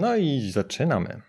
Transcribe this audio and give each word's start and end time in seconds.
No 0.00 0.16
i 0.16 0.50
zaczynamy. 0.50 1.22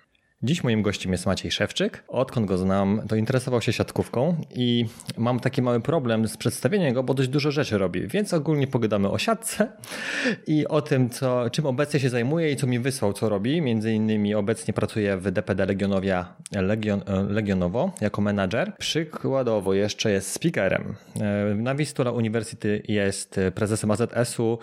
Dziś 0.43 0.63
moim 0.63 0.81
gościem 0.81 1.11
jest 1.11 1.25
Maciej 1.25 1.51
Szewczyk. 1.51 2.03
Odkąd 2.07 2.45
go 2.45 2.57
znam, 2.57 3.01
to 3.07 3.15
interesował 3.15 3.61
się 3.61 3.73
siatkówką 3.73 4.35
i 4.55 4.85
mam 5.17 5.39
taki 5.39 5.61
mały 5.61 5.81
problem 5.81 6.27
z 6.27 6.37
przedstawieniem 6.37 6.93
go, 6.93 7.03
bo 7.03 7.13
dość 7.13 7.29
dużo 7.29 7.51
rzeczy 7.51 7.77
robi, 7.77 8.07
więc 8.07 8.33
ogólnie 8.33 8.67
pogadamy 8.67 9.09
o 9.09 9.17
siatce 9.17 9.71
i 10.47 10.67
o 10.67 10.81
tym, 10.81 11.09
co, 11.09 11.49
czym 11.49 11.65
obecnie 11.65 11.99
się 11.99 12.09
zajmuje 12.09 12.51
i 12.51 12.55
co 12.55 12.67
mi 12.67 12.79
wysłał, 12.79 13.13
co 13.13 13.29
robi. 13.29 13.61
Między 13.61 13.93
innymi 13.93 14.35
obecnie 14.35 14.73
pracuje 14.73 15.17
w 15.17 15.31
DPD 15.31 15.65
Legionowia 15.65 16.35
Legion, 16.51 17.01
Legionowo 17.29 17.91
jako 18.01 18.21
menadżer. 18.21 18.73
Przykładowo 18.77 19.73
jeszcze 19.73 20.11
jest 20.11 20.31
speakerem. 20.31 20.95
Na 21.55 21.75
Wistula 21.75 22.11
University 22.11 22.83
jest 22.87 23.39
prezesem 23.55 23.91
AZS-u. 23.91 24.59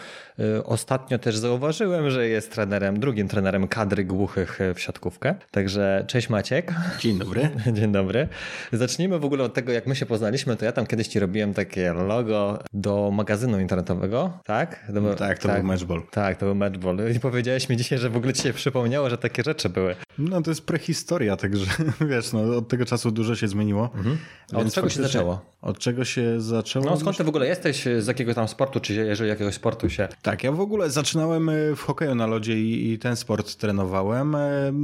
Ostatnio 0.64 1.18
też 1.18 1.36
zauważyłem, 1.36 2.10
że 2.10 2.28
jest 2.28 2.52
trenerem, 2.52 3.00
drugim 3.00 3.28
trenerem 3.28 3.68
kadry 3.68 4.04
głuchych 4.04 4.58
w 4.74 4.80
siatkówkę. 4.80 5.34
Także 5.64 6.04
cześć 6.06 6.28
Maciek. 6.28 6.72
Dzień 7.00 7.18
dobry. 7.18 7.50
Dzień 7.76 7.92
dobry. 7.92 8.28
Zacznijmy 8.72 9.18
w 9.18 9.24
ogóle 9.24 9.44
od 9.44 9.54
tego, 9.54 9.72
jak 9.72 9.86
my 9.86 9.96
się 9.96 10.06
poznaliśmy. 10.06 10.56
To 10.56 10.64
ja 10.64 10.72
tam 10.72 10.86
kiedyś 10.86 11.08
ci 11.08 11.18
robiłem 11.18 11.54
takie 11.54 11.92
logo 11.92 12.58
do 12.72 13.10
magazynu 13.10 13.60
internetowego, 13.60 14.38
tak? 14.44 14.84
Do, 14.88 15.00
no 15.00 15.14
tak, 15.14 15.38
to 15.38 15.48
tak, 15.48 15.56
był 15.56 15.66
Matchball. 15.66 16.02
Tak, 16.10 16.36
to 16.36 16.46
był 16.46 16.54
Matchball. 16.54 16.98
I 17.16 17.20
powiedziałeś 17.20 17.68
mi 17.68 17.76
dzisiaj, 17.76 17.98
że 17.98 18.10
w 18.10 18.16
ogóle 18.16 18.32
ci 18.32 18.42
się 18.42 18.52
przypomniało, 18.52 19.10
że 19.10 19.18
takie 19.18 19.42
rzeczy 19.42 19.68
były. 19.68 19.96
No 20.18 20.42
to 20.42 20.50
jest 20.50 20.66
prehistoria, 20.66 21.36
także 21.36 21.66
wiesz, 22.10 22.32
no, 22.32 22.56
od 22.56 22.68
tego 22.68 22.84
czasu 22.84 23.10
dużo 23.10 23.36
się 23.36 23.48
zmieniło. 23.48 23.90
Mhm. 23.94 24.18
A 24.52 24.56
od 24.56 24.74
czego 24.74 24.88
się 24.88 25.02
zaczęło? 25.02 25.40
Od 25.62 25.78
czego 25.78 26.04
się 26.04 26.40
zaczęło? 26.40 26.86
No 26.86 26.96
skąd 26.96 27.16
ty 27.16 27.24
w 27.24 27.28
ogóle 27.28 27.46
jesteś? 27.46 27.84
Z 27.98 28.06
jakiego 28.06 28.34
tam 28.34 28.48
sportu? 28.48 28.80
Czy 28.80 28.94
jeżeli 28.94 29.30
jakiegoś 29.30 29.54
sportu 29.54 29.90
się... 29.90 30.08
Tak, 30.22 30.44
ja 30.44 30.52
w 30.52 30.60
ogóle 30.60 30.90
zaczynałem 30.90 31.50
w 31.76 31.80
hokeju 31.80 32.14
na 32.14 32.26
lodzie 32.26 32.60
i, 32.60 32.92
i 32.92 32.98
ten 32.98 33.16
sport 33.16 33.56
trenowałem. 33.56 34.36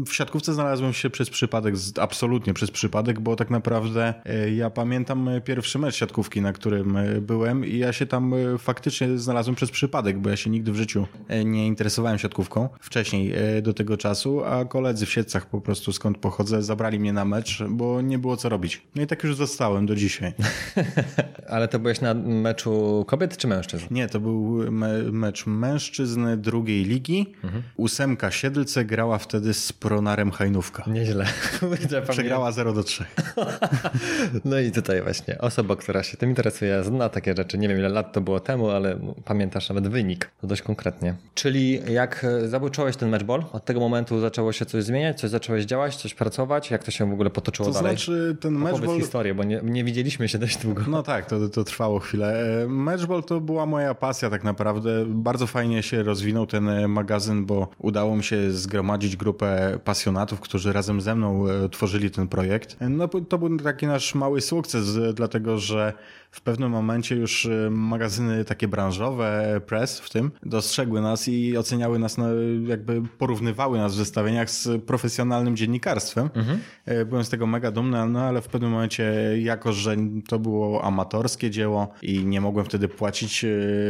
W 0.05 0.15
siatkówce 0.15 0.55
znalazłem 0.55 0.70
znalazłem 0.71 0.93
się 0.93 1.11
przez 1.11 1.31
przypadek, 1.31 1.75
absolutnie 2.01 2.55
przez 2.55 2.71
przypadek, 2.71 3.21
bo 3.21 3.37
tak 3.37 3.51
naprawdę 3.51 4.15
e, 4.25 4.51
ja 4.51 4.71
pamiętam 4.71 5.29
e, 5.29 5.41
pierwszy 5.41 5.79
mecz 5.79 5.95
siatkówki, 5.95 6.41
na 6.41 6.53
którym 6.53 6.97
e, 6.97 7.21
byłem 7.21 7.65
i 7.65 7.79
ja 7.79 7.93
się 7.93 8.07
tam 8.07 8.35
faktycznie 8.59 9.19
znalazłem 9.19 9.57
przez 9.57 9.71
przypadek, 9.71 10.19
bo 10.19 10.31
ja 10.31 10.37
się 10.37 10.51
nigdy 10.51 10.73
w 10.73 10.77
życiu 10.77 11.07
nie 11.45 11.67
interesowałem 11.67 12.19
siatkówką 12.19 12.69
wcześniej 12.81 13.35
do 13.63 13.75
tego 13.75 13.97
czasu, 13.97 14.45
a 14.45 14.65
koledzy 14.65 15.07
w 15.07 15.11
Siedcach 15.11 15.47
po 15.47 15.61
prostu 15.61 15.93
skąd 15.93 16.19
pochodzę 16.19 16.63
zabrali 16.63 17.01
mnie 17.01 17.13
na 17.13 17.25
mecz, 17.25 17.63
bo 17.69 18.01
nie 18.01 18.19
było 18.19 18.37
co 18.37 18.49
robić. 18.49 18.83
No 18.95 19.03
i 19.03 19.07
tak 19.07 19.25
już 19.25 19.37
zostałem 19.37 19.87
do 19.87 19.97
dzisiaj. 19.97 20.33
Ale 21.49 21.69
to 21.69 21.79
byłeś 21.79 22.01
na 22.01 22.15
meczu 22.15 23.05
kobiet 23.09 23.37
czy 23.37 23.49
mężczyzn? 23.49 23.85
Nie, 23.91 24.09
to 24.09 24.21
był 24.21 24.73
me 24.73 25.03
mecz 25.03 25.47
mężczyzn 25.47 26.27
drugiej 26.37 26.85
ligi. 26.85 27.35
Mhm. 27.45 27.63
Ósemka 27.77 28.31
Siedlce 28.31 28.85
grała 28.85 29.19
wtedy 29.19 29.55
z 29.55 29.73
Pronarem 29.73 30.31
Hajnówką. 30.31 30.60
Nieźle. 30.87 31.27
Przegrała 32.11 32.53
0 32.53 32.73
do 32.73 32.83
3. 32.83 33.05
no 34.45 34.59
i 34.59 34.71
tutaj 34.73 35.03
właśnie 35.03 35.39
osoba, 35.39 35.77
która 35.77 36.03
się 36.03 36.17
tym 36.17 36.29
interesuje, 36.29 36.85
zna 36.85 37.09
takie 37.09 37.35
rzeczy. 37.37 37.59
Nie 37.59 37.69
wiem 37.69 37.79
ile 37.79 37.89
lat 37.89 38.13
to 38.13 38.21
było 38.21 38.41
temu, 38.41 38.71
ale 38.71 38.99
pamiętasz 39.25 39.69
nawet 39.69 39.89
wynik. 39.89 40.31
To 40.41 40.47
dość 40.47 40.63
konkretnie. 40.63 41.15
Czyli 41.35 41.81
jak 41.93 42.27
zabuczyłeś 42.47 42.97
ten 42.97 43.11
matchball, 43.11 43.45
od 43.53 43.65
tego 43.65 43.81
momentu 43.81 44.21
zaczęło 44.21 44.53
się 44.53 44.67
coś 44.67 44.85
zmieniać, 44.85 45.21
coś 45.21 45.31
zacząłeś 45.31 45.65
działać, 45.65 45.97
coś 45.97 46.15
pracować? 46.15 46.71
Jak 46.71 46.85
to 46.85 46.91
się 46.91 47.11
w 47.11 47.13
ogóle 47.13 47.31
potoczyło 47.31 47.69
to 47.69 47.75
dalej? 47.75 47.97
To 47.97 48.03
znaczy 48.03 48.37
ten 48.41 48.53
matchball... 48.53 48.83
Opowiedz 48.83 49.03
historię, 49.03 49.35
bo 49.35 49.45
nie, 49.45 49.61
nie 49.65 49.85
widzieliśmy 49.85 50.29
się 50.29 50.39
dość 50.39 50.59
długo. 50.59 50.83
No 50.89 51.03
tak, 51.03 51.27
to, 51.27 51.49
to 51.49 51.65
trwało 51.65 51.99
chwilę. 51.99 52.45
Matchball 52.69 53.25
to 53.25 53.41
była 53.41 53.67
moja 53.67 53.95
pasja 53.95 54.31
tak 54.31 54.45
naprawdę. 54.45 55.05
Bardzo 55.07 55.47
fajnie 55.47 55.83
się 55.83 56.03
rozwinął 56.03 56.47
ten 56.47 56.89
magazyn, 56.89 57.47
bo 57.47 57.69
udało 57.79 58.17
mi 58.17 58.25
się 58.25 58.51
zgromadzić 58.51 59.17
grupę 59.17 59.79
pasjonatów, 59.85 60.41
którzy 60.51 60.73
razem 60.73 61.01
ze 61.01 61.15
mną 61.15 61.49
e, 61.49 61.69
tworzyli 61.69 62.11
ten 62.11 62.29
projekt. 62.29 62.77
No 62.81 63.09
to 63.09 63.39
był 63.39 63.59
taki 63.59 63.87
nasz 63.87 64.15
mały 64.15 64.41
sukces, 64.41 64.99
dlatego 65.15 65.59
że 65.59 65.93
w 66.31 66.41
pewnym 66.41 66.71
momencie 66.71 67.17
już 67.17 67.47
e, 67.47 67.71
magazyny 67.71 68.45
takie 68.45 68.69
branżowe, 68.69 69.61
press 69.67 70.01
w 70.01 70.11
tym, 70.11 70.31
dostrzegły 70.43 71.01
nas 71.01 71.29
i 71.29 71.57
oceniały 71.57 71.99
nas, 71.99 72.19
na, 72.19 72.29
jakby 72.67 73.03
porównywały 73.19 73.79
nas 73.79 73.93
w 73.93 73.97
zestawieniach 73.97 74.51
z 74.51 74.85
profesjonalnym 74.85 75.57
dziennikarstwem. 75.57 76.31
Mhm. 76.35 76.59
E, 76.85 77.05
byłem 77.05 77.25
z 77.25 77.29
tego 77.29 77.47
mega 77.47 77.71
dumny, 77.71 78.07
no 78.07 78.21
ale 78.21 78.43
w 78.43 78.49
pewnym 78.49 78.71
momencie, 78.71 79.13
jako 79.43 79.73
że 79.73 79.97
to 80.29 80.39
było 80.39 80.85
amatorskie 80.85 81.51
dzieło 81.51 81.89
i 82.03 82.25
nie 82.25 82.41
mogłem 82.41 82.67
wtedy 82.67 82.89
płacić 82.89 83.45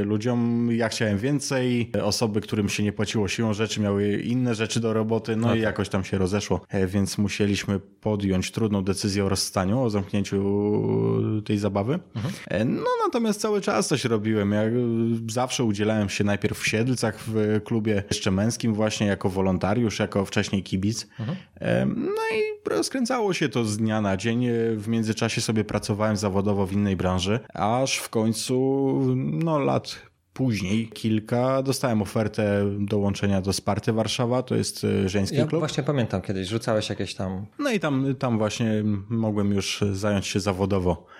ludziom, 0.05 0.69
ja 0.73 0.89
chciałem 0.89 1.19
więcej. 1.19 1.91
Osoby, 2.03 2.41
którym 2.41 2.69
się 2.69 2.83
nie 2.83 2.93
płaciło 2.93 3.29
siłą 3.29 3.53
rzeczy, 3.53 3.81
miały 3.81 4.21
inne 4.21 4.55
rzeczy 4.55 4.81
do 4.81 4.93
roboty, 4.93 5.37
no 5.37 5.47
okay. 5.47 5.59
i 5.59 5.63
jakoś 5.63 5.89
tam 5.89 6.05
się 6.05 6.19
rozeszło 6.19 6.61
E, 6.69 6.87
więc 6.87 7.19
musieliśmy 7.19 7.81
podjąć 7.81 8.51
trudną 8.51 8.85
decyzję 8.85 9.25
o 9.25 9.29
rozstaniu, 9.29 9.81
o 9.81 9.91
zamknięciu 9.91 10.43
tej 11.45 11.59
zabawy. 11.59 11.99
Mhm. 12.17 12.30
E, 12.49 12.65
no 12.65 12.87
natomiast 13.05 13.41
cały 13.41 13.61
czas 13.61 13.89
coś 13.89 14.05
robiłem. 14.05 14.53
Ja 14.53 14.63
zawsze 15.29 15.65
udzielałem 15.65 16.09
się 16.09 16.25
najpierw 16.25 16.59
w 16.59 16.67
Siedlcach 16.67 17.19
w 17.27 17.61
klubie 17.65 18.03
jeszcze 18.11 18.31
męskim 18.31 18.75
właśnie 18.75 19.07
jako 19.07 19.29
wolontariusz, 19.29 19.99
jako 19.99 20.25
wcześniej 20.25 20.63
kibic. 20.63 21.07
Mhm. 21.19 21.39
E, 21.61 21.87
no 21.87 22.23
i 22.37 22.69
rozkręcało 22.71 23.33
się 23.33 23.49
to 23.49 23.65
z 23.65 23.77
dnia 23.77 24.01
na 24.01 24.17
dzień. 24.17 24.47
W 24.77 24.89
międzyczasie 24.89 25.41
sobie 25.41 25.65
pracowałem 25.65 26.17
zawodowo 26.17 26.67
w 26.67 26.73
innej 26.73 26.97
branży, 26.97 27.41
aż 27.55 27.97
w 27.97 28.09
końcu 28.09 28.57
no 29.17 29.59
lat 29.59 30.11
później 30.33 30.89
kilka 30.89 31.63
dostałem 31.63 32.03
ofertę 32.03 32.65
dołączenia 32.79 33.41
do 33.41 33.53
Sparty 33.53 33.93
Warszawa, 33.93 34.43
to 34.43 34.57
jest 34.57 34.85
e, 34.85 35.09
żeński 35.09 35.37
ja 35.37 35.47
klub. 35.47 35.61
właśnie 35.61 35.83
pamiętam 35.83 36.23
kiedyś, 36.23 36.49
rzucałeś 36.49 36.89
jakieś 36.89 37.15
tam... 37.15 37.47
No 37.59 37.71
i 37.71 37.81
tam, 37.81 38.15
tam 38.19 38.39
właśnie 38.39 38.71
mogłem 39.09 39.53
już 39.53 39.85
zająć 39.93 40.27
się 40.27 40.41
zawodowo 40.41 41.07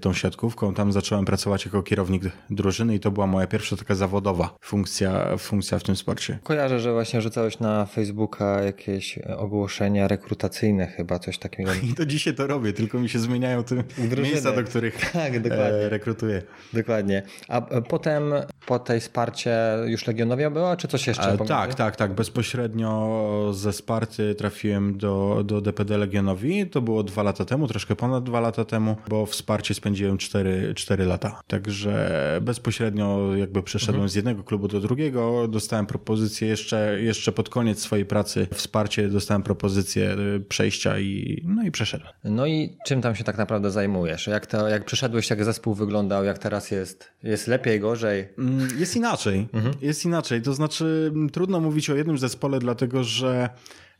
tą 0.00 0.12
siatkówką. 0.12 0.74
Tam 0.74 0.92
zacząłem 0.92 1.24
pracować 1.24 1.64
jako 1.64 1.82
kierownik 1.82 2.22
drużyny 2.50 2.94
i 2.94 3.00
to 3.00 3.10
była 3.10 3.26
moja 3.26 3.46
pierwsza 3.46 3.76
taka 3.76 3.94
zawodowa 3.94 4.54
funkcja, 4.60 5.36
funkcja 5.36 5.78
w 5.78 5.82
tym 5.82 5.96
sporcie. 5.96 6.38
Kojarzę, 6.42 6.80
że 6.80 6.92
właśnie 6.92 7.20
rzucałeś 7.20 7.58
na 7.60 7.86
Facebooka 7.86 8.62
jakieś 8.62 9.18
ogłoszenia 9.18 10.08
rekrutacyjne 10.08 10.86
chyba, 10.86 11.18
coś 11.18 11.38
takiego. 11.38 11.70
I 11.90 11.94
to 11.94 12.06
dzisiaj 12.06 12.34
to 12.34 12.46
robię, 12.46 12.72
tylko 12.72 12.98
mi 12.98 13.08
się 13.08 13.18
zmieniają 13.18 13.64
te 13.64 13.74
Drużyny. 13.98 14.22
miejsca, 14.22 14.52
do 14.52 14.64
których 14.64 15.10
tak, 15.12 15.40
dokładnie. 15.40 15.88
rekrutuję. 15.88 16.42
Dokładnie. 16.72 17.22
A 17.48 17.60
potem 17.88 18.34
po 18.66 18.78
tej 18.78 19.00
Sparcie 19.00 19.58
już 19.86 20.06
Legionowia 20.06 20.50
była, 20.50 20.76
czy 20.76 20.88
coś 20.88 21.06
jeszcze? 21.06 21.32
E, 21.32 21.38
tak, 21.38 21.74
tak, 21.74 21.96
tak. 21.96 22.12
Bezpośrednio 22.12 23.50
ze 23.52 23.72
Sparty 23.72 24.34
trafiłem 24.34 24.98
do, 24.98 25.42
do 25.44 25.60
DPD 25.60 25.98
Legionowi. 25.98 26.66
To 26.66 26.82
było 26.82 27.02
dwa 27.02 27.22
lata 27.22 27.44
temu, 27.44 27.68
troszkę 27.68 27.96
ponad 27.96 28.24
dwa 28.24 28.40
lata 28.40 28.64
temu, 28.64 28.96
bo 29.08 29.26
w 29.26 29.34
wsparcie 29.44 29.74
spędziłem 29.74 30.18
4, 30.18 30.74
4 30.74 31.04
lata. 31.04 31.40
Także 31.46 32.38
bezpośrednio 32.42 33.36
jakby 33.36 33.62
przeszedłem 33.62 33.94
mhm. 33.94 34.08
z 34.08 34.14
jednego 34.14 34.44
klubu 34.44 34.68
do 34.68 34.80
drugiego. 34.80 35.48
Dostałem 35.48 35.86
propozycję 35.86 36.48
jeszcze, 36.48 36.98
jeszcze 37.00 37.32
pod 37.32 37.48
koniec 37.48 37.78
swojej 37.80 38.06
pracy 38.06 38.46
wsparcie, 38.54 39.08
dostałem 39.08 39.42
propozycję 39.42 40.16
y, 40.36 40.40
przejścia 40.40 40.98
i 40.98 41.42
no 41.46 41.62
i 41.62 41.70
przeszedłem. 41.70 42.12
No 42.24 42.46
i 42.46 42.76
czym 42.86 43.02
tam 43.02 43.16
się 43.16 43.24
tak 43.24 43.38
naprawdę 43.38 43.70
zajmujesz? 43.70 44.26
Jak, 44.26 44.46
to, 44.46 44.68
jak 44.68 44.84
przyszedłeś, 44.84 45.30
jak 45.30 45.44
zespół 45.44 45.74
wyglądał, 45.74 46.24
jak 46.24 46.38
teraz 46.38 46.70
jest? 46.70 47.10
Jest 47.22 47.46
lepiej, 47.46 47.80
gorzej? 47.80 48.28
Mm, 48.38 48.68
jest 48.78 48.96
inaczej. 48.96 49.48
Mhm. 49.52 49.74
Jest 49.82 50.04
inaczej. 50.04 50.42
To 50.42 50.54
znaczy 50.54 51.10
mm, 51.14 51.30
trudno 51.30 51.60
mówić 51.60 51.90
o 51.90 51.94
jednym 51.94 52.18
zespole, 52.18 52.58
dlatego 52.58 53.04
że 53.04 53.48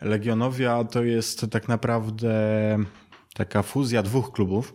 Legionowia 0.00 0.84
to 0.84 1.04
jest 1.04 1.46
tak 1.50 1.68
naprawdę 1.68 2.34
taka 3.34 3.62
fuzja 3.62 4.02
dwóch 4.02 4.32
klubów. 4.32 4.72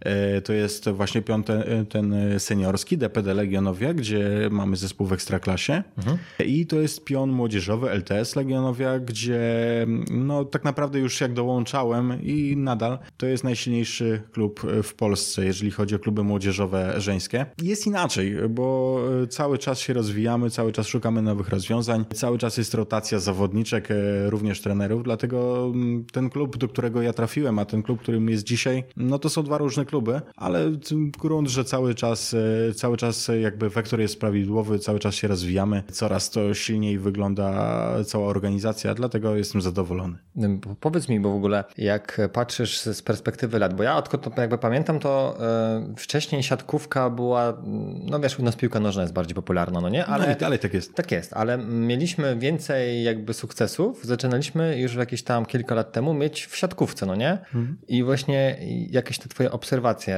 E, 0.00 0.40
to 0.40 0.52
jest 0.52 0.88
właśnie 0.88 1.22
piąty, 1.22 1.52
e, 1.52 1.84
ten 1.84 2.14
seniorski 2.38 2.98
DPD 2.98 3.34
Legionowia, 3.34 3.94
gdzie 3.94 4.48
mamy 4.50 4.76
zespół 4.76 5.06
w 5.06 5.12
Ekstraklasie 5.12 5.82
mhm. 5.98 6.18
i 6.44 6.66
to 6.66 6.80
jest 6.80 7.04
pion 7.04 7.30
młodzieżowy 7.30 7.90
LTS 7.90 8.36
Legionowia, 8.36 8.98
gdzie 8.98 9.40
no 10.10 10.44
tak 10.44 10.64
naprawdę 10.64 10.98
już 10.98 11.20
jak 11.20 11.32
dołączałem 11.32 12.22
i 12.22 12.56
nadal 12.56 12.98
to 13.16 13.26
jest 13.26 13.44
najsilniejszy 13.44 14.22
klub 14.32 14.60
w 14.82 14.94
Polsce, 14.94 15.44
jeżeli 15.44 15.70
chodzi 15.70 15.94
o 15.94 15.98
kluby 15.98 16.24
młodzieżowe 16.24 17.00
żeńskie. 17.00 17.46
Jest 17.62 17.86
inaczej, 17.86 18.36
bo 18.50 19.00
cały 19.30 19.58
czas 19.58 19.78
się 19.78 19.92
rozwijamy, 19.92 20.50
cały 20.50 20.72
czas 20.72 20.86
szukamy 20.86 21.22
nowych 21.22 21.48
rozwiązań, 21.48 22.04
cały 22.14 22.38
czas 22.38 22.56
jest 22.56 22.74
rotacja 22.74 23.18
zawodniczek, 23.18 23.90
e, 23.90 24.30
również 24.30 24.60
trenerów, 24.60 25.02
dlatego 25.02 25.72
ten 26.12 26.30
klub, 26.30 26.56
do 26.56 26.68
którego 26.68 27.02
ja 27.02 27.12
trafiłem, 27.12 27.58
a 27.58 27.64
ten 27.64 27.82
klub, 27.82 28.00
którym 28.00 28.28
jest 28.28 28.44
dzisiaj, 28.44 28.84
no 28.96 29.18
to 29.18 29.28
są 29.28 29.42
dwa 29.42 29.58
różne 29.58 29.83
różne 29.84 29.90
kluby, 29.90 30.20
ale 30.36 30.70
grunt, 31.18 31.48
że 31.48 31.64
cały 31.64 31.94
czas, 31.94 32.34
e, 32.68 32.74
cały 32.74 32.96
czas 32.96 33.30
jakby 33.42 33.70
wektor 33.70 34.00
jest 34.00 34.20
prawidłowy, 34.20 34.78
cały 34.78 34.98
czas 34.98 35.14
się 35.14 35.28
rozwijamy, 35.28 35.82
coraz 35.92 36.30
to 36.30 36.54
silniej 36.54 36.98
wygląda 36.98 38.04
cała 38.04 38.26
organizacja, 38.26 38.94
dlatego 38.94 39.36
jestem 39.36 39.62
zadowolony. 39.62 40.18
Powiedz 40.80 41.08
mi, 41.08 41.20
bo 41.20 41.32
w 41.32 41.36
ogóle 41.36 41.64
jak 41.78 42.20
patrzysz 42.32 42.80
z 42.80 43.02
perspektywy 43.02 43.58
lat, 43.58 43.74
bo 43.74 43.82
ja 43.82 43.96
odkąd 43.96 44.36
jakby 44.36 44.58
pamiętam, 44.58 44.98
to 44.98 45.36
e, 45.40 45.94
wcześniej 45.96 46.42
siatkówka 46.42 47.10
była, 47.10 47.62
no 48.10 48.20
wiesz, 48.20 48.38
u 48.38 48.42
nas 48.42 48.56
piłka 48.56 48.80
nożna 48.80 49.02
jest 49.02 49.14
bardziej 49.14 49.34
popularna, 49.34 49.80
no 49.80 49.88
nie? 49.88 50.06
Ale, 50.06 50.36
no, 50.40 50.46
ale 50.46 50.58
tak 50.58 50.74
jest. 50.74 50.94
Tak 50.94 51.12
jest, 51.12 51.32
ale 51.32 51.58
mieliśmy 51.58 52.36
więcej 52.36 53.04
jakby 53.04 53.34
sukcesów, 53.34 54.04
zaczynaliśmy 54.04 54.78
już 54.78 54.94
jakieś 54.94 55.22
tam 55.22 55.46
kilka 55.46 55.74
lat 55.74 55.92
temu 55.92 56.14
mieć 56.14 56.46
w 56.46 56.56
siatkówce, 56.56 57.06
no 57.06 57.14
nie? 57.14 57.30
Mhm. 57.32 57.76
I 57.88 58.04
właśnie 58.04 58.56
jakieś 58.90 59.18
te 59.18 59.28
twoje 59.28 59.52
obserwacje, 59.52 59.73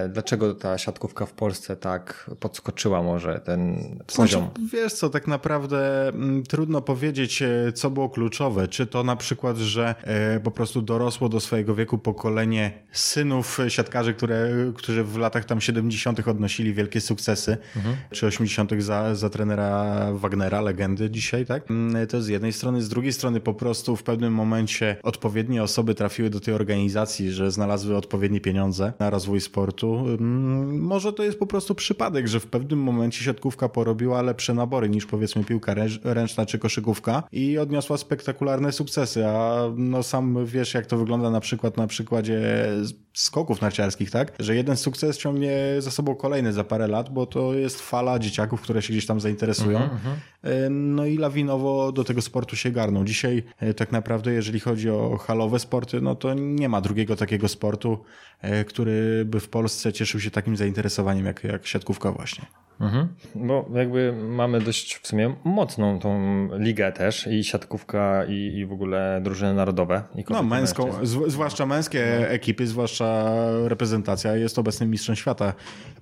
dlaczego 0.09 0.55
ta 0.55 0.79
siatkówka 0.79 1.27
w 1.27 1.33
Polsce 1.33 1.77
tak 1.77 2.31
podskoczyła 2.41 3.03
może 3.03 3.41
ten 3.41 3.77
poziom? 4.17 4.43
Znaczy, 4.43 4.69
wiesz 4.73 4.93
co, 4.93 5.11
tak 5.11 5.27
naprawdę 5.27 6.09
mm, 6.09 6.43
trudno 6.43 6.83
powiedzieć, 6.83 7.43
e, 7.43 7.73
co 7.75 7.91
było 7.91 8.09
kluczowe. 8.09 8.69
Czy 8.69 8.87
to 8.87 9.05
na 9.05 9.17
przykład, 9.17 9.57
że 9.57 9.95
e, 10.03 10.41
po 10.41 10.51
prostu 10.51 10.83
dorosło 10.83 11.29
do 11.29 11.41
swojego 11.41 11.75
wieku 11.75 11.99
pokolenie 11.99 12.73
synów 12.93 13.59
siatkarzy, 13.69 14.15
które, 14.15 14.51
którzy 14.75 15.05
w 15.05 15.17
latach 15.17 15.45
tam 15.45 15.61
70. 15.61 16.29
odnosili 16.29 16.75
wielkie 16.75 17.01
sukcesy, 17.01 17.57
mhm. 17.77 17.97
czy 18.11 18.27
80. 18.27 18.73
za, 18.79 19.15
za 19.15 19.31
trenera 19.31 19.97
Wagnera, 20.13 20.61
legendy 20.61 21.11
dzisiaj, 21.11 21.47
tak? 21.47 21.71
Mm, 21.71 22.07
to 22.07 22.23
z 22.23 22.29
jednej 22.29 22.53
strony, 22.53 22.83
z 22.83 22.89
drugiej 22.89 23.13
strony 23.13 23.41
po 23.41 23.55
prostu 23.55 23.97
w 23.97 24.03
pewnym 24.03 24.33
momencie 24.33 24.97
odpowiednie 25.03 25.63
osoby 25.63 25.95
trafiły 25.95 26.31
do 26.31 26.41
tej 26.41 26.55
organizacji, 26.55 27.31
że 27.31 27.51
znalazły 27.51 27.97
odpowiednie 27.97 28.41
pieniądze 28.41 28.93
na 28.99 29.11
rozwój 29.11 29.41
sportu. 29.47 30.05
Mm, 30.09 30.81
może 30.81 31.13
to 31.13 31.23
jest 31.23 31.39
po 31.39 31.47
prostu 31.47 31.75
przypadek, 31.75 32.29
że 32.29 32.41
w 32.41 32.47
pewnym 32.47 32.79
momencie 32.79 33.25
siatkówka 33.25 33.69
porobiła 33.69 34.23
lepsze 34.23 34.55
nabory 34.55 34.89
niż 34.89 35.07
powiedzmy 35.07 35.45
piłka 35.45 35.75
ręczna 36.05 36.47
czy 36.47 36.59
koszykówka 36.59 37.23
i 37.33 37.59
odniosła 37.59 37.97
spektakularne 37.97 38.73
sukcesy, 38.73 39.27
a 39.27 39.63
no 39.77 40.03
sam 40.03 40.47
wiesz 40.47 40.75
jak 40.75 40.87
to 40.87 40.99
wygląda 40.99 41.31
na 41.31 41.41
przykład 41.41 41.77
na 41.77 41.87
przykładzie 41.87 42.69
skoków 43.15 43.61
narciarskich, 43.61 44.11
tak? 44.11 44.33
Że 44.39 44.57
jeden 44.57 44.77
sukces 44.77 45.19
ciągnie 45.19 45.59
za 45.79 45.91
sobą 45.91 46.15
kolejny 46.15 46.53
za 46.53 46.65
parę 46.65 46.89
lat, 46.89 47.11
bo 47.11 47.27
to 47.27 47.55
jest 47.55 47.83
fala 47.83 48.19
dzieciaków, 48.19 48.61
które 48.61 48.83
się 48.83 48.93
gdzieś 48.93 49.07
tam 49.07 49.21
zainteresują. 49.21 49.79
Uh 49.79 49.85
-huh. 49.85 50.71
No 50.71 51.07
i 51.07 51.19
lawinowo 51.19 51.93
do 51.93 52.05
tego 52.05 52.23
sportu 52.23 52.57
się 52.57 52.71
garną. 52.71 53.05
Dzisiaj 53.05 53.43
e, 53.59 53.75
tak 53.75 53.93
naprawdę, 53.93 54.33
jeżeli 54.33 54.61
chodzi 54.61 54.91
o 54.91 55.17
halowe 55.17 55.59
sporty, 55.59 56.01
no 56.01 56.15
to 56.15 56.35
nie 56.35 56.69
ma 56.69 56.81
drugiego 56.81 57.17
takiego 57.17 57.49
sportu, 57.49 57.99
e, 58.41 58.65
który 58.65 59.25
by 59.25 59.36
w 59.41 59.49
Polsce 59.49 59.93
cieszył 59.93 60.21
się 60.21 60.31
takim 60.31 60.57
zainteresowaniem 60.57 61.27
jak, 61.27 61.45
jak 61.45 61.67
siatkówka 61.67 62.13
właśnie. 62.13 62.47
Mhm. 62.81 63.09
Bo 63.35 63.69
jakby 63.75 64.13
mamy 64.29 64.61
dość 64.61 64.97
w 64.97 65.07
sumie 65.07 65.35
mocną 65.45 65.99
tą 65.99 66.21
ligę 66.59 66.93
też 66.93 67.27
i 67.27 67.45
siatkówka 67.45 68.25
i, 68.25 68.57
i 68.57 68.67
w 68.67 68.73
ogóle 68.73 69.21
drużyny 69.25 69.55
narodowe. 69.55 70.03
I 70.15 70.25
no 70.31 70.43
męską, 70.43 70.91
zwłaszcza 71.27 71.67
męskie 71.67 72.19
no. 72.21 72.27
ekipy, 72.27 72.67
zwłaszcza 72.67 73.35
reprezentacja 73.65 74.37
jest 74.37 74.59
obecnym 74.59 74.91
mistrzem 74.91 75.17
świata 75.17 75.53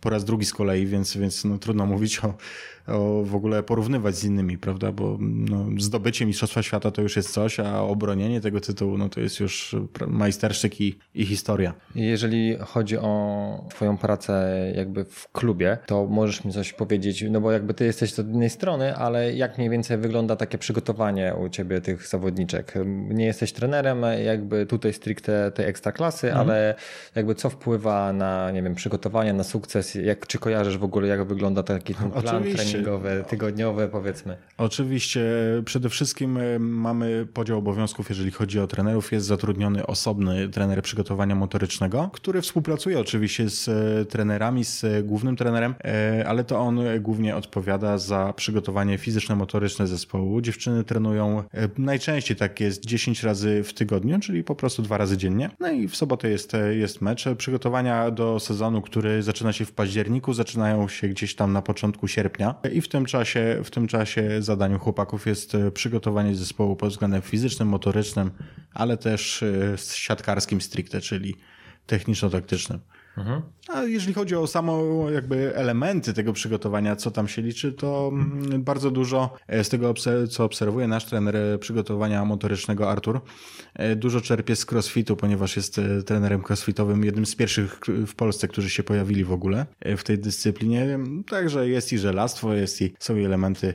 po 0.01 0.11
raz 0.11 0.25
drugi 0.25 0.47
z 0.47 0.53
kolei, 0.53 0.87
więc, 0.87 1.17
więc 1.17 1.45
no, 1.45 1.59
trudno 1.59 1.87
mówić 1.87 2.25
o 2.25 2.35
o, 2.87 3.23
w 3.23 3.35
ogóle 3.35 3.63
porównywać 3.63 4.17
z 4.17 4.25
innymi, 4.25 4.59
prawda? 4.59 4.93
Bo 4.93 5.19
no, 5.21 5.67
zdobycie 5.79 6.27
Mistrzostwa 6.27 6.63
Świata 6.63 6.91
to 6.91 7.03
już 7.03 7.17
jest 7.17 7.33
coś, 7.33 7.61
a 7.61 7.83
obronienie 7.83 8.41
tego 8.41 8.61
tytułu 8.61 8.99
no, 8.99 9.09
to 9.09 9.21
jest 9.21 9.41
już 9.41 9.77
majstersztyk 10.07 10.81
i, 10.81 10.99
i 11.15 11.27
historia. 11.27 11.75
Jeżeli 11.95 12.57
chodzi 12.61 12.99
o 12.99 13.65
Twoją 13.71 13.97
pracę 13.97 14.73
jakby 14.77 15.05
w 15.05 15.33
klubie, 15.33 15.79
to 15.87 16.07
możesz 16.07 16.45
mi 16.45 16.53
coś 16.53 16.64
powiedzieć, 16.73 17.25
no 17.31 17.41
bo 17.41 17.53
jakby 17.53 17.75
Ty 17.75 17.85
jesteś 17.85 18.13
z 18.13 18.19
innej 18.19 18.51
strony, 18.51 18.97
ale 18.97 19.33
jak 19.33 19.59
mniej 19.59 19.71
więcej 19.71 19.99
wygląda 19.99 20.37
takie 20.37 20.59
przygotowanie 20.59 21.35
u 21.35 21.49
Ciebie 21.49 21.81
tych 21.81 22.07
zawodniczek? 22.07 22.75
Nie 23.09 23.25
jesteś 23.25 23.53
trenerem 23.53 24.03
jakby 24.25 24.67
tutaj 24.67 24.93
stricte 24.93 25.51
tej 25.51 25.67
ekstraklasy, 25.67 26.27
mhm. 26.27 26.49
ale 26.49 26.75
jakby 27.15 27.35
co 27.35 27.51
wpływa 27.51 28.13
na, 28.13 28.51
nie 28.51 28.63
wiem, 28.63 28.75
przygotowanie, 28.75 29.33
na 29.33 29.45
sukces? 29.45 29.95
Jak, 29.95 30.27
czy 30.27 30.39
kojarzysz 30.39 30.79
w 30.79 30.85
ogóle, 30.85 31.09
jak 31.09 31.25
wygląda 31.25 31.63
taki 31.63 31.95
ten 31.95 32.11
plan 32.11 32.43
treningowy? 32.43 32.55
treningowe, 32.55 33.25
tygodniowe 33.25 33.89
powiedzmy. 33.89 34.37
Oczywiście 34.59 35.25
przede 35.65 35.89
wszystkim 35.89 36.37
e, 36.37 36.59
mamy 36.59 37.27
podział 37.35 37.59
obowiązków, 37.59 38.09
jeżeli 38.09 38.31
chodzi 38.31 38.61
o 38.61 38.67
trenerów. 38.67 39.13
Jest 39.13 39.27
zatrudniony 39.27 39.87
osobny 39.87 40.49
trener 40.49 40.83
przygotowania 40.83 41.35
motorycznego, 41.35 42.11
który 42.13 42.41
współpracuje 42.41 43.01
oczywiście 43.01 43.51
z 43.51 43.69
e, 43.69 44.05
trenerami, 44.05 44.65
z 44.65 45.07
głównym 45.07 45.37
trenerem, 45.37 45.75
e, 45.85 46.25
ale 46.29 46.45
to 46.45 46.54
on 46.59 46.81
głównie 47.01 47.37
odpowiada 47.37 47.99
za 47.99 48.33
przygotowanie 48.37 48.99
fizyczno-motoryczne 48.99 49.87
zespołu. 49.87 50.41
Dziewczyny 50.41 50.85
trenują 50.85 51.43
najczęściej 51.79 52.37
tak 52.37 52.61
jest 52.61 52.87
10 52.87 53.23
razy 53.23 53.63
w 53.63 53.73
tygodniu, 53.73 54.21
czyli 54.21 54.45
po 54.45 54.55
prostu 54.55 54.83
dwa 54.83 54.99
razy 54.99 55.17
dziennie. 55.17 55.51
No 55.61 55.71
i 55.71 55.89
w 55.89 55.97
sobotę 55.97 56.31
jest, 56.31 56.53
jest 56.71 57.01
mecz. 57.01 57.25
Przygotowania 57.39 58.11
do 58.11 58.41
sezonu, 58.41 58.83
który 58.83 59.23
zaczyna 59.23 59.53
się 59.53 59.65
w 59.65 59.73
październiku, 59.73 60.33
zaczynają 60.33 60.89
się 60.89 61.09
gdzieś 61.09 61.35
tam 61.35 61.53
na 61.53 61.63
początku 61.63 62.09
sierpnia. 62.09 62.55
I 62.73 62.81
w 62.81 62.89
tym 62.89 63.05
czasie, 63.05 63.61
w 63.65 63.71
tym 63.71 63.87
czasie 63.87 64.43
zadaniem 64.43 64.79
chłopaków 64.79 65.27
jest 65.27 65.55
e, 65.55 65.71
przygotowanie 65.71 66.35
zespołu 66.35 66.77
pod 66.77 66.91
względem 66.91 67.23
fizycznym, 67.23 67.69
motorycznym, 67.69 68.31
ale 68.75 68.97
też 68.97 69.43
e, 69.43 69.79
siatkarskim 69.79 70.61
stricte, 70.61 71.01
czyli 71.01 71.35
techniczno-taktycznym. 71.87 72.79
Mhm. 73.17 73.43
A 73.69 73.83
jeżeli 73.83 74.15
chodzi 74.15 74.37
o 74.37 74.47
samo 74.47 74.83
jakby 75.11 75.57
elementy 75.57 76.15
tego 76.15 76.33
przygotowania, 76.33 76.97
co 76.97 77.11
tam 77.11 77.29
się 77.29 77.43
liczy, 77.43 77.73
to 77.73 78.11
mm, 78.13 78.63
bardzo 78.63 78.91
dużo 78.91 79.35
e, 79.49 79.65
z 79.65 79.69
tego, 79.69 79.95
co 80.31 80.45
obserwuje 80.45 80.89
nasz 80.89 81.05
trener 81.05 81.37
przygotowania 81.61 82.25
motorycznego 82.25 82.91
Artur, 82.91 83.21
e, 83.75 83.97
dużo 83.97 84.21
czerpie 84.21 84.57
z 84.57 84.73
crossfitu, 84.73 85.17
ponieważ 85.17 85.57
jest 85.57 85.79
e, 85.79 86.03
trenerem 86.03 86.43
crossfitowym, 86.49 87.05
jednym 87.05 87.27
z 87.27 87.35
pierwszych 87.37 87.81
w 88.07 88.15
Polsce, 88.15 88.49
którzy 88.49 88.71
się 88.71 88.83
pojawili 88.83 89.25
w 89.25 89.33
ogóle 89.33 89.67
w 89.97 90.03
tej 90.03 90.19
dyscyplinie. 90.19 90.99
Także 91.29 91.69
jest 91.69 91.93
i 91.93 91.99
żelastwo, 91.99 92.55
jest 92.55 92.83
i 92.83 92.95
są 92.99 93.17
i 93.17 93.25
elementy 93.25 93.75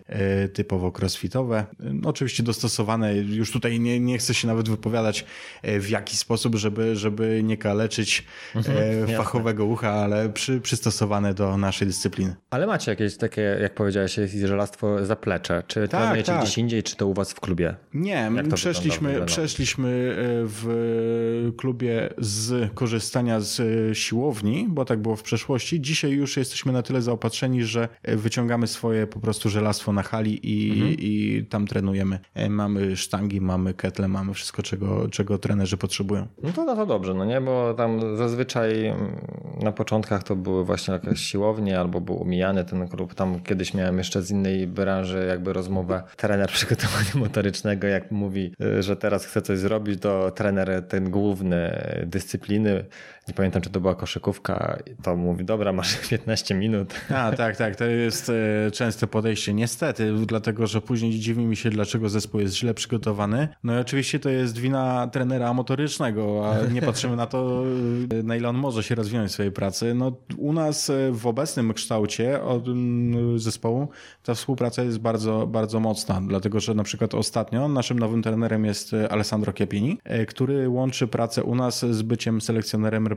typowo 0.53 0.91
crossfitowe. 0.99 1.65
Oczywiście 2.03 2.43
dostosowane, 2.43 3.17
już 3.17 3.51
tutaj 3.51 3.79
nie, 3.79 3.99
nie 3.99 4.17
chcę 4.17 4.33
się 4.33 4.47
nawet 4.47 4.69
wypowiadać 4.69 5.25
w 5.63 5.89
jaki 5.89 6.17
sposób, 6.17 6.55
żeby, 6.55 6.95
żeby 6.95 7.41
nie 7.43 7.57
kaleczyć 7.57 8.25
mhm, 8.55 8.77
fachowego 9.29 9.65
ucha 9.65 9.91
ale 9.91 10.29
przy, 10.29 10.61
przystosowane 10.61 11.33
do 11.33 11.57
naszej 11.57 11.87
dyscypliny. 11.87 12.35
Ale 12.49 12.67
macie 12.67 12.91
jakieś 12.91 13.17
takie, 13.17 13.41
jak 13.61 13.73
powiedziałeś, 13.73 14.19
żelastwo 14.45 15.05
zaplecze. 15.05 15.63
Czy 15.67 15.87
tak, 15.87 16.01
trenujecie 16.01 16.31
tak. 16.31 16.41
gdzieś 16.41 16.57
indziej, 16.57 16.83
czy 16.83 16.95
to 16.95 17.07
u 17.07 17.13
was 17.13 17.31
w 17.31 17.39
klubie? 17.39 17.75
Nie, 17.93 18.31
przeszliśmy, 18.53 19.25
przeszliśmy 19.25 19.87
e, 19.87 20.23
w 20.45 21.53
klubie 21.57 22.09
z 22.17 22.73
korzystania 22.73 23.39
z 23.39 23.61
siłowni, 23.97 24.67
bo 24.69 24.85
tak 24.85 24.99
było 24.99 25.15
w 25.15 25.23
przeszłości. 25.23 25.81
Dzisiaj 25.81 26.11
już 26.11 26.37
jesteśmy 26.37 26.71
na 26.71 26.81
tyle 26.81 27.01
zaopatrzeni, 27.01 27.63
że 27.63 27.89
wyciągamy 28.03 28.67
swoje 28.67 29.07
po 29.07 29.19
prostu 29.19 29.49
żelastwo 29.49 29.93
na 29.93 30.03
hali 30.03 30.39
i, 30.43 30.71
mhm. 30.71 30.93
i 30.99 31.45
tam 31.49 31.67
trenujemy. 31.67 32.19
E, 32.33 32.49
mamy 32.49 32.97
sztangi, 32.97 33.41
mamy 33.41 33.73
ketle, 33.73 34.07
mamy 34.07 34.33
wszystko, 34.33 34.63
czego, 34.63 35.09
czego 35.09 35.37
trenerzy 35.37 35.77
potrzebują. 35.77 36.27
No 36.43 36.51
to, 36.51 36.65
no 36.65 36.75
to 36.75 36.85
dobrze, 36.85 37.13
no 37.13 37.25
nie, 37.25 37.41
bo 37.41 37.73
tam 37.73 38.17
zazwyczaj 38.17 38.85
mm, 38.85 39.18
na 39.63 39.71
początkach 39.71 40.23
to 40.23 40.35
były 40.35 40.65
właśnie 40.65 40.93
jakieś 40.93 41.21
siłownie 41.21 41.79
albo 41.79 42.01
był 42.01 42.21
umijany 42.21 42.65
ten 42.65 42.87
klub. 42.87 43.15
Tam 43.15 43.39
kiedyś 43.39 43.73
miałem 43.73 43.97
jeszcze 43.97 44.21
z 44.21 44.31
innej 44.31 44.67
branży 44.67 45.25
jakby 45.29 45.53
rozmowę. 45.53 46.03
Trener 46.17 46.49
przygotowania 46.57 47.11
motorycznego, 47.15 47.87
jak 47.87 48.11
mówi, 48.11 48.53
y, 48.61 48.83
że 48.83 48.95
teraz 48.95 49.25
chce 49.25 49.41
coś 49.41 49.59
zrobić, 49.59 50.01
to 50.01 50.31
trener 50.31 50.87
ten 50.87 51.11
główny 51.11 51.81
dyscypliny 52.05 52.85
nie 53.29 53.33
pamiętam, 53.33 53.61
czy 53.61 53.69
to 53.69 53.79
była 53.79 53.95
koszykówka, 53.95 54.77
to 55.03 55.15
mówi, 55.15 55.45
dobra, 55.45 55.73
masz 55.73 55.97
15 56.09 56.55
minut. 56.55 56.93
A, 57.09 57.31
tak, 57.31 57.57
tak, 57.57 57.75
to 57.75 57.85
jest 57.85 58.29
e, 58.67 58.71
częste 58.71 59.07
podejście. 59.07 59.53
Niestety, 59.53 60.13
dlatego, 60.25 60.67
że 60.67 60.81
później 60.81 61.11
dziwi 61.11 61.45
mi 61.45 61.55
się, 61.55 61.69
dlaczego 61.69 62.09
zespół 62.09 62.39
jest 62.39 62.55
źle 62.55 62.73
przygotowany. 62.73 63.47
No 63.63 63.77
i 63.77 63.81
oczywiście 63.81 64.19
to 64.19 64.29
jest 64.29 64.57
wina 64.57 65.07
trenera 65.07 65.53
motorycznego, 65.53 66.51
a 66.51 66.65
nie 66.65 66.81
patrzymy 66.81 67.15
na 67.15 67.25
to, 67.25 67.63
e, 68.19 68.23
na 68.23 68.35
ile 68.35 68.49
on 68.49 68.57
może 68.57 68.83
się 68.83 68.95
rozwinąć 68.95 69.31
w 69.31 69.33
swojej 69.33 69.51
pracy. 69.51 69.93
No, 69.93 70.11
u 70.37 70.53
nas 70.53 70.89
e, 70.89 71.11
w 71.11 71.27
obecnym 71.27 71.73
kształcie 71.73 72.41
od 72.41 72.65
zespołu 73.35 73.87
ta 74.23 74.33
współpraca 74.33 74.83
jest 74.83 74.99
bardzo, 74.99 75.47
bardzo 75.47 75.79
mocna, 75.79 76.21
dlatego, 76.27 76.59
że 76.59 76.73
na 76.73 76.83
przykład 76.83 77.15
ostatnio 77.15 77.67
naszym 77.67 77.99
nowym 77.99 78.21
trenerem 78.21 78.65
jest 78.65 78.95
Alessandro 79.09 79.53
Chiappini, 79.53 79.99
który 80.27 80.69
łączy 80.69 81.07
pracę 81.07 81.43
u 81.43 81.55
nas 81.55 81.85
z 81.85 82.01
byciem 82.01 82.41
selekcjonerem 82.41 83.07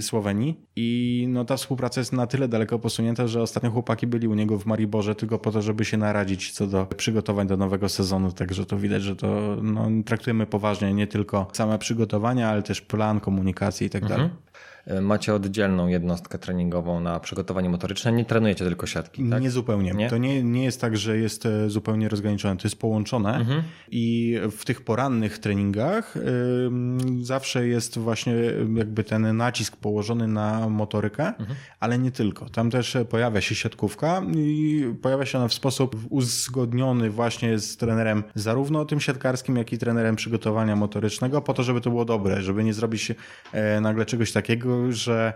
Słowenii. 0.00 0.60
I 0.76 1.26
no 1.28 1.44
ta 1.44 1.56
współpraca 1.56 2.00
jest 2.00 2.12
na 2.12 2.26
tyle 2.26 2.48
daleko 2.48 2.78
posunięta, 2.78 3.26
że 3.26 3.42
ostatnio 3.42 3.70
chłopaki 3.70 4.06
byli 4.06 4.28
u 4.28 4.34
niego 4.34 4.58
w 4.58 4.66
Mariborze 4.66 5.14
tylko 5.14 5.38
po 5.38 5.50
to, 5.52 5.62
żeby 5.62 5.84
się 5.84 5.96
naradzić 5.96 6.52
co 6.52 6.66
do 6.66 6.86
przygotowań 6.86 7.46
do 7.46 7.56
nowego 7.56 7.88
sezonu, 7.88 8.32
także 8.32 8.66
to 8.66 8.76
widać, 8.76 9.02
że 9.02 9.16
to 9.16 9.56
no, 9.62 9.88
traktujemy 10.04 10.46
poważnie 10.46 10.94
nie 10.94 11.06
tylko 11.06 11.48
same 11.52 11.78
przygotowania, 11.78 12.48
ale 12.48 12.62
też 12.62 12.80
plan, 12.80 13.20
komunikacji 13.20 13.86
i 13.86 13.90
tak 13.90 14.02
dalej. 14.08 14.28
Macie 15.02 15.34
oddzielną 15.34 15.88
jednostkę 15.88 16.38
treningową 16.38 17.00
na 17.00 17.20
przygotowanie 17.20 17.68
motoryczne, 17.68 18.12
nie 18.12 18.24
trenujecie 18.24 18.64
tylko 18.64 18.86
siatki, 18.86 19.30
tak? 19.30 19.42
Nie 19.42 19.50
zupełnie. 19.50 19.92
Nie? 19.92 20.10
To 20.10 20.18
nie, 20.18 20.42
nie 20.42 20.64
jest 20.64 20.80
tak, 20.80 20.96
że 20.96 21.18
jest 21.18 21.46
e, 21.46 21.70
zupełnie 21.70 22.08
rozgraniczone. 22.08 22.56
To 22.56 22.62
jest 22.64 22.78
połączone 22.78 23.36
mhm. 23.36 23.62
i 23.90 24.36
w 24.50 24.64
tych 24.64 24.82
porannych 24.82 25.38
treningach 25.38 26.14
zawsze 27.22 27.66
jest 27.66 27.98
właśnie 27.98 28.34
jakby 28.74 29.04
ten 29.04 29.36
nacisk 29.36 29.76
położony 29.76 30.28
na 30.28 30.68
motorykę, 30.68 31.26
mhm. 31.26 31.58
ale 31.80 31.98
nie 31.98 32.10
tylko. 32.10 32.50
Tam 32.50 32.70
też 32.70 32.96
pojawia 33.10 33.40
się 33.40 33.54
siatkówka 33.54 34.22
i 34.36 34.84
pojawia 35.02 35.26
się 35.26 35.38
ona 35.38 35.48
w 35.48 35.54
sposób 35.54 35.96
uzgodniony 36.10 37.10
właśnie 37.10 37.58
z 37.58 37.76
trenerem 37.76 38.24
zarówno 38.34 38.84
tym 38.84 39.00
siatkarskim, 39.00 39.56
jak 39.56 39.72
i 39.72 39.78
trenerem 39.78 40.16
przygotowania 40.16 40.76
motorycznego 40.76 41.40
po 41.40 41.54
to, 41.54 41.62
żeby 41.62 41.80
to 41.80 41.90
było 41.90 42.04
dobre, 42.04 42.42
żeby 42.42 42.64
nie 42.64 42.74
zrobić 42.74 43.12
e, 43.52 43.80
nagle 43.80 44.06
czegoś 44.06 44.32
takiego, 44.32 44.77
že 44.90 45.34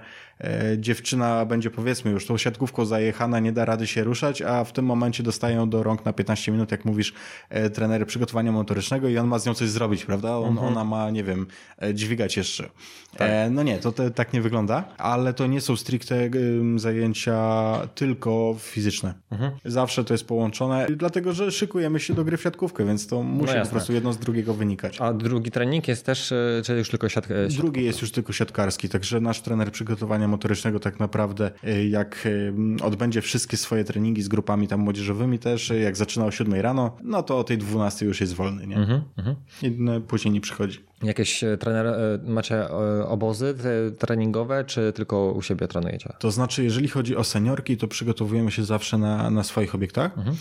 dziewczyna 0.78 1.46
będzie 1.46 1.70
powiedzmy 1.70 2.10
już 2.10 2.26
tą 2.26 2.38
siatkówką 2.38 2.84
zajechana, 2.84 3.40
nie 3.40 3.52
da 3.52 3.64
rady 3.64 3.86
się 3.86 4.04
ruszać, 4.04 4.42
a 4.42 4.64
w 4.64 4.72
tym 4.72 4.84
momencie 4.84 5.22
dostają 5.22 5.70
do 5.70 5.82
rąk 5.82 6.04
na 6.04 6.12
15 6.12 6.52
minut, 6.52 6.70
jak 6.70 6.84
mówisz, 6.84 7.14
e, 7.48 7.70
trenery 7.70 8.06
przygotowania 8.06 8.52
motorycznego 8.52 9.08
i 9.08 9.18
on 9.18 9.26
ma 9.26 9.38
z 9.38 9.46
nią 9.46 9.54
coś 9.54 9.68
zrobić, 9.68 10.04
prawda? 10.04 10.36
On, 10.36 10.48
mhm. 10.48 10.68
Ona 10.68 10.84
ma, 10.84 11.10
nie 11.10 11.24
wiem, 11.24 11.46
dźwigać 11.94 12.36
jeszcze. 12.36 12.68
Tak. 13.16 13.30
No 13.50 13.62
nie, 13.62 13.78
to 13.78 13.92
te, 13.92 14.10
tak 14.10 14.32
nie 14.32 14.40
wygląda, 14.40 14.84
ale 14.98 15.34
to 15.34 15.46
nie 15.46 15.60
są 15.60 15.76
stricte 15.76 16.30
zajęcia 16.76 17.72
tylko 17.94 18.56
fizyczne. 18.58 19.14
Mhm. 19.30 19.52
Zawsze 19.64 20.04
to 20.04 20.14
jest 20.14 20.24
połączone, 20.24 20.86
dlatego 20.96 21.32
że 21.32 21.52
szykujemy 21.52 22.00
się 22.00 22.14
do 22.14 22.24
gry 22.24 22.36
w 22.36 22.42
siatkówkę, 22.42 22.84
więc 22.84 23.06
to 23.06 23.22
musi 23.22 23.54
no 23.56 23.62
po 23.62 23.70
prostu 23.70 23.92
jedno 23.92 24.12
z 24.12 24.18
drugiego 24.18 24.54
wynikać. 24.54 25.00
A 25.00 25.12
drugi 25.12 25.50
trening 25.50 25.88
jest 25.88 26.06
też, 26.06 26.32
czy 26.64 26.76
już 26.78 26.88
tylko 26.88 27.08
siatka? 27.08 27.34
Drugi 27.48 27.84
jest 27.84 28.02
już 28.02 28.12
tylko 28.12 28.32
siatkarski, 28.32 28.88
także 28.88 29.20
nasz 29.20 29.40
trener 29.40 29.72
przygotowania 29.72 30.28
motorycznego 30.32 30.80
tak 30.80 31.00
naprawdę 31.00 31.50
e, 31.64 31.88
jak 31.88 32.28
e, 32.80 32.84
odbędzie 32.84 33.20
wszystkie 33.20 33.56
swoje 33.56 33.84
treningi 33.84 34.22
z 34.22 34.28
grupami 34.28 34.68
tam 34.68 34.80
młodzieżowymi 34.80 35.38
też, 35.38 35.70
e, 35.70 35.78
jak 35.78 35.96
zaczyna 35.96 36.26
o 36.26 36.30
7 36.30 36.54
rano, 36.54 36.96
no 37.02 37.22
to 37.22 37.38
o 37.38 37.44
tej 37.44 37.58
12 37.58 38.06
już 38.06 38.20
jest 38.20 38.34
wolny, 38.34 38.66
nie? 38.66 38.76
Mhm, 38.76 39.02
mhm. 39.16 39.36
I 39.62 40.00
później 40.08 40.34
nie 40.34 40.40
przychodzi. 40.40 40.78
Jakieś 41.02 41.44
trener, 41.60 41.86
macie 42.24 42.68
obozy 43.06 43.54
treningowe, 43.98 44.64
czy 44.64 44.92
tylko 44.92 45.32
u 45.32 45.42
siebie 45.42 45.68
trenujecie? 45.68 46.12
To 46.18 46.30
znaczy, 46.30 46.64
jeżeli 46.64 46.88
chodzi 46.88 47.16
o 47.16 47.24
seniorki, 47.24 47.76
to 47.76 47.88
przygotowujemy 47.88 48.50
się 48.50 48.64
zawsze 48.64 48.98
na, 48.98 49.30
na 49.30 49.42
swoich 49.42 49.74
obiektach. 49.74 50.18
Mhm. 50.18 50.36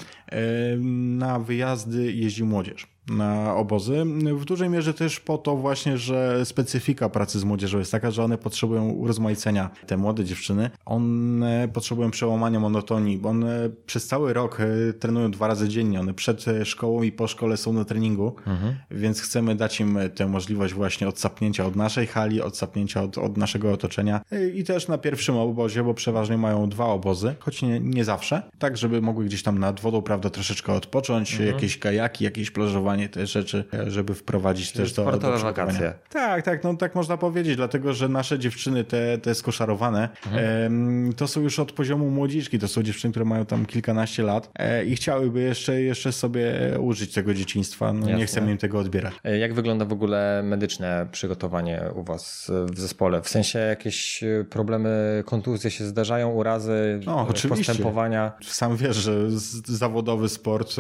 Na 1.18 1.40
wyjazdy 1.40 2.12
jeździ 2.14 2.44
młodzież 2.44 2.88
na 3.08 3.56
obozy. 3.56 4.06
W 4.36 4.46
dużej 4.46 4.70
mierze 4.70 4.94
też 4.94 5.20
po 5.20 5.38
to 5.38 5.56
właśnie, 5.56 5.98
że 5.98 6.46
specyfika 6.46 7.10
pracy 7.10 7.40
z 7.40 7.44
młodzieżą 7.44 7.80
jest 7.80 7.92
taka, 7.92 8.12
że 8.12 8.24
one 8.24 8.38
potrzebują 8.38 8.90
urozmaicenia. 8.90 9.70
Te 9.88 9.98
młode 9.98 10.26
dziewczyny, 10.26 10.70
one 10.86 11.70
potrzebują 11.74 12.12
przełamania 12.12 12.60
monotonii, 12.60 13.18
bo 13.18 13.30
one 13.30 13.70
przez 13.86 14.08
cały 14.08 14.34
rok 14.34 14.60
e, 14.60 14.94
trenują 14.94 15.32
dwa 15.32 15.48
razy 15.48 15.70
dziennie. 15.70 16.00
One 16.00 16.14
przed 16.14 16.46
szkołą 16.64 17.04
i 17.04 17.12
po 17.12 17.28
szkole 17.28 17.58
są 17.58 17.74
na 17.74 17.86
treningu, 17.86 18.36
mhm. 18.48 18.76
więc 18.92 19.22
chcemy 19.22 19.56
dać 19.56 19.80
im 19.80 20.00
tę 20.16 20.28
możliwość 20.28 20.51
właśnie 20.56 21.08
odsapnięcia 21.08 21.66
od 21.66 21.76
naszej 21.76 22.08
hali, 22.08 22.42
odsapnięcia 22.42 23.04
od, 23.04 23.18
od 23.18 23.38
naszego 23.38 23.72
otoczenia 23.72 24.22
e, 24.32 24.50
i 24.50 24.64
też 24.64 24.88
na 24.88 24.98
pierwszym 24.98 25.38
obozie, 25.38 25.84
bo 25.84 25.94
przeważnie 25.94 26.38
mają 26.38 26.70
dwa 26.70 26.86
obozy, 26.86 27.36
choć 27.40 27.62
nie, 27.62 27.80
nie 27.80 28.06
zawsze, 28.06 28.42
tak 28.60 28.78
żeby 28.78 29.02
mogły 29.02 29.26
gdzieś 29.26 29.44
tam 29.44 29.60
nad 29.60 29.80
wodą, 29.80 30.02
prawda, 30.02 30.30
troszeczkę 30.30 30.74
odpocząć, 30.74 31.32
mhm. 31.32 31.50
jakieś 31.50 31.78
kajaki, 31.78 32.24
jakieś 32.24 32.52
plażowanie 32.52 33.10
te 33.10 33.28
rzeczy, 33.28 33.66
żeby 33.88 34.14
wprowadzić 34.14 34.72
Czyli 34.72 34.84
też 34.84 34.94
do, 34.94 35.18
do 35.18 35.38
wakacje. 35.38 35.94
Tak, 36.10 36.46
tak, 36.46 36.64
no 36.64 36.74
tak 36.76 36.96
można 36.96 37.18
powiedzieć, 37.18 37.56
dlatego 37.56 37.94
że 37.94 38.10
nasze 38.10 38.40
dziewczyny, 38.40 38.84
te, 38.84 39.18
te 39.18 39.36
skoszarowane, 39.36 40.10
mhm. 40.26 41.14
to 41.14 41.28
są 41.28 41.42
już 41.42 41.60
od 41.60 41.72
poziomu 41.72 42.10
młodziczki, 42.10 42.60
to 42.60 42.68
są 42.68 42.84
dziewczyny, 42.84 43.12
które 43.12 43.26
mają 43.26 43.46
tam 43.46 43.66
kilkanaście 43.66 44.24
lat 44.24 44.52
e, 44.56 44.86
i 44.86 44.96
chciałyby 44.96 45.42
jeszcze, 45.42 45.82
jeszcze 45.82 46.12
sobie 46.12 46.54
użyć 46.80 47.14
tego 47.14 47.34
dzieciństwa. 47.34 47.94
No, 47.94 48.18
nie 48.18 48.26
chcemy 48.26 48.52
im 48.52 48.58
tego 48.58 48.80
odbierać. 48.80 49.14
E, 49.24 49.38
jak 49.38 49.54
wygląda 49.54 49.86
w 49.86 49.94
ogóle 49.94 50.41
medyczne 50.44 51.08
przygotowanie 51.12 51.84
u 51.96 52.04
was 52.04 52.52
w 52.72 52.80
zespole? 52.80 53.22
W 53.22 53.30
sensie 53.30 53.60
jakieś 53.60 54.24
problemy, 54.50 55.24
kontuzje 55.26 55.72
się 55.72 55.86
zdarzają, 55.86 56.32
urazy, 56.32 57.00
no, 57.06 57.28
oczywiście. 57.30 57.66
postępowania? 57.66 58.32
Sam 58.44 58.78
wiesz, 58.78 58.96
że 58.96 59.32
zawodowy 59.66 60.30
sport 60.30 60.76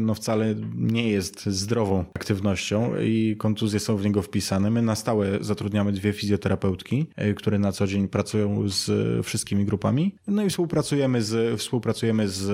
no 0.00 0.14
wcale 0.14 0.54
nie 0.74 1.08
jest 1.08 1.46
zdrową 1.46 2.04
aktywnością 2.14 2.90
i 3.00 3.36
kontuzje 3.38 3.80
są 3.80 3.96
w 3.96 4.04
niego 4.04 4.22
wpisane. 4.22 4.70
My 4.70 4.82
na 4.82 4.94
stałe 4.94 5.26
zatrudniamy 5.40 5.92
dwie 5.92 6.12
fizjoterapeutki, 6.12 7.06
e, 7.16 7.34
które 7.34 7.58
na 7.58 7.72
co 7.72 7.86
dzień 7.86 8.08
pracują 8.08 8.68
z 8.68 8.90
wszystkimi 9.26 9.64
grupami. 9.64 10.14
No 10.26 10.42
i 10.42 10.50
współpracujemy 10.50 11.22
z, 11.22 11.60
współpracujemy 11.60 12.28
z 12.28 12.48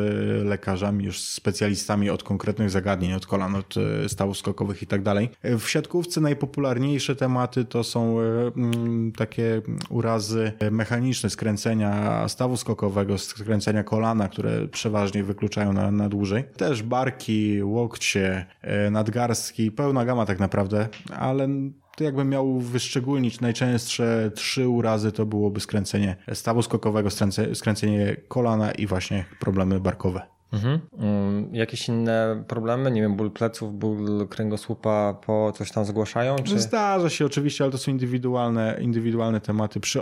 lekarzami, 0.47 1.05
już 1.05 1.21
specjalistami 1.21 2.11
od 2.11 2.23
konkretnych 2.23 2.71
zagadnień, 2.71 3.13
od 3.13 3.27
kolan, 3.27 3.57
od 3.57 3.75
e, 3.77 4.09
stawów 4.09 4.39
skokowych 4.39 4.83
i 4.83 4.87
tak 4.87 5.03
dalej. 5.03 5.31
E, 5.43 5.59
w 5.59 5.71
siatkówce 5.71 6.21
najpopularniejsze 6.31 7.17
tematy 7.17 7.65
to 7.65 7.85
są 7.85 8.21
mm, 8.21 9.13
takie 9.13 9.63
urazy 9.89 10.53
mechaniczne, 10.71 11.31
skręcenia 11.31 12.29
stawu 12.29 12.57
skokowego, 12.57 13.19
skręcenia 13.19 13.85
kolana, 13.85 14.29
które 14.29 14.69
przeważnie 14.69 15.25
wykluczają 15.25 15.73
na, 15.73 15.91
na 15.91 16.09
dłużej. 16.09 16.45
Też 16.57 16.83
barki, 16.83 17.63
łokcie, 17.63 18.47
nadgarstki, 18.91 19.71
pełna 19.71 20.05
gama 20.05 20.27
tak 20.27 20.39
naprawdę, 20.39 20.89
ale 21.17 21.49
to 21.97 22.05
jakbym 22.05 22.29
miał 22.29 22.59
wyszczególnić 22.59 23.41
najczęstsze 23.41 24.31
trzy 24.35 24.69
urazy, 24.69 25.13
to 25.13 25.27
byłoby 25.27 25.61
skręcenie 25.61 26.17
stawu 26.33 26.63
skokowego, 26.63 27.09
skręcenie 27.55 28.17
kolana 28.29 28.73
i 28.73 28.87
właśnie 28.87 29.25
problemy 29.41 29.81
barkowe. 29.81 30.40
Mhm. 30.53 30.81
Um, 30.93 31.55
jakieś 31.55 31.89
inne 31.89 32.45
problemy? 32.49 32.91
Nie 32.91 33.01
wiem, 33.01 33.17
ból 33.17 33.31
pleców, 33.31 33.79
ból 33.79 34.29
kręgosłupa 34.29 35.15
po 35.27 35.53
coś 35.55 35.73
tam 35.73 35.85
zgłaszają? 35.85 36.37
Czy... 36.37 36.61
Zdarza 36.61 37.11
się 37.11 37.27
oczywiście, 37.27 37.65
ale 37.65 37.73
to 37.73 37.79
są 37.79 37.91
indywidualne, 37.91 38.79
indywidualne 38.81 39.41
tematy. 39.41 39.81
Przy, 39.81 40.01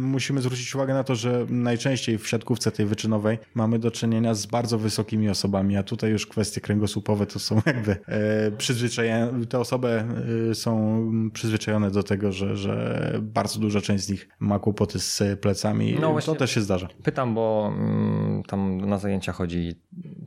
musimy 0.00 0.40
zwrócić 0.40 0.74
uwagę 0.74 0.94
na 0.94 1.04
to, 1.04 1.14
że 1.14 1.46
najczęściej 1.48 2.18
w 2.18 2.28
siatkówce 2.28 2.70
tej 2.70 2.86
wyczynowej 2.86 3.38
mamy 3.54 3.78
do 3.78 3.90
czynienia 3.90 4.34
z 4.34 4.46
bardzo 4.46 4.78
wysokimi 4.78 5.28
osobami, 5.28 5.76
a 5.76 5.82
tutaj 5.82 6.10
już 6.10 6.26
kwestie 6.26 6.60
kręgosłupowe 6.60 7.26
to 7.26 7.38
są 7.38 7.62
jakby 7.66 7.96
e, 8.06 8.50
przyzwyczajone, 8.50 9.46
te 9.46 9.58
osoby 9.58 10.04
e, 10.50 10.54
są 10.54 11.04
przyzwyczajone 11.32 11.90
do 11.90 12.02
tego, 12.02 12.32
że, 12.32 12.56
że 12.56 13.18
bardzo 13.22 13.60
duża 13.60 13.80
część 13.80 14.04
z 14.04 14.10
nich 14.10 14.28
ma 14.38 14.58
kłopoty 14.58 14.98
z 14.98 15.40
plecami. 15.40 15.96
No 16.00 16.20
to 16.20 16.34
też 16.34 16.50
się 16.50 16.60
zdarza. 16.60 16.88
Pytam, 17.02 17.34
bo 17.34 17.72
mm, 17.76 18.42
tam 18.42 18.80
na 18.80 18.98
zajęcia 18.98 19.32
chodzi 19.32 19.73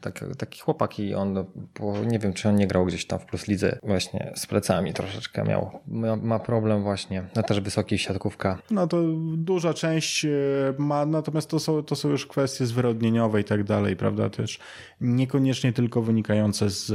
taki, 0.01 0.25
taki 0.37 0.59
chłopak 0.59 0.99
i 0.99 1.15
on, 1.15 1.45
bo 1.79 2.03
nie 2.03 2.19
wiem, 2.19 2.33
czy 2.33 2.49
on 2.49 2.55
nie 2.55 2.67
grał 2.67 2.85
gdzieś 2.85 3.07
tam 3.07 3.19
w 3.19 3.25
Plus 3.25 3.47
Lidze 3.47 3.79
właśnie 3.83 4.31
z 4.35 4.45
plecami 4.45 4.93
troszeczkę 4.93 5.43
miał. 5.43 5.79
Ma, 5.87 6.15
ma 6.15 6.39
problem 6.39 6.83
właśnie, 6.83 7.23
no 7.35 7.43
też 7.43 7.59
wysoki 7.59 7.97
siatkówka. 7.97 8.57
No 8.71 8.87
to 8.87 9.03
duża 9.37 9.73
część 9.73 10.25
e, 10.25 10.29
ma, 10.77 11.05
natomiast 11.05 11.49
to 11.49 11.59
są, 11.59 11.83
to 11.83 11.95
są 11.95 12.09
już 12.09 12.25
kwestie 12.25 12.65
zwyrodnieniowe 12.65 13.41
i 13.41 13.43
tak 13.43 13.63
dalej, 13.63 13.95
prawda, 13.95 14.29
też 14.29 14.59
niekoniecznie 15.01 15.73
tylko 15.73 16.01
wynikające 16.01 16.69
z, 16.69 16.85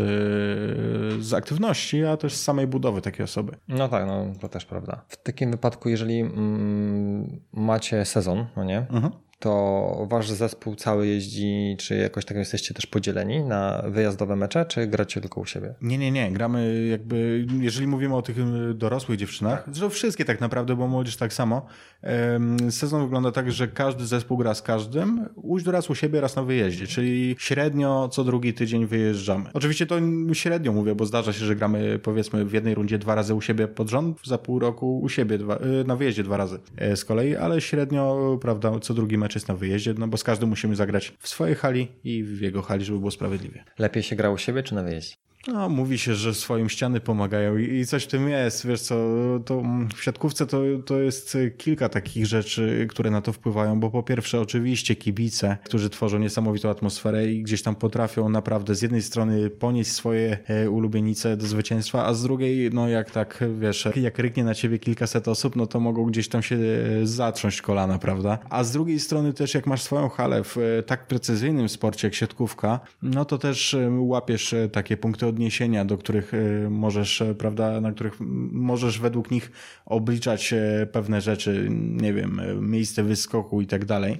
z 1.25 1.35
aktywności, 1.35 2.05
a 2.05 2.17
też 2.17 2.35
z 2.35 2.43
samej 2.43 2.67
budowy 2.67 3.01
takiej 3.01 3.25
osoby. 3.25 3.57
No 3.69 3.89
tak, 3.89 4.07
no 4.07 4.27
to 4.41 4.49
też 4.49 4.65
prawda. 4.65 5.05
W 5.09 5.17
takim 5.17 5.51
wypadku, 5.51 5.89
jeżeli 5.89 6.21
mm, 6.21 7.41
macie 7.53 8.05
sezon, 8.05 8.47
no 8.57 8.65
nie, 8.65 8.79
mhm 8.79 9.13
to 9.43 10.07
wasz 10.11 10.31
zespół 10.31 10.75
cały 10.75 11.07
jeździ, 11.07 11.77
czy 11.79 11.97
jakoś 11.97 12.25
tak 12.25 12.37
jesteście 12.37 12.75
też 12.75 12.87
podzieleni 12.87 13.45
na 13.45 13.83
wyjazdowe 13.89 14.37
mecze, 14.37 14.67
czy 14.67 14.87
gracie 14.87 15.21
tylko 15.21 15.41
u 15.41 15.47
siebie? 15.47 15.75
Nie, 15.83 15.99
nie, 15.99 16.11
nie. 16.11 16.33
Gramy 16.33 16.87
jakby, 16.91 17.47
jeżeli 17.61 17.87
mówimy 17.87 18.17
o 18.17 18.23
tych 18.23 18.39
y, 18.39 18.75
dorosłych 18.75 19.19
dziewczynach, 19.19 19.65
tak. 19.65 19.75
zresztą 19.75 19.91
wszystkie 19.91 20.25
tak 20.25 20.41
naprawdę, 20.41 20.77
bo 20.77 20.89
młodzież 20.89 21.17
tak 21.17 21.33
samo. 21.33 21.67
Sezon 22.71 23.03
wygląda 23.03 23.33
tak, 23.33 23.53
że 23.53 23.69
każdy 23.69 24.07
zespół 24.07 24.39
gra 24.39 24.55
z 24.55 24.63
każdym, 24.63 25.29
uś 25.35 25.65
raz 25.65 25.91
u 25.91 25.95
siebie, 25.95 26.21
raz 26.21 26.37
na 26.37 26.43
wyjeździe, 26.43 26.87
czyli 26.87 27.37
średnio 27.39 28.09
co 28.09 28.25
drugi 28.25 28.55
tydzień 28.55 28.87
wyjeżdżamy. 28.87 29.51
Oczywiście 29.53 29.87
to 29.87 29.97
średnio 30.33 30.73
mówię, 30.73 30.95
bo 30.95 31.07
zdarza 31.07 31.33
się, 31.33 31.45
że 31.45 31.57
gramy 31.57 31.99
powiedzmy 31.99 32.45
w 32.45 32.53
jednej 32.53 32.75
rundzie 32.75 32.99
dwa 32.99 33.15
razy 33.15 33.35
u 33.35 33.41
siebie 33.41 33.69
pod 33.69 33.91
rząd, 33.91 34.19
za 34.27 34.39
pół 34.39 34.59
roku 34.59 35.01
u 35.01 35.09
siebie 35.09 35.39
dwa, 35.39 35.57
y, 35.57 35.85
na 35.87 35.97
wyjeździe 35.97 36.23
dwa 36.23 36.37
razy 36.37 36.59
e, 36.77 36.97
z 36.97 37.05
kolei, 37.05 37.37
ale 37.37 37.61
średnio, 37.61 38.39
prawda, 38.41 38.81
co 38.81 38.95
drugi 38.95 39.19
mecz 39.19 39.32
jest 39.35 39.49
na 39.49 39.55
wyjeździe, 39.55 39.95
no 39.99 40.09
bo 40.09 40.17
z 40.17 40.25
każdym 40.25 40.49
musimy 40.49 40.77
zagrać 40.77 41.13
w 41.19 41.29
swojej 41.29 41.55
hali 41.55 41.89
i 42.05 42.25
w 42.25 42.41
jego 42.41 42.63
hali, 42.63 42.85
żeby 42.85 42.99
było 42.99 43.11
sprawiedliwie. 43.11 43.65
Lepiej 43.79 44.03
się 44.03 44.17
gra 44.17 44.31
u 44.31 44.39
siebie 44.39 44.63
czy 44.63 44.75
na 44.75 44.83
wyjeździe? 44.83 45.17
No, 45.49 45.69
mówi 45.69 45.99
się, 45.99 46.15
że 46.15 46.35
swoim 46.35 46.69
ściany 46.69 47.01
pomagają 47.01 47.57
i, 47.57 47.87
coś 47.87 48.05
w 48.05 48.07
tym 48.07 48.29
jest. 48.29 48.67
Wiesz 48.67 48.81
co, 48.81 48.95
to 49.45 49.63
w 49.97 50.03
siatkówce 50.03 50.47
to, 50.47 50.63
to 50.87 51.01
jest 51.01 51.39
kilka 51.57 51.89
takich 51.89 52.27
rzeczy, 52.27 52.87
które 52.91 53.11
na 53.11 53.23
to 53.23 53.33
wpływają, 53.33 53.81
bo 53.81 53.91
po 53.91 54.03
pierwsze 54.03 54.41
oczywiście 54.41 54.97
kibice, 54.97 55.57
którzy 55.65 55.91
tworzą 55.91 56.19
niesamowitą 56.19 56.71
atmosferę 56.71 57.27
i 57.27 57.43
gdzieś 57.43 57.63
tam 57.63 57.75
potrafią 57.75 58.29
naprawdę 58.29 58.75
z 58.75 58.83
jednej 58.83 59.03
strony 59.03 59.51
ponieść 59.51 59.93
swoje 59.93 60.39
e, 60.47 60.71
ulubienice 60.71 61.37
do 61.37 61.47
zwycięstwa, 61.47 62.07
a 62.07 62.15
z 62.15 62.23
drugiej, 62.23 62.71
no 62.73 62.89
jak 62.89 63.11
tak, 63.11 63.45
wiesz, 63.59 63.89
jak 63.97 64.19
ryknie 64.19 64.45
na 64.45 64.55
ciebie 64.55 64.79
kilkaset 64.79 65.29
osób, 65.29 65.57
no 65.57 65.67
to 65.67 65.81
mogą 65.81 66.05
gdzieś 66.05 66.29
tam 66.29 66.43
się 66.43 66.57
e, 66.57 67.07
zatrząść 67.07 67.63
kolana, 67.63 67.99
prawda? 67.99 68.39
A 68.51 68.65
z 68.65 68.73
drugiej 68.73 69.01
strony 69.01 69.33
też 69.33 69.55
jak 69.55 69.67
masz 69.67 69.83
swoją 69.83 70.09
halę 70.09 70.45
w 70.45 70.59
e, 70.59 70.83
tak 70.83 71.07
precyzyjnym 71.07 71.69
sporcie 71.69 72.07
jak 72.07 72.15
siatkówka, 72.15 72.81
no 73.03 73.25
to 73.25 73.39
też 73.39 73.77
łapiesz 73.99 74.55
takie 74.73 74.97
punkty 74.97 75.32
odniesienia, 75.33 75.85
do 75.85 75.99
których 75.99 76.33
możesz, 76.71 77.23
prawda, 77.39 77.81
na 77.81 77.93
których 77.93 78.17
możesz 78.53 78.99
według 78.99 79.31
nich 79.31 79.53
obliczać 79.87 80.55
pewne 80.93 81.21
rzeczy, 81.21 81.69
nie 81.71 82.13
wiem, 82.13 82.41
miejsce 82.61 83.03
wyskoku 83.03 83.61
i 83.61 83.67
tak 83.67 83.85
dalej. 83.85 84.19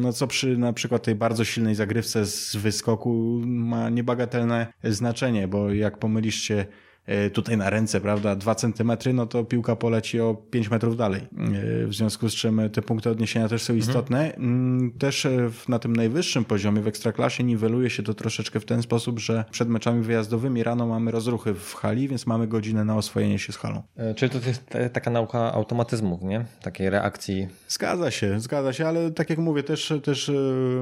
No 0.00 0.12
co 0.12 0.26
przy 0.26 0.58
na 0.58 0.72
przykład 0.72 1.02
tej 1.02 1.14
bardzo 1.14 1.44
silnej 1.44 1.74
zagrywce 1.74 2.26
z 2.26 2.56
wyskoku 2.56 3.40
ma 3.46 3.90
niebagatelne 3.90 4.66
znaczenie, 4.84 5.48
bo 5.48 5.72
jak 5.72 5.98
pomylisz 5.98 6.40
się 6.42 6.64
E, 6.64 6.85
tutaj 7.32 7.56
na 7.56 7.70
ręce, 7.70 8.00
prawda, 8.00 8.36
2 8.36 8.54
centymetry, 8.54 9.12
no 9.12 9.26
to 9.26 9.44
piłka 9.44 9.76
poleci 9.76 10.20
o 10.20 10.34
5 10.50 10.70
metrów 10.70 10.96
dalej. 10.96 11.20
E, 11.22 11.86
w 11.86 11.94
związku 11.94 12.28
z 12.28 12.34
czym 12.34 12.60
te 12.72 12.82
punkty 12.82 13.10
odniesienia 13.10 13.48
też 13.48 13.62
są 13.62 13.72
mhm. 13.72 13.88
istotne. 13.90 14.34
Mhm. 14.34 14.92
Też 14.98 15.26
e, 15.26 15.50
na 15.68 15.78
tym 15.78 15.96
najwyższym 15.96 16.44
poziomie 16.44 16.80
w 16.80 16.86
ekstraklasie 16.86 17.44
niweluje 17.44 17.90
się 17.90 18.02
to 18.02 18.14
troszeczkę 18.14 18.60
w 18.60 18.64
ten 18.64 18.82
sposób, 18.82 19.18
że 19.18 19.44
przed 19.50 19.68
meczami 19.68 20.02
wyjazdowymi 20.02 20.62
rano 20.62 20.86
mamy 20.86 21.10
rozruchy 21.10 21.54
w 21.54 21.74
hali, 21.74 22.08
więc 22.08 22.26
mamy 22.26 22.46
godzinę 22.46 22.84
na 22.84 22.96
oswojenie 22.96 23.38
się 23.38 23.52
z 23.52 23.56
halą. 23.56 23.82
Czyli 24.16 24.30
to 24.30 24.48
jest 24.48 24.92
taka 24.92 25.10
nauka 25.10 25.52
automatyzmów, 25.52 26.22
nie? 26.22 26.44
Takiej 26.62 26.90
reakcji. 26.90 27.48
Zgadza 27.68 28.10
się, 28.10 28.40
zgadza 28.40 28.72
się, 28.72 28.88
ale 28.88 29.10
tak 29.10 29.30
jak 29.30 29.38
mówię, 29.38 29.62
też, 29.62 29.92
też 30.02 30.30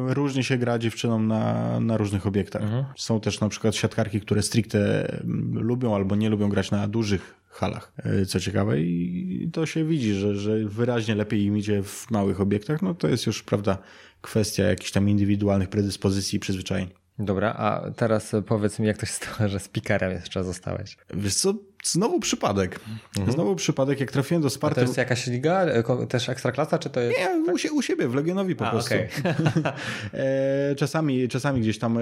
różnie 0.08 0.44
się 0.44 0.58
gra 0.58 0.78
dziewczynom 0.78 1.26
na, 1.26 1.80
na 1.80 1.96
różnych 1.96 2.26
obiektach. 2.26 2.62
Mhm. 2.62 2.84
Są 2.96 3.20
też 3.20 3.40
na 3.40 3.48
przykład 3.48 3.74
siatkarki, 3.74 4.20
które 4.20 4.42
stricte 4.42 5.08
lubią 5.52 5.94
albo 5.94 6.13
albo 6.14 6.22
nie 6.22 6.30
lubią 6.30 6.48
grać 6.48 6.70
na 6.70 6.88
dużych 6.88 7.34
halach, 7.50 7.92
e, 7.96 8.26
co 8.26 8.40
ciekawe 8.40 8.80
i 8.80 9.50
to 9.52 9.66
się 9.66 9.84
widzi, 9.84 10.14
że, 10.14 10.36
że 10.36 10.64
wyraźnie 10.64 11.14
lepiej 11.14 11.44
im 11.44 11.58
idzie 11.58 11.82
w 11.82 12.10
małych 12.10 12.40
obiektach, 12.40 12.82
no 12.82 12.94
to 12.94 13.08
jest 13.08 13.26
już, 13.26 13.42
prawda, 13.42 13.78
kwestia 14.20 14.62
jakichś 14.62 14.90
tam 14.90 15.08
indywidualnych 15.08 15.68
predyspozycji 15.68 16.36
i 16.36 16.40
przyzwyczajeń. 16.40 16.88
Dobra, 17.18 17.52
a 17.52 17.90
teraz 17.90 18.32
powiedz 18.46 18.78
mi, 18.78 18.86
jak 18.86 18.98
to 18.98 19.06
się 19.06 19.12
stało, 19.12 19.48
że 19.48 19.60
speakerem 19.60 20.12
jeszcze 20.12 20.44
zostałeś? 20.44 20.96
Wiesz 21.14 21.34
co, 21.34 21.54
Znowu 21.84 22.20
przypadek. 22.20 22.80
Mhm. 23.16 23.32
Znowu 23.32 23.56
przypadek, 23.56 24.00
jak 24.00 24.12
trafiłem 24.12 24.42
do 24.42 24.50
Sparty. 24.50 24.80
A 24.80 24.84
to 24.84 24.86
jest 24.86 24.96
jakaś 24.96 25.26
liga, 25.26 25.64
e, 25.64 26.06
też 26.06 26.28
ekstraklasa, 26.28 26.78
czy 26.78 26.90
to 26.90 27.00
jest... 27.00 27.18
Nie, 27.18 27.24
tak? 27.24 27.72
u, 27.72 27.76
u 27.76 27.82
siebie, 27.82 28.08
w 28.08 28.14
Legionowi 28.14 28.56
po 28.56 28.66
A, 28.66 28.70
prostu. 28.70 28.94
Okay. 28.94 29.08
E, 30.14 30.74
czasami, 30.74 31.28
czasami 31.28 31.60
gdzieś 31.60 31.78
tam 31.78 31.98
e, 31.98 32.00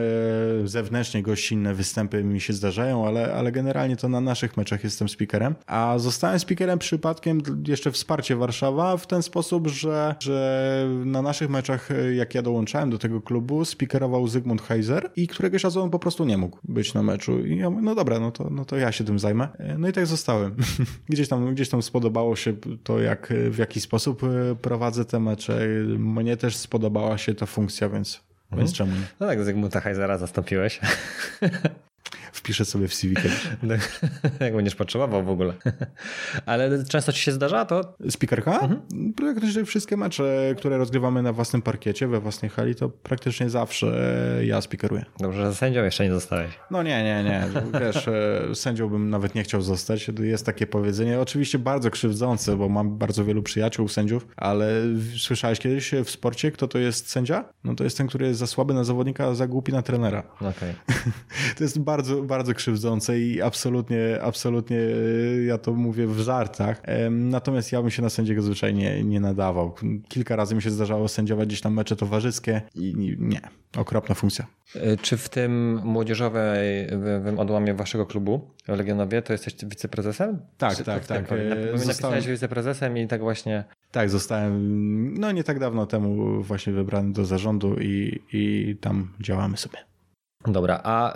zewnętrznie 0.65 1.23
gościnne 1.23 1.75
występy 1.75 2.25
mi 2.25 2.41
się 2.41 2.53
zdarzają, 2.53 3.07
ale, 3.07 3.35
ale 3.35 3.53
generalnie 3.53 3.97
to 3.97 4.09
na 4.09 4.21
naszych 4.21 4.57
meczach 4.57 4.85
jestem 4.85 5.09
speakerem. 5.09 5.55
A 5.67 5.95
zostałem 5.99 6.39
speakerem 6.39 6.79
przypadkiem 6.79 7.43
jeszcze 7.69 7.93
wsparcie 7.93 8.37
Warszawa 8.37 8.97
w 8.97 9.07
ten 9.07 9.23
sposób, 9.23 9.69
że, 9.69 10.15
że 10.21 10.89
na 11.05 11.23
naszych 11.23 11.51
meczach, 11.51 11.89
jak 12.15 12.35
ja 12.35 12.43
dołączałem 12.43 12.91
do 12.91 12.99
tego 12.99 13.21
klubu, 13.21 13.65
speakerował 13.65 14.29
Zygmunt 14.29 14.62
Heiser 14.62 15.11
i 15.17 15.29
któregoś 15.29 15.65
razu 15.65 15.83
on 15.83 15.91
po 15.91 15.99
prostu 15.99 16.25
nie 16.25 16.39
mógł 16.39 16.59
być 16.65 16.95
na 16.95 17.03
meczu. 17.03 17.47
I 17.47 17.57
ja 17.57 17.71
mówię, 17.71 17.83
no 17.83 17.95
dobra, 17.95 18.21
no 18.21 18.31
to, 18.31 18.51
no 18.51 18.65
to 18.65 18.77
ja 18.77 18.93
się 18.93 19.05
tym 19.05 19.19
zajmę. 19.19 19.49
No 19.79 19.88
i 19.88 19.93
tak 19.93 20.07
zostałem. 20.07 20.57
Gdzieś 21.09 21.29
tam, 21.29 21.55
gdzieś 21.55 21.69
tam 21.69 21.83
spodobało 21.83 22.37
się 22.37 22.55
to, 22.85 23.00
jak, 23.00 23.33
w 23.50 23.59
jaki 23.59 23.81
sposób 23.81 24.23
e, 24.25 24.55
prowadzę 24.55 25.05
te 25.05 25.21
mecze. 25.21 25.67
Mnie 25.99 26.37
też 26.37 26.57
spodobała 26.57 27.19
się 27.19 27.35
ta 27.35 27.47
funkcja, 27.47 27.88
więc, 27.88 28.21
mhm. 28.45 28.59
więc 28.59 28.73
czemu 28.76 28.93
nie? 28.93 29.07
No 29.21 29.26
tak, 29.26 29.45
Zygmunta 29.45 29.81
Heizera 29.81 30.19
zastąpiłeś. 30.19 30.81
Wpiszę 32.33 32.65
sobie 32.65 32.89
w 32.89 32.95
CV. 32.95 33.15
No, 33.62 33.75
jak 34.41 34.57
będziesz 34.57 34.75
potrzebował 34.75 35.25
w 35.25 35.29
ogóle. 35.29 35.55
Ale 36.47 36.85
często 36.85 37.12
ci 37.12 37.21
się 37.21 37.33
zdarza 37.33 37.65
to? 37.65 37.95
Speakerka? 38.11 38.61
Mhm. 38.61 39.12
Praktycznie 39.17 39.65
wszystkie 39.65 39.97
mecze, 39.97 40.55
które 40.59 40.79
rozgrywamy 40.79 41.23
na 41.23 41.33
własnym 41.33 41.62
parkiecie, 41.62 42.09
we 42.09 42.21
własnej 42.21 42.51
hali, 42.51 42.75
to 42.75 42.89
praktycznie 42.89 43.51
zawsze 43.51 43.87
ja 44.45 44.61
speakeruję. 44.61 45.05
Dobrze, 45.19 45.47
że 45.47 45.55
sędzią 45.55 45.85
jeszcze 45.85 46.05
nie 46.05 46.11
zostałeś. 46.11 46.51
No 46.71 46.83
nie, 46.83 47.05
nie, 47.05 47.25
nie. 47.25 47.45
Wiesz, 47.81 48.09
e, 48.09 48.55
sędzią 48.55 48.89
bym 48.89 49.11
nawet 49.11 49.35
nie 49.35 49.43
chciał 49.43 49.62
zostać. 49.62 50.11
Jest 50.21 50.47
takie 50.47 50.67
powiedzenie, 50.67 51.21
oczywiście 51.21 51.59
bardzo 51.59 51.91
krzywdzące, 51.91 52.57
bo 52.57 52.69
mam 52.69 52.99
bardzo 52.99 53.25
wielu 53.25 53.43
przyjaciół 53.43 53.89
sędziów, 53.89 54.27
ale 54.37 54.71
słyszałeś 55.19 55.59
kiedyś 55.59 55.91
w 56.05 56.11
sporcie, 56.11 56.53
kto 56.53 56.69
to 56.69 56.79
jest 56.79 57.11
sędzia? 57.11 57.45
No 57.65 57.75
to 57.75 57.85
jest 57.85 57.99
ten, 57.99 58.07
który 58.07 58.27
jest 58.27 58.41
za 58.41 58.47
słaby 58.47 58.75
na 58.75 58.85
zawodnika, 58.85 59.27
a 59.27 59.35
za 59.35 59.47
głupi 59.47 59.73
na 59.73 59.83
trenera. 59.83 60.23
Okay. 60.41 60.75
to 61.57 61.65
jest 61.65 61.79
bardzo, 61.79 62.22
bardzo 62.23 62.55
krzywdzące 62.55 63.21
i 63.21 63.43
absolutnie, 63.43 64.23
absolutnie 64.23 64.79
e, 64.79 65.43
ja 65.43 65.59
to 65.59 65.73
mówię 65.73 66.07
w 66.07 66.19
żartach. 66.19 66.83
Natomiast 67.11 67.73
ja 67.73 67.83
bym 67.83 67.91
się 67.91 68.02
na 68.02 68.11
sędziego 68.11 68.43
zwyczajnie 68.43 69.05
nie 69.05 69.20
nadawał. 69.20 69.75
Kilka 70.09 70.37
razy 70.37 70.55
mi 70.55 70.62
się 70.62 70.70
zdarzało 70.70 71.09
sędziować 71.09 71.49
gdzieś 71.49 71.61
tam 71.61 71.75
mecze 71.75 71.96
towarzyskie 71.96 72.62
i 72.75 73.16
nie, 73.18 73.40
okropna 73.77 74.14
funkcja. 74.14 74.46
E, 74.75 74.96
czy 74.96 75.16
w 75.16 75.29
tym 75.29 75.81
młodzieżowym 75.85 77.38
odłamie 77.38 77.75
waszego 77.75 78.07
klubu, 78.07 78.51
Legionowie, 78.68 79.23
to 79.23 79.33
jesteś 79.33 79.55
wiceprezesem? 79.64 80.38
Tak, 80.59 80.77
Czy 80.77 80.85
tak, 80.85 81.07
tak. 81.07 81.23
Zostałem... 81.25 81.87
Napisałeś 81.87 82.27
wiceprezesem 82.27 82.99
i 82.99 83.07
tak 83.07 83.20
właśnie... 83.20 83.64
Tak, 83.90 84.11
zostałem 84.11 85.14
no 85.18 85.33
nie 85.33 85.44
tak 85.44 85.59
dawno 85.59 85.87
temu 85.87 86.42
właśnie 86.42 86.73
wybrany 86.73 87.12
do 87.12 87.25
zarządu 87.25 87.77
i, 87.81 88.20
i 88.33 88.77
tam 88.81 89.09
działamy 89.20 89.57
sobie. 89.57 89.79
Dobra, 90.46 90.81
a 90.85 91.14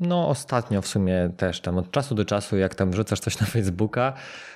no 0.00 0.28
ostatnio 0.28 0.82
w 0.82 0.88
sumie 0.88 1.30
też 1.36 1.60
tam 1.60 1.78
od 1.78 1.90
czasu 1.90 2.14
do 2.14 2.24
czasu, 2.24 2.56
jak 2.56 2.74
tam 2.74 2.90
wrzucasz 2.90 3.20
coś 3.20 3.40
na 3.40 3.46
Facebooka, 3.46 4.12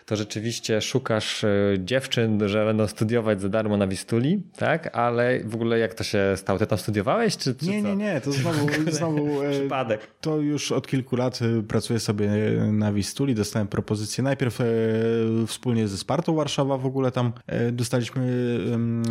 to 0.07 0.17
rzeczywiście 0.17 0.81
szukasz 0.81 1.45
e, 1.45 1.49
dziewczyn, 1.79 2.49
że 2.49 2.65
będą 2.65 2.87
studiować 2.87 3.41
za 3.41 3.49
darmo 3.49 3.77
na 3.77 3.87
Wistuli, 3.87 4.43
tak? 4.57 4.97
Ale 4.97 5.41
w 5.45 5.55
ogóle 5.55 5.79
jak 5.79 5.95
to 5.95 6.05
się 6.05 6.19
stało? 6.37 6.59
Ty 6.59 6.67
tam 6.67 6.79
studiowałeś? 6.79 7.37
Czy, 7.37 7.55
czy 7.55 7.67
nie, 7.67 7.83
co? 7.83 7.89
nie, 7.89 7.97
nie, 7.97 8.21
to 8.21 8.33
znowu, 8.33 8.69
znowu 8.91 9.43
e, 9.43 9.51
przypadek. 9.51 10.01
To 10.21 10.37
już 10.37 10.73
od 10.73 10.87
kilku 10.87 11.17
lat 11.17 11.39
e, 11.43 11.63
pracuję 11.63 12.01
sobie 12.01 12.31
na 12.73 12.93
Wistuli, 12.93 13.35
dostałem 13.35 13.69
propozycję 13.69 14.25
najpierw 14.25 14.59
wspólnie 15.47 15.89
ze 15.89 15.99
Spartą 15.99 16.35
Warszawa 16.35 16.79
w 16.79 16.87
ogóle 16.87 17.11
tam 17.11 17.33
dostaliśmy 17.73 18.59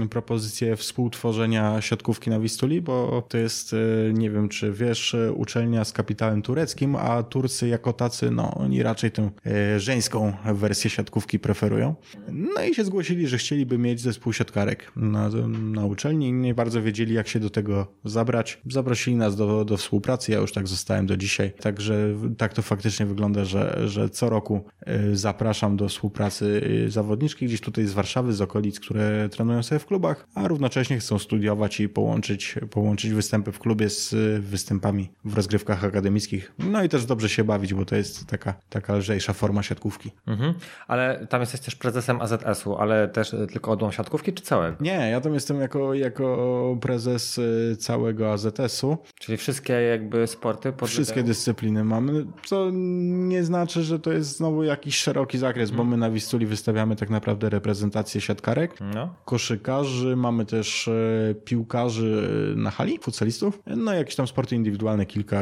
propozycję 0.09 0.75
współtworzenia 0.75 1.81
siatkówki 1.81 2.29
na 2.29 2.39
Wistuli, 2.39 2.81
bo 2.81 3.23
to 3.29 3.37
jest, 3.37 3.75
nie 4.13 4.29
wiem 4.29 4.49
czy 4.49 4.71
wiesz, 4.71 5.15
uczelnia 5.35 5.85
z 5.85 5.91
kapitałem 5.91 6.20
tureckim, 6.43 6.95
a 6.95 7.23
Turcy 7.23 7.67
jako 7.67 7.93
tacy, 7.93 8.31
no 8.31 8.53
oni 8.53 8.83
raczej 8.83 9.11
tę 9.11 9.31
żeńską 9.77 10.33
wersję 10.53 10.89
siatkówki 10.89 11.39
preferują. 11.39 11.95
No 12.31 12.63
i 12.63 12.75
się 12.75 12.83
zgłosili, 12.83 13.27
że 13.27 13.37
chcieliby 13.37 13.77
mieć 13.77 14.01
zespół 14.01 14.33
siatkarek 14.33 14.91
na, 14.95 15.29
na 15.49 15.85
uczelni 15.85 16.33
nie 16.33 16.53
bardzo 16.53 16.81
wiedzieli, 16.81 17.13
jak 17.13 17.27
się 17.27 17.39
do 17.39 17.49
tego 17.49 17.87
zabrać. 18.05 18.61
Zaprosili 18.69 19.15
nas 19.15 19.35
do, 19.35 19.65
do 19.65 19.77
współpracy, 19.77 20.31
ja 20.31 20.37
już 20.37 20.51
tak 20.51 20.67
zostałem 20.67 21.05
do 21.05 21.17
dzisiaj. 21.17 21.51
Także 21.51 22.13
tak 22.37 22.53
to 22.53 22.61
faktycznie 22.61 23.05
wygląda, 23.05 23.45
że, 23.45 23.89
że 23.89 24.09
co 24.09 24.29
roku 24.29 24.65
y, 25.11 25.17
zapraszam 25.17 25.77
do 25.77 25.87
współpracy 25.87 26.61
y, 26.85 26.91
zawodniczki 26.91 27.45
gdzieś 27.45 27.61
tutaj 27.61 27.85
z 27.85 27.93
Warszawy, 27.93 28.33
z 28.33 28.41
okolic, 28.41 28.79
które 28.79 29.29
trenują 29.29 29.63
sobie 29.63 29.79
w 29.79 29.85
klubach, 29.85 30.27
a 30.35 30.47
równocześnie 30.47 30.99
chcą 30.99 31.19
studiować 31.19 31.79
i 31.79 31.89
połączyć, 31.89 32.55
połączyć 32.69 33.13
występy 33.13 33.51
w 33.51 33.59
klubie 33.59 33.89
z 33.89 34.15
występami 34.43 35.09
w 35.25 35.33
rozgrywkach 35.33 35.83
akademickich. 35.83 36.10
No 36.59 36.83
i 36.83 36.89
też 36.89 37.05
dobrze 37.05 37.29
się 37.29 37.43
bawić, 37.43 37.73
bo 37.73 37.85
to 37.85 37.95
jest 37.95 38.27
taka, 38.27 38.53
taka 38.69 38.95
lżejsza 38.95 39.33
forma 39.33 39.63
siatkówki. 39.63 40.11
Mhm. 40.27 40.53
Ale 40.87 41.27
tam 41.29 41.41
jesteś 41.41 41.59
też 41.59 41.75
prezesem 41.75 42.21
AZS-u, 42.21 42.75
ale 42.75 43.07
też 43.07 43.35
tylko 43.53 43.71
odłam 43.71 43.91
siatkówki, 43.91 44.33
czy 44.33 44.43
całego? 44.43 44.77
Nie, 44.79 45.09
ja 45.11 45.21
tam 45.21 45.33
jestem 45.33 45.61
jako, 45.61 45.93
jako 45.93 46.77
prezes 46.81 47.37
y, 47.37 47.75
całego 47.79 48.33
AZS-u. 48.33 48.97
Czyli 49.19 49.37
wszystkie 49.37 49.73
jakby 49.73 50.27
sporty? 50.27 50.73
Wszystkie 50.85 51.23
dyscypliny 51.23 51.83
mamy, 51.83 52.25
co 52.45 52.69
nie 52.73 53.43
znaczy, 53.43 53.83
że 53.83 53.99
to 53.99 54.11
jest 54.11 54.37
znowu 54.37 54.63
jakiś 54.63 54.95
szeroki 54.95 55.37
zakres, 55.37 55.69
hmm. 55.69 55.85
bo 55.85 55.91
my 55.91 55.97
na 55.97 56.11
Wistuli 56.11 56.45
wystawiamy 56.45 56.95
tak 56.95 57.09
naprawdę 57.09 57.49
reprezentację 57.49 58.21
siatkarek, 58.21 58.75
no. 58.95 59.15
koszykarzy, 59.25 60.15
mamy 60.15 60.45
też 60.45 60.87
y, 60.87 61.35
piłkarzy 61.45 62.27
na 62.57 62.71
hali, 62.71 62.99
futsalistów, 63.01 63.59
no 63.67 63.93
jakieś 63.93 64.15
tam 64.15 64.27
sporty 64.27 64.55
indywidualne, 64.55 65.05
kilka, 65.05 65.41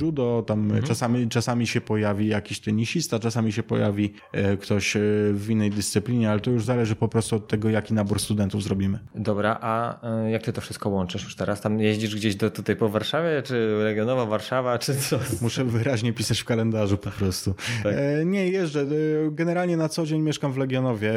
judo, 0.00 0.44
tam 0.46 0.64
mhm. 0.64 0.82
czasami, 0.82 1.28
czasami 1.28 1.66
się 1.66 1.80
pojawi 1.80 2.26
jakiś 2.26 2.60
tenisista, 2.60 3.18
czasami 3.18 3.52
się 3.52 3.62
pojawi 3.62 4.12
ktoś 4.60 4.96
w 5.32 5.46
innej 5.50 5.70
dyscyplinie, 5.70 6.30
ale 6.30 6.40
to 6.40 6.50
już 6.50 6.64
zależy 6.64 6.96
po 6.96 7.08
prostu 7.08 7.36
od 7.36 7.48
tego, 7.48 7.70
jaki 7.70 7.94
nabór 7.94 8.20
studentów 8.20 8.62
zrobimy. 8.62 8.98
Dobra, 9.14 9.58
a 9.60 10.00
jak 10.26 10.42
ty 10.42 10.52
to 10.52 10.60
wszystko 10.60 10.88
łączysz 10.88 11.24
już 11.24 11.36
teraz? 11.36 11.60
Tam 11.60 11.80
jeździsz 11.80 12.16
gdzieś 12.16 12.36
do, 12.36 12.50
tutaj 12.50 12.76
po 12.76 12.88
Warszawie, 12.88 13.42
czy 13.42 13.84
regionowa 13.84 14.26
Warszawa, 14.26 14.78
czy 14.78 14.96
co? 14.96 15.18
Muszę 15.42 15.64
wyraźnie 15.64 16.12
pisać 16.12 16.40
w 16.40 16.44
kalendarzu 16.44 16.98
po 16.98 17.10
prostu. 17.10 17.54
Tak. 17.82 17.94
Nie, 18.26 18.48
jeżdżę. 18.48 18.86
Generalnie 19.30 19.76
na 19.76 19.88
co 19.88 20.06
dzień 20.06 20.22
mieszkam 20.22 20.52
w 20.52 20.56
Legionowie, 20.56 21.12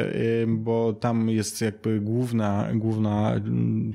bo 0.46 0.92
tam 0.92 1.28
jest 1.28 1.60
jakby 1.60 2.00
główna, 2.00 2.68
główna 2.74 3.40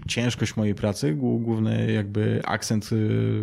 ciężkość 0.08 0.58
mojej 0.58 0.76
pracy, 0.76 1.14
główny 1.14 1.92
jakby 1.92 2.42
akcent 2.46 2.90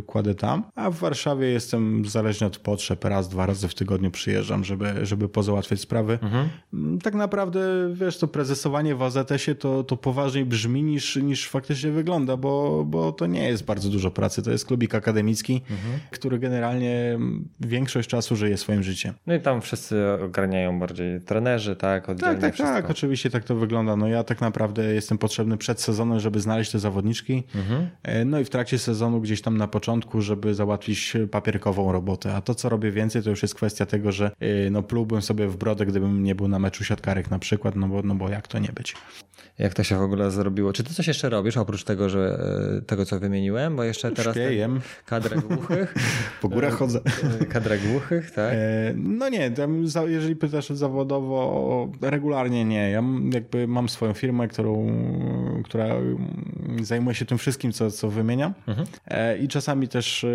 kładę 0.06 0.34
tam, 0.34 0.64
a 0.74 0.90
w 0.90 1.04
Warszawie 1.10 1.46
jestem 1.46 2.04
zależnie 2.04 2.46
od 2.46 2.58
potrzeb, 2.58 3.04
raz, 3.04 3.28
dwa 3.28 3.46
razy 3.46 3.68
w 3.68 3.74
tygodniu 3.74 4.10
przyjeżdżam, 4.10 4.64
żeby, 4.64 5.06
żeby 5.06 5.28
pozałatwiać 5.28 5.80
sprawy. 5.80 6.18
Mhm. 6.22 6.48
Mm, 6.74 6.98
tak 6.98 7.14
naprawdę, 7.14 7.60
wiesz, 7.94 8.18
to 8.18 8.28
prezesowanie 8.28 8.94
w 8.94 9.02
AZS-ie 9.02 9.54
to, 9.54 9.84
to 9.84 9.96
poważniej 9.96 10.44
brzmi 10.44 10.82
niż, 10.82 11.16
niż 11.16 11.48
faktycznie 11.48 11.90
wygląda, 11.90 12.36
bo, 12.36 12.84
bo 12.84 13.12
to 13.12 13.26
nie 13.26 13.48
jest 13.48 13.64
bardzo 13.64 13.88
dużo 13.88 14.10
pracy. 14.10 14.42
To 14.42 14.50
jest 14.50 14.66
klubik 14.66 14.94
akademicki, 14.94 15.62
mhm. 15.70 16.00
który 16.10 16.38
generalnie 16.38 17.18
większość 17.60 18.08
czasu 18.08 18.36
żyje 18.36 18.56
swoim 18.56 18.82
życiem. 18.82 19.14
No 19.26 19.34
i 19.34 19.40
tam 19.40 19.60
wszyscy 19.60 19.96
ogarniają 20.24 20.78
bardziej 20.78 21.20
trenerzy, 21.20 21.76
tak? 21.76 22.08
Oddzielnie 22.08 22.34
tak, 22.34 22.42
tak, 22.42 22.54
wszystko. 22.54 22.74
tak, 22.74 22.90
oczywiście 22.90 23.30
tak 23.30 23.44
to 23.44 23.56
wygląda. 23.56 23.96
No 23.96 24.08
ja 24.08 24.24
tak 24.24 24.40
naprawdę 24.40 24.94
jestem 24.94 25.18
potrzebny 25.18 25.56
przed 25.56 25.80
sezonem, 25.80 26.20
żeby 26.20 26.40
znaleźć 26.40 26.70
te 26.70 26.78
zawodniczki. 26.78 27.42
Mhm. 27.54 27.88
E, 28.02 28.24
no 28.24 28.40
i 28.40 28.44
w 28.44 28.50
trakcie 28.50 28.78
sezonu 28.78 29.20
gdzieś 29.20 29.42
tam 29.42 29.56
na 29.56 29.68
początku, 29.68 30.20
żeby 30.20 30.54
załatwić 30.54 30.89
papierkową 31.30 31.92
robotę. 31.92 32.34
A 32.34 32.40
to, 32.40 32.54
co 32.54 32.68
robię 32.68 32.90
więcej, 32.90 33.22
to 33.22 33.30
już 33.30 33.42
jest 33.42 33.54
kwestia 33.54 33.86
tego, 33.86 34.12
że 34.12 34.30
e, 34.40 34.70
no 34.70 34.82
plułbym 34.82 35.22
sobie 35.22 35.48
w 35.48 35.56
brodę, 35.56 35.86
gdybym 35.86 36.22
nie 36.22 36.34
był 36.34 36.48
na 36.48 36.58
meczu 36.58 36.84
siatkarek 36.84 37.30
na 37.30 37.38
przykład, 37.38 37.76
no 37.76 37.88
bo, 37.88 38.02
no 38.02 38.14
bo 38.14 38.28
jak 38.28 38.48
to 38.48 38.58
nie 38.58 38.72
być. 38.74 38.94
Jak 39.58 39.74
to 39.74 39.84
się 39.84 39.96
w 39.96 40.02
ogóle 40.02 40.30
zrobiło? 40.30 40.72
Czy 40.72 40.84
ty 40.84 40.94
coś 40.94 41.08
jeszcze 41.08 41.28
robisz 41.28 41.56
oprócz 41.56 41.84
tego, 41.84 42.08
że 42.08 42.38
e, 42.78 42.82
tego, 42.82 43.04
co 43.04 43.20
wymieniłem? 43.20 43.76
Bo 43.76 43.84
jeszcze 43.84 44.10
teraz 44.10 44.34
Śpiejem. 44.34 44.80
kadra 45.06 45.36
głuchych. 45.40 45.94
po 46.42 46.48
górach 46.48 46.74
chodzę. 46.74 47.00
Kadra 47.48 47.76
głuchych, 47.76 48.30
tak? 48.30 48.54
No 48.94 49.28
nie, 49.28 49.52
jeżeli 50.06 50.36
pytasz 50.36 50.70
zawodowo, 50.70 51.88
regularnie 52.00 52.64
nie. 52.64 52.90
Ja 52.90 53.02
jakby 53.32 53.68
mam 53.68 53.88
swoją 53.88 54.12
firmę, 54.12 54.48
którą, 54.48 54.92
która 55.64 55.86
zajmuje 56.82 57.14
się 57.14 57.24
tym 57.24 57.38
wszystkim, 57.38 57.72
co, 57.72 57.90
co 57.90 58.08
wymieniam. 58.08 58.54
Mhm. 58.66 58.86
E, 59.06 59.38
I 59.38 59.48
czasami 59.48 59.88
też 59.88 60.24
e, 60.24 60.28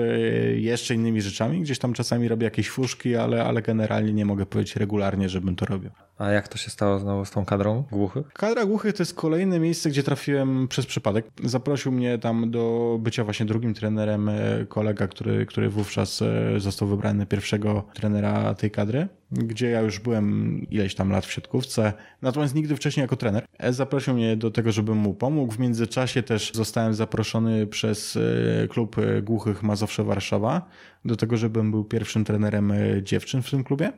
jeszcze 0.46 0.96
innymi 0.96 1.22
rzeczami. 1.22 1.62
Gdzieś 1.62 1.80
tam 1.80 1.94
czasami 1.94 2.28
robię 2.28 2.44
jakieś 2.46 2.70
fuszki, 2.70 3.16
ale, 3.16 3.46
ale 3.46 3.62
generalnie 3.62 4.14
nie 4.14 4.26
mogę 4.26 4.46
powiedzieć 4.46 4.76
regularnie, 4.76 5.30
żebym 5.30 5.56
to 5.56 5.66
robił. 5.66 5.92
A 6.18 6.30
jak 6.30 6.48
to 6.48 6.58
się 6.58 6.70
stało 6.70 7.00
znowu 7.00 7.26
z 7.26 7.32
tą 7.32 7.46
kadrą 7.46 7.84
głuchych? 7.92 8.28
Kadra 8.34 8.66
głuchych 8.66 8.94
to 8.94 9.02
jest 9.02 9.14
kolejne 9.14 9.60
miejsce, 9.60 9.90
gdzie 9.90 10.04
trafiłem 10.04 10.68
przez 10.68 10.86
przypadek. 10.86 11.26
Zaprosił 11.44 11.92
mnie 11.92 12.18
tam 12.18 12.52
do 12.52 12.98
bycia 13.02 13.24
właśnie 13.24 13.46
drugim 13.46 13.74
trenerem 13.74 14.30
e, 14.30 14.66
kolega, 14.70 15.08
który, 15.08 15.46
który 15.46 15.70
wówczas 15.70 16.24
został 16.58 16.88
wybrany 16.88 17.26
pierwszego 17.26 17.84
trenera 17.94 18.54
tej 18.54 18.72
kadry 18.72 19.08
gdzie 19.32 19.70
ja 19.70 19.82
już 19.82 20.00
byłem 20.00 20.62
ileś 20.70 20.96
tam 20.96 21.10
lat 21.10 21.26
w 21.26 21.32
siatkówce, 21.32 21.94
natomiast 22.22 22.56
nigdy 22.56 22.76
wcześniej 22.76 23.02
jako 23.02 23.16
trener. 23.16 23.46
E, 23.58 23.74
zaprosił 23.74 24.14
mnie 24.14 24.38
do 24.38 24.52
tego, 24.52 24.72
żebym 24.72 24.98
mu 24.98 25.14
pomógł. 25.14 25.54
W 25.54 25.60
międzyczasie 25.60 26.24
też 26.24 26.52
zostałem 26.54 26.94
zaproszony 26.94 27.68
przez 27.68 28.18
e, 28.64 28.68
klub 28.68 28.98
e, 28.98 29.22
głuchych 29.22 29.64
Mazowsze 29.64 30.04
Warszawa 30.04 30.70
do 31.06 31.16
tego, 31.16 31.38
żebym 31.38 31.72
był 31.72 31.84
pierwszym 31.84 32.26
trenerem 32.26 32.74
dziewczyn 33.04 33.42
w 33.42 33.50
tym 33.50 33.64
klubie. 33.64 33.92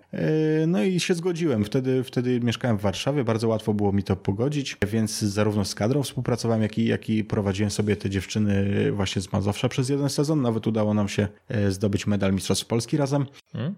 No 0.68 0.84
i 0.84 1.00
się 1.00 1.14
zgodziłem. 1.14 1.66
Wtedy, 1.66 2.04
wtedy 2.04 2.40
mieszkałem 2.40 2.78
w 2.78 2.82
Warszawie, 2.82 3.24
bardzo 3.24 3.48
łatwo 3.48 3.74
było 3.74 3.92
mi 3.92 4.04
to 4.04 4.16
pogodzić, 4.16 4.78
więc 4.88 5.20
zarówno 5.20 5.66
z 5.66 5.76
kadrą 5.76 6.04
współpracowałem, 6.04 6.62
jak 6.62 6.78
i, 6.78 6.86
jak 6.86 7.10
i 7.10 7.24
prowadziłem 7.24 7.72
sobie 7.72 7.96
te 7.96 8.10
dziewczyny 8.10 8.92
właśnie 8.92 9.22
z 9.22 9.34
Mazowsza 9.34 9.70
przez 9.70 9.90
jeden 9.90 10.10
sezon. 10.10 10.42
Nawet 10.42 10.68
udało 10.68 10.94
nam 10.94 11.08
się 11.08 11.28
zdobyć 11.70 12.08
medal 12.08 12.34
Mistrzostw 12.34 12.66
Polski 12.66 12.98
razem. 12.98 13.26
Hmm? 13.54 13.76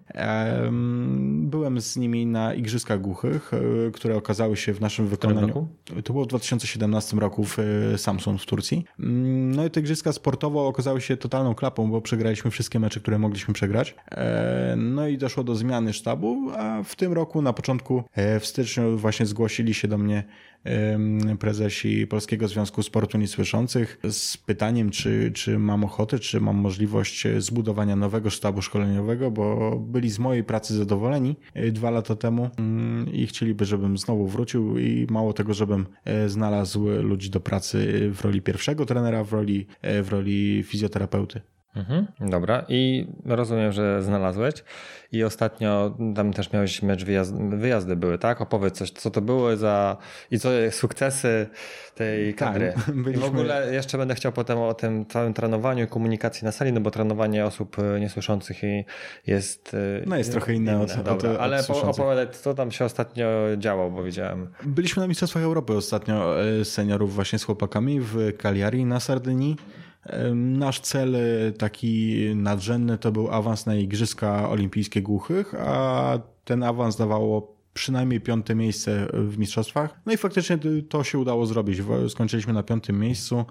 byłem 1.49 1.81
z 1.81 1.97
nimi 1.97 2.25
na 2.25 2.53
Igrzyskach 2.53 3.01
Głuchych, 3.01 3.51
e, 3.53 3.91
które 3.91 4.15
okazały 4.15 4.57
się 4.57 4.73
w 4.73 4.81
naszym 4.81 5.07
wykonaniu. 5.07 5.67
To 6.03 6.13
było 6.13 6.25
w 6.25 6.27
2017 6.27 7.17
roku 7.17 7.43
w 7.43 7.57
e, 7.59 7.97
Samsung 7.97 8.41
w 8.41 8.45
Turcji. 8.45 8.85
Mm, 8.99 9.55
no 9.55 9.65
i 9.65 9.69
te 9.69 9.79
Igrzyska 9.79 10.13
sportowo 10.13 10.67
okazały 10.67 11.01
się 11.01 11.17
totalną 11.17 11.55
klapą, 11.55 11.91
bo 11.91 12.01
przegraliśmy 12.01 12.51
wszystkie 12.51 12.79
mecze, 12.79 12.99
które 12.99 13.18
mogliśmy 13.19 13.53
przegrać. 13.53 13.95
E, 14.11 14.75
no 14.77 15.07
i 15.07 15.17
doszło 15.17 15.43
do 15.43 15.55
zmiany 15.55 15.93
sztabu, 15.93 16.51
a 16.57 16.83
w 16.83 16.95
tym 16.95 17.13
roku 17.13 17.41
na 17.41 17.53
początku 17.53 18.03
w 18.39 18.45
styczniu 18.45 18.97
właśnie 18.97 19.25
zgłosili 19.25 19.73
się 19.73 19.87
do 19.87 19.97
mnie 19.97 20.23
prezesi 21.39 22.07
Polskiego 22.07 22.47
Związku 22.47 22.83
Sportu 22.83 23.17
Niesłyszących 23.17 23.99
z 24.09 24.37
pytaniem, 24.37 24.89
czy, 24.89 25.31
czy 25.31 25.59
mam 25.59 25.83
ochotę, 25.83 26.19
czy 26.19 26.41
mam 26.41 26.55
możliwość 26.55 27.27
zbudowania 27.37 27.95
nowego 27.95 28.29
sztabu 28.29 28.61
szkoleniowego, 28.61 29.31
bo 29.31 29.75
byli 29.79 30.09
z 30.09 30.19
mojej 30.19 30.43
pracy 30.43 30.75
zadowoleni 30.75 31.35
e, 31.53 31.71
dwa 31.71 31.89
lata 31.89 32.15
temu 32.15 32.49
mm, 32.57 33.13
i 33.13 33.27
chcieliby, 33.27 33.65
żebym 33.65 33.97
znowu 33.97 34.27
wrócił 34.27 34.77
i 34.77 35.07
mało 35.09 35.33
tego, 35.33 35.53
żebym 35.53 35.87
e, 36.05 36.29
znalazł 36.29 36.89
ludzi 36.89 37.29
do 37.29 37.39
pracy 37.39 38.09
w 38.13 38.21
roli 38.21 38.41
pierwszego 38.41 38.85
trenera, 38.85 39.23
w 39.23 39.33
roli, 39.33 39.67
e, 39.81 40.03
w 40.03 40.09
roli 40.09 40.63
fizjoterapeuty. 40.63 41.41
Mhm, 41.75 42.07
dobra, 42.19 42.65
i 42.67 43.07
rozumiem, 43.25 43.71
że 43.71 44.03
znalazłeś. 44.03 44.53
I 45.11 45.23
ostatnio 45.23 45.97
tam 46.15 46.33
też 46.33 46.51
miałeś 46.51 46.81
mecz 46.81 47.05
wyjazd, 47.05 47.35
wyjazdy 47.49 47.95
były, 47.95 48.17
tak? 48.17 48.41
Opowiedz 48.41 48.77
coś, 48.77 48.91
co 48.91 49.11
to 49.11 49.21
były 49.21 49.57
za 49.57 49.97
i 50.31 50.39
co 50.39 50.49
sukcesy 50.71 51.47
tej 51.95 52.33
tak, 52.33 52.47
kadry. 52.47 52.73
Tak, 52.75 52.95
byliśmy... 53.03 53.27
I 53.27 53.29
w 53.29 53.33
ogóle 53.33 53.73
jeszcze 53.73 53.97
będę 53.97 54.15
chciał 54.15 54.31
potem 54.31 54.57
o 54.57 54.73
tym 54.73 55.05
całym 55.05 55.33
trenowaniu 55.33 55.83
i 55.83 55.87
komunikacji 55.87 56.45
na 56.45 56.51
sali, 56.51 56.73
no 56.73 56.81
bo 56.81 56.91
trenowanie 56.91 57.45
osób 57.45 57.79
e, 57.79 57.99
niesłyszących 57.99 58.61
jest. 59.27 59.73
E, 59.73 60.03
no 60.05 60.17
jest 60.17 60.31
trochę 60.31 60.53
inne, 60.53 60.71
inne. 60.71 60.83
od, 60.83 61.03
Dobra, 61.03 61.31
od, 61.31 61.39
ale 61.39 61.59
od 61.59 61.69
opowiadać, 61.69 62.37
co 62.37 62.53
tam 62.53 62.71
się 62.71 62.85
ostatnio 62.85 63.27
działo, 63.57 63.91
bo 63.91 64.03
widziałem. 64.03 64.47
Byliśmy 64.63 65.01
na 65.01 65.07
Mistrzostwach 65.07 65.43
Europy 65.43 65.73
ostatnio 65.73 66.43
e, 66.43 66.65
seniorów 66.65 67.15
właśnie 67.15 67.39
z 67.39 67.43
chłopakami 67.43 67.99
w 67.99 68.17
Cagliari 68.37 68.85
na 68.85 68.99
Sardynii. 68.99 69.55
Nasz 70.33 70.79
cel 70.79 71.15
e, 71.15 71.51
taki 71.51 72.25
nadrzędny 72.35 72.97
to 72.97 73.11
był 73.11 73.31
awans 73.31 73.65
na 73.65 73.75
Igrzyska 73.75 74.49
Olimpijskie 74.49 75.01
Głuchych, 75.01 75.55
a 75.55 76.19
ten 76.45 76.63
awans 76.63 76.95
dawało 76.95 77.58
przynajmniej 77.73 78.21
piąte 78.21 78.55
miejsce 78.55 79.07
w 79.13 79.37
mistrzostwach. 79.37 79.99
No 80.05 80.13
i 80.13 80.17
faktycznie 80.17 80.57
to 80.89 81.03
się 81.03 81.19
udało 81.19 81.45
zrobić. 81.45 81.81
Skończyliśmy 82.09 82.53
na 82.53 82.63
piątym 82.63 82.99
miejscu. 82.99 83.45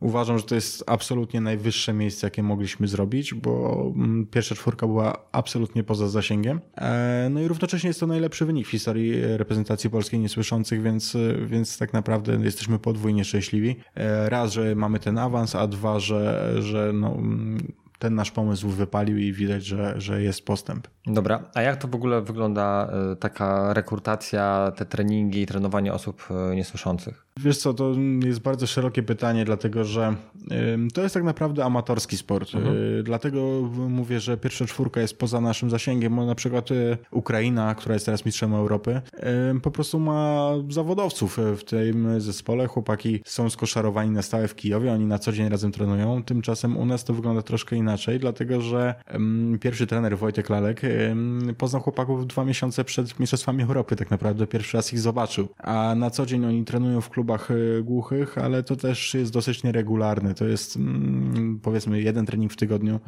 Uważam, 0.00 0.38
że 0.38 0.44
to 0.44 0.54
jest 0.54 0.84
absolutnie 0.86 1.40
najwyższe 1.40 1.92
miejsce, 1.92 2.26
jakie 2.26 2.42
mogliśmy 2.42 2.88
zrobić, 2.88 3.34
bo 3.34 3.82
mm, 3.96 4.26
pierwsza 4.26 4.54
czwórka 4.54 4.86
była 4.86 5.24
absolutnie 5.32 5.84
poza 5.84 6.08
zasięgiem. 6.08 6.60
E, 6.76 7.28
no 7.30 7.40
i 7.40 7.48
równocześnie 7.48 7.88
jest 7.88 8.00
to 8.00 8.06
najlepszy 8.06 8.46
wynik 8.46 8.66
w 8.66 8.70
historii 8.70 9.12
reprezentacji 9.22 9.90
polskiej 9.90 10.20
niesłyszących, 10.20 10.82
więc, 10.82 11.16
więc 11.46 11.78
tak 11.78 11.92
naprawdę 11.92 12.38
jesteśmy 12.44 12.78
podwójnie 12.78 13.24
szczęśliwi. 13.24 13.76
E, 13.94 14.30
raz, 14.30 14.52
że 14.52 14.74
mamy 14.74 14.98
ten 14.98 15.18
awans, 15.18 15.54
a 15.54 15.66
dwa, 15.66 16.00
że, 16.00 16.54
że 16.62 16.92
no, 16.94 17.14
mm, 17.14 17.72
ten 18.04 18.14
nasz 18.14 18.30
pomysł 18.30 18.68
wypalił 18.68 19.18
i 19.18 19.32
widać, 19.32 19.64
że, 19.64 19.94
że 20.00 20.22
jest 20.22 20.46
postęp. 20.46 20.88
Dobra, 21.06 21.50
a 21.54 21.62
jak 21.62 21.76
to 21.76 21.88
w 21.88 21.94
ogóle 21.94 22.22
wygląda 22.22 22.90
e, 23.12 23.16
taka 23.16 23.74
rekrutacja, 23.74 24.72
te 24.76 24.84
treningi 24.84 25.42
i 25.42 25.46
trenowanie 25.46 25.92
osób 25.92 26.28
niesłyszących? 26.54 27.23
Wiesz 27.40 27.58
co, 27.58 27.74
to 27.74 27.92
jest 28.24 28.40
bardzo 28.40 28.66
szerokie 28.66 29.02
pytanie, 29.02 29.44
dlatego 29.44 29.84
że 29.84 30.16
to 30.94 31.02
jest 31.02 31.14
tak 31.14 31.24
naprawdę 31.24 31.64
amatorski 31.64 32.16
sport. 32.16 32.54
Mhm. 32.54 32.76
Y, 32.76 33.02
dlatego 33.02 33.40
mówię, 33.88 34.20
że 34.20 34.36
pierwsza 34.36 34.66
czwórka 34.66 35.00
jest 35.00 35.18
poza 35.18 35.40
naszym 35.40 35.70
zasięgiem, 35.70 36.16
bo 36.16 36.26
na 36.26 36.34
przykład 36.34 36.70
y, 36.70 36.98
Ukraina, 37.10 37.74
która 37.74 37.94
jest 37.94 38.06
teraz 38.06 38.24
mistrzem 38.24 38.54
Europy, 38.54 39.00
po 39.62 39.70
prostu 39.70 40.00
ma 40.00 40.50
zawodowców 40.70 41.38
w 41.56 41.64
tym 41.64 42.20
zespole. 42.20 42.66
Chłopaki 42.66 43.20
są 43.24 43.50
skoszarowani 43.50 44.10
na 44.10 44.22
stałe 44.22 44.48
w 44.48 44.54
Kijowie, 44.54 44.92
oni 44.92 45.06
na 45.06 45.18
co 45.18 45.32
dzień 45.32 45.48
razem 45.48 45.72
trenują. 45.72 46.22
Tymczasem 46.22 46.76
u 46.76 46.86
nas 46.86 47.04
to 47.04 47.14
wygląda 47.14 47.42
troszkę 47.42 47.76
inaczej, 47.76 48.18
dlatego 48.18 48.60
że 48.60 48.94
pierwszy 49.60 49.86
trener 49.86 50.18
Wojtek 50.18 50.50
Lalek 50.50 50.82
poznał 51.58 51.82
chłopaków 51.82 52.26
dwa 52.26 52.44
miesiące 52.44 52.84
przed 52.84 53.20
Mistrzostwami 53.20 53.62
Europy, 53.62 53.96
tak 53.96 54.10
naprawdę 54.10 54.46
pierwszy 54.46 54.76
raz 54.76 54.92
ich 54.92 54.98
zobaczył. 55.00 55.48
A 55.58 55.94
na 55.94 56.10
co 56.10 56.26
dzień 56.26 56.44
oni 56.44 56.64
trenują 56.64 57.00
w 57.00 57.10
klubie 57.10 57.23
klubach 57.24 57.50
y, 57.50 57.82
głuchych, 57.84 58.38
ale 58.38 58.62
to 58.62 58.76
też 58.76 59.14
jest 59.14 59.32
dosyć 59.32 59.62
nieregularne. 59.62 60.34
To 60.34 60.44
jest 60.44 60.76
mm, 60.76 61.60
powiedzmy 61.62 62.02
jeden 62.02 62.26
trening 62.26 62.52
w 62.52 62.56
tygodniu 62.56 63.00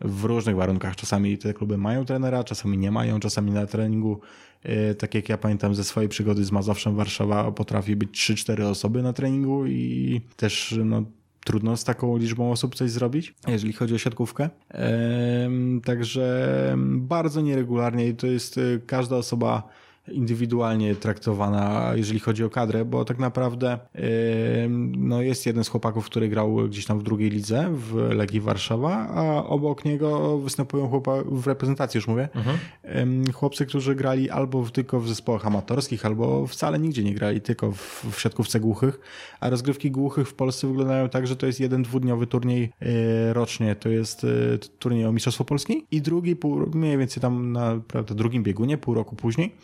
w 0.00 0.24
różnych 0.24 0.56
warunkach. 0.56 0.96
Czasami 0.96 1.38
te 1.38 1.54
kluby 1.54 1.78
mają 1.78 2.04
trenera, 2.04 2.44
czasami 2.44 2.78
nie 2.78 2.90
mają, 2.90 3.20
czasami 3.20 3.50
na 3.50 3.66
treningu 3.66 4.20
y, 4.66 4.94
tak 4.94 5.14
jak 5.14 5.28
ja 5.28 5.38
pamiętam 5.38 5.74
ze 5.74 5.84
swojej 5.84 6.08
przygody 6.08 6.44
z 6.44 6.52
Mazowszem 6.52 6.96
Warszawa 6.96 7.52
potrafi 7.52 7.96
być 7.96 8.30
3-4 8.30 8.62
osoby 8.62 9.02
na 9.02 9.12
treningu 9.12 9.66
i 9.66 10.20
też 10.36 10.78
no, 10.84 11.02
trudno 11.44 11.76
z 11.76 11.84
taką 11.84 12.16
liczbą 12.16 12.50
osób 12.50 12.74
coś 12.74 12.90
zrobić, 12.90 13.34
jeżeli 13.48 13.72
chodzi 13.72 13.94
o 13.94 13.98
siatkówkę. 13.98 14.50
Także 15.84 16.76
bardzo 16.86 17.40
nieregularnie 17.40 18.14
to 18.14 18.26
jest 18.26 18.58
y, 18.58 18.80
każda 18.86 19.16
osoba 19.16 19.68
indywidualnie 20.08 20.94
traktowana, 20.94 21.92
jeżeli 21.94 22.20
chodzi 22.20 22.44
o 22.44 22.50
kadrę, 22.50 22.84
bo 22.84 23.04
tak 23.04 23.18
naprawdę 23.18 23.78
no 24.98 25.22
jest 25.22 25.46
jeden 25.46 25.64
z 25.64 25.68
chłopaków, 25.68 26.06
który 26.06 26.28
grał 26.28 26.56
gdzieś 26.68 26.86
tam 26.86 26.98
w 26.98 27.02
drugiej 27.02 27.30
lidze 27.30 27.70
w 27.72 27.94
Legii 27.94 28.40
Warszawa, 28.40 29.08
a 29.08 29.44
obok 29.44 29.84
niego 29.84 30.38
występują 30.38 30.88
chłopa 30.88 31.12
w 31.26 31.46
reprezentacji, 31.46 31.98
już 31.98 32.08
mówię, 32.08 32.28
mhm. 32.34 33.32
chłopcy, 33.32 33.66
którzy 33.66 33.94
grali 33.94 34.30
albo 34.30 34.64
tylko 34.64 35.00
w 35.00 35.08
zespołach 35.08 35.46
amatorskich, 35.46 36.06
albo 36.06 36.46
wcale 36.46 36.78
nigdzie 36.78 37.04
nie 37.04 37.14
grali, 37.14 37.40
tylko 37.40 37.72
w, 37.72 38.04
w 38.12 38.20
siatkówce 38.20 38.60
głuchych, 38.60 39.00
a 39.40 39.50
rozgrywki 39.50 39.90
głuchych 39.90 40.28
w 40.28 40.34
Polsce 40.34 40.66
wyglądają 40.66 41.08
tak, 41.08 41.26
że 41.26 41.36
to 41.36 41.46
jest 41.46 41.60
jeden 41.60 41.82
dwudniowy 41.82 42.26
turniej 42.26 42.72
e, 42.80 43.32
rocznie, 43.32 43.74
to 43.74 43.88
jest 43.88 44.24
e, 44.24 44.28
turniej 44.78 45.06
o 45.06 45.12
Mistrzostwo 45.12 45.44
Polski 45.44 45.86
i 45.90 46.00
drugi, 46.00 46.36
pół, 46.36 46.66
mniej 46.74 46.98
więcej 46.98 47.20
tam 47.20 47.52
na 47.52 47.80
prawda, 47.88 48.14
drugim 48.14 48.42
biegunie, 48.42 48.78
pół 48.78 48.94
roku 48.94 49.16
później, 49.16 49.54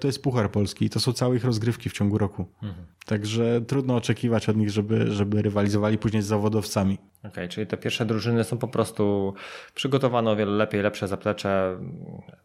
to 0.00 0.08
jest 0.08 0.22
Puchar 0.22 0.50
Polski 0.50 0.84
i 0.84 0.90
to 0.90 1.00
są 1.00 1.12
całe 1.12 1.36
ich 1.36 1.44
rozgrywki 1.44 1.90
w 1.90 1.92
ciągu 1.92 2.18
roku. 2.18 2.46
Mhm. 2.62 2.86
Także 3.06 3.60
trudno 3.60 3.96
oczekiwać 3.96 4.48
od 4.48 4.56
nich, 4.56 4.70
żeby, 4.70 5.12
żeby 5.12 5.42
rywalizowali 5.42 5.98
później 5.98 6.22
z 6.22 6.26
zawodowcami. 6.26 6.98
Okej, 7.18 7.30
okay, 7.30 7.48
czyli 7.48 7.66
te 7.66 7.76
pierwsze 7.76 8.06
drużyny 8.06 8.44
są 8.44 8.58
po 8.58 8.68
prostu 8.68 9.34
przygotowane 9.74 10.30
o 10.30 10.36
wiele 10.36 10.52
lepiej, 10.52 10.82
lepsze 10.82 11.08
zaplecze. 11.08 11.78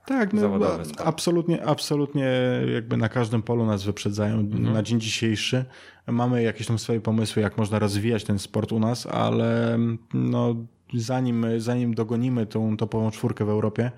Tak, 0.06 0.34
no, 0.34 0.60
absolutnie, 1.06 1.66
absolutnie 1.66 2.32
jakby 2.74 2.98
na 2.98 3.10
każdym 3.10 3.42
polu 3.42 3.66
nas 3.66 3.84
wyprzedzają. 3.84 4.40
Mhm. 4.40 4.74
Na 4.74 4.84
dzień 4.84 5.00
dzisiejszy 5.00 5.66
mamy 6.08 6.44
jakieś 6.44 6.68
tam 6.68 6.80
swoje 6.80 7.02
pomysły, 7.02 7.42
jak 7.42 7.58
można 7.58 7.80
rozwijać 7.80 8.24
ten 8.24 8.40
sport 8.40 8.72
u 8.72 8.80
nas, 8.80 9.06
ale 9.06 9.80
no, 10.14 10.56
zanim, 10.94 11.46
zanim 11.58 11.94
dogonimy 11.94 12.46
tą 12.46 12.78
topową 12.78 13.12
czwórkę 13.12 13.46
w 13.46 13.50
Europie, 13.50 13.92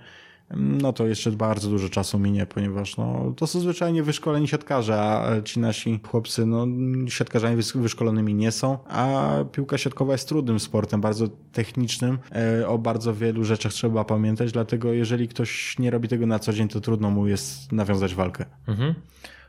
no 0.57 0.93
to 0.93 1.07
jeszcze 1.07 1.31
bardzo 1.31 1.69
dużo 1.69 1.89
czasu 1.89 2.19
minie, 2.19 2.45
ponieważ 2.45 2.97
no, 2.97 3.33
to 3.37 3.47
są 3.47 3.59
zwyczajnie 3.59 4.03
wyszkoleni 4.03 4.47
siatkarze, 4.47 5.01
a 5.01 5.41
ci 5.41 5.59
nasi 5.59 5.99
chłopcy 6.07 6.45
no, 6.45 6.67
siatkarzami 7.07 7.63
wyszkolonymi 7.75 8.33
nie 8.33 8.51
są, 8.51 8.77
a 8.87 9.35
piłka 9.51 9.77
siatkowa 9.77 10.11
jest 10.11 10.27
trudnym 10.27 10.59
sportem, 10.59 11.01
bardzo 11.01 11.27
technicznym, 11.51 12.19
e, 12.31 12.67
o 12.67 12.77
bardzo 12.77 13.13
wielu 13.13 13.43
rzeczach 13.43 13.73
trzeba 13.73 14.03
pamiętać, 14.03 14.51
dlatego 14.51 14.93
jeżeli 14.93 15.27
ktoś 15.27 15.79
nie 15.79 15.91
robi 15.91 16.07
tego 16.07 16.25
na 16.25 16.39
co 16.39 16.53
dzień, 16.53 16.67
to 16.67 16.81
trudno 16.81 17.09
mu 17.09 17.27
jest 17.27 17.71
nawiązać 17.71 18.15
walkę. 18.15 18.45
Mhm. 18.67 18.93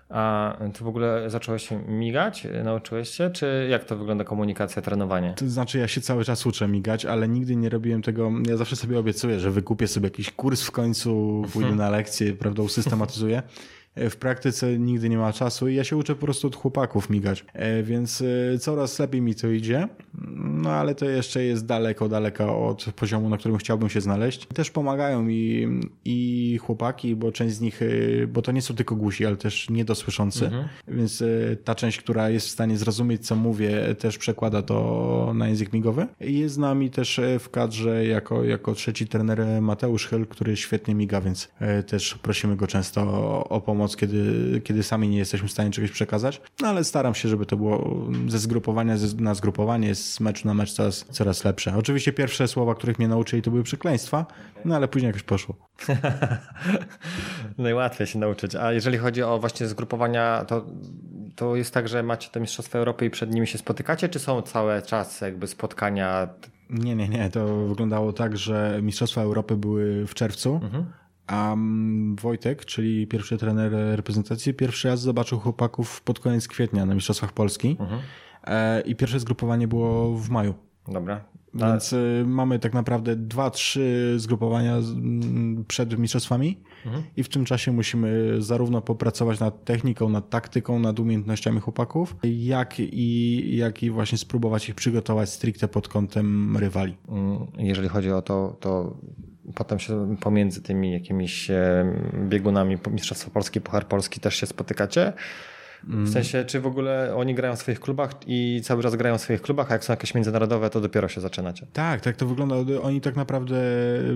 A 0.09 0.57
ty 0.75 0.85
w 0.85 0.89
ogóle 0.89 1.31
zacząłeś 1.31 1.69
migać? 1.89 2.47
Nauczyłeś 2.65 3.09
się? 3.09 3.31
Czy 3.31 3.67
jak 3.71 3.85
to 3.85 3.97
wygląda 3.97 4.25
komunikacja, 4.25 4.83
trenowanie? 4.83 5.35
To 5.37 5.49
znaczy 5.49 5.79
ja 5.79 5.89
się 5.89 6.01
cały 6.01 6.25
czas 6.25 6.47
uczę 6.47 6.69
migać, 6.69 7.05
ale 7.05 7.29
nigdy 7.29 7.57
nie 7.57 7.69
robiłem 7.69 8.03
tego. 8.03 8.31
Ja 8.47 8.57
zawsze 8.57 8.77
sobie 8.77 8.99
obiecuję, 8.99 9.41
że 9.41 9.51
wykupię 9.51 9.89
sobie 9.89 10.07
jakiś 10.07 10.31
kurs 10.31 10.63
w 10.63 10.71
końcu, 10.71 11.43
pójdę 11.53 11.75
na 11.85 11.91
lekcję, 11.91 12.33
prawda, 12.33 12.63
usystematyzuję. 12.63 13.43
E, 13.95 14.11
w 14.11 14.17
praktyce 14.17 14.79
nigdy 14.79 15.09
nie 15.09 15.19
ma 15.19 15.33
czasu 15.33 15.69
i 15.69 15.75
ja 15.75 15.85
się 15.85 15.97
uczę 15.97 16.15
po 16.15 16.21
prostu 16.21 16.47
od 16.47 16.57
chłopaków 16.57 17.11
migać, 17.11 17.45
e, 17.53 17.83
więc 17.83 18.23
e, 18.55 18.59
coraz 18.59 18.99
lepiej 18.99 19.21
mi 19.21 19.35
to 19.35 19.49
idzie, 19.49 19.89
no 20.35 20.71
ale 20.71 20.95
to 20.95 21.05
jeszcze 21.05 21.45
jest 21.45 21.67
daleko, 21.67 22.09
daleko 22.09 22.67
od 22.69 22.85
poziomu, 22.97 23.29
na 23.29 23.37
którym 23.37 23.57
chciałbym 23.57 23.89
się 23.89 24.01
znaleźć. 24.01 24.47
Też 24.47 24.71
pomagają 24.71 25.23
mi 25.23 25.67
i 26.05 26.59
chłopaki, 26.63 27.17
bo 27.17 27.33
część 27.33 27.55
z 27.55 27.61
nich, 27.61 27.81
bo 28.29 28.43
to 28.43 28.53
nie 28.53 28.63
są 28.63 28.75
tylko 28.75 28.97
głusi, 28.97 29.27
ale 29.27 29.37
też 29.37 29.71
niedosłyszący, 29.71 30.45
mhm. 30.45 30.69
więc 30.89 31.25
ta 31.65 31.75
część, 31.75 31.99
która 31.99 32.31
jest 32.31 32.47
w 32.47 32.51
stanie 32.51 32.79
zrozumieć, 32.79 33.27
co 33.27 33.37
mówię, 33.37 33.95
też 33.99 34.19
przekłada 34.19 34.63
to 34.63 35.33
na 35.35 35.49
język 35.49 35.73
migowy. 35.73 36.07
Jest 36.21 36.55
z 36.55 36.59
nami 36.59 36.91
też 36.91 37.21
w 37.39 37.51
kadrze 37.51 38.07
jako, 38.07 38.45
jako 38.45 38.75
trzeci 38.75 39.07
trener 39.07 39.63
Mateusz 39.63 40.07
Hyl, 40.07 40.27
który 40.27 40.57
świetnie 40.57 40.95
miga, 40.95 41.21
więc 41.21 41.49
też 41.87 42.15
prosimy 42.15 42.57
go 42.57 42.67
często 42.67 43.03
o, 43.03 43.49
o 43.49 43.61
pomoc 43.61 43.84
pomoc, 43.85 43.97
kiedy, 43.97 44.61
kiedy 44.65 44.83
sami 44.83 45.09
nie 45.09 45.19
jesteśmy 45.19 45.49
w 45.49 45.53
stanie 45.53 45.71
czegoś 45.71 45.91
przekazać. 45.91 46.41
No 46.61 46.69
ale 46.69 46.85
staram 46.85 47.15
się, 47.15 47.29
żeby 47.29 47.47
to 47.47 47.57
było 47.57 47.97
ze 48.29 48.39
zgrupowania 48.39 48.95
na 49.19 49.35
zgrupowanie, 49.35 49.95
z 49.95 50.21
meczu 50.21 50.49
na 50.49 50.55
mecz 50.55 50.73
coraz, 50.73 51.05
coraz 51.11 51.45
lepsze. 51.45 51.77
Oczywiście 51.77 52.13
pierwsze 52.13 52.49
słowa, 52.49 52.75
których 52.75 52.99
mnie 52.99 53.09
nauczyli, 53.09 53.43
to 53.43 53.51
były 53.51 53.63
przekleństwa, 53.63 54.27
no 54.65 54.77
ale 54.77 54.89
później 54.89 55.09
jakoś 55.09 55.23
poszło. 55.23 55.55
Najłatwiej 57.59 58.07
się 58.07 58.19
nauczyć. 58.19 58.55
A 58.55 58.73
jeżeli 58.73 58.99
chodzi 58.99 59.23
o 59.23 59.39
właśnie 59.39 59.67
zgrupowania, 59.67 60.45
to, 60.45 60.67
to 61.37 61.57
jest 61.57 61.75
tak, 61.75 61.89
że 61.89 62.03
macie 62.03 62.29
te 62.31 62.41
Mistrzostwa 62.41 62.79
Europy 62.79 63.07
i 63.07 63.11
przed 63.11 63.35
nimi 63.35 63.47
się 63.47 63.59
spotykacie, 63.59 64.09
czy 64.09 64.19
są 64.19 64.43
cały 64.43 64.83
czas 64.83 65.21
jakby 65.21 65.47
spotkania? 65.47 66.29
Nie, 66.71 66.95
nie, 66.95 67.09
nie. 67.09 67.31
To 67.31 67.67
wyglądało 67.67 68.13
tak, 68.13 68.37
że 68.37 68.79
Mistrzostwa 68.83 69.23
Europy 69.23 69.57
były 69.57 70.07
w 70.07 70.15
czerwcu. 70.15 70.61
Mhm 70.63 71.04
a 71.27 71.57
Wojtek, 72.21 72.65
czyli 72.65 73.07
pierwszy 73.07 73.39
trener 73.39 73.73
reprezentacji, 73.97 74.55
pierwszy 74.55 74.89
raz 74.89 75.01
zobaczył 75.01 75.41
chłopaków 75.41 76.01
pod 76.03 76.21
koniec 76.21 76.49
kwietnia 76.49 76.87
na 76.87 76.95
Mistrzostwach 76.95 77.33
Polski. 77.33 77.77
Mhm. 77.81 78.01
E, 78.45 78.81
I 78.81 78.97
pierwsze 78.97 79.21
zgrupowanie 79.21 79.69
było 79.69 80.17
w 80.17 80.31
maju. 80.31 80.55
Dobra. 80.89 81.25
Więc 81.55 81.93
y, 81.93 82.25
mamy 82.27 82.59
tak 82.59 82.75
naprawdę 82.75 83.17
dwa, 83.17 83.51
trzy 83.51 84.15
zgrupowania 84.17 84.77
przed 85.69 85.99
mistrzostwami 85.99 86.59
mhm. 86.87 87.05
i 87.17 87.23
w 87.23 87.29
tym 87.29 87.45
czasie 87.45 87.73
musimy 87.73 88.37
zarówno 88.43 88.83
popracować 88.83 89.41
nad 89.41 89.65
techniką, 89.65 90.09
nad 90.09 90.31
taktyką, 90.31 90.79
nad 90.79 91.01
umiejętnościami 91.01 91.61
chłopaków, 91.61 92.17
jak 92.23 92.75
i, 92.79 93.57
jak 93.57 93.83
i 93.83 93.91
właśnie 93.91 94.19
spróbować 94.19 94.69
ich 94.69 94.75
przygotować 94.75 95.31
stricte 95.31 95.69
pod 95.69 95.89
kątem 95.89 96.57
rywali. 96.57 96.97
Mm, 97.09 97.47
jeżeli 97.59 97.89
chodzi 97.89 98.11
o 98.11 98.23
to, 98.23 98.57
to 98.61 98.97
potem 99.55 99.79
się 99.79 100.17
pomiędzy 100.21 100.63
tymi 100.63 100.93
jakimiś 100.93 101.51
biegunami 102.29 102.77
Mistrzostwa 102.91 103.31
Polski, 103.31 103.61
Puchar 103.61 103.87
Polski 103.89 104.21
też 104.21 104.37
się 104.37 104.47
spotykacie? 104.47 105.13
W 105.89 106.13
sensie, 106.13 106.45
czy 106.45 106.61
w 106.61 106.67
ogóle 106.67 107.15
oni 107.17 107.35
grają 107.35 107.57
w 107.57 107.59
swoich 107.59 107.81
klubach 107.81 108.11
i 108.27 108.61
cały 108.65 108.83
czas 108.83 108.97
grają 108.97 109.19
w 109.19 109.21
swoich 109.21 109.43
klubach, 109.43 109.71
a 109.71 109.75
jak 109.75 109.85
są 109.85 109.93
jakieś 109.93 110.15
międzynarodowe, 110.15 110.71
to 110.71 110.81
dopiero 110.81 111.09
się 111.09 111.21
zaczynacie? 111.21 111.67
Tak, 111.73 112.01
tak 112.01 112.17
to 112.17 112.27
wygląda. 112.27 112.57
Oni 112.83 113.01
tak 113.01 113.17
naprawdę 113.17 113.57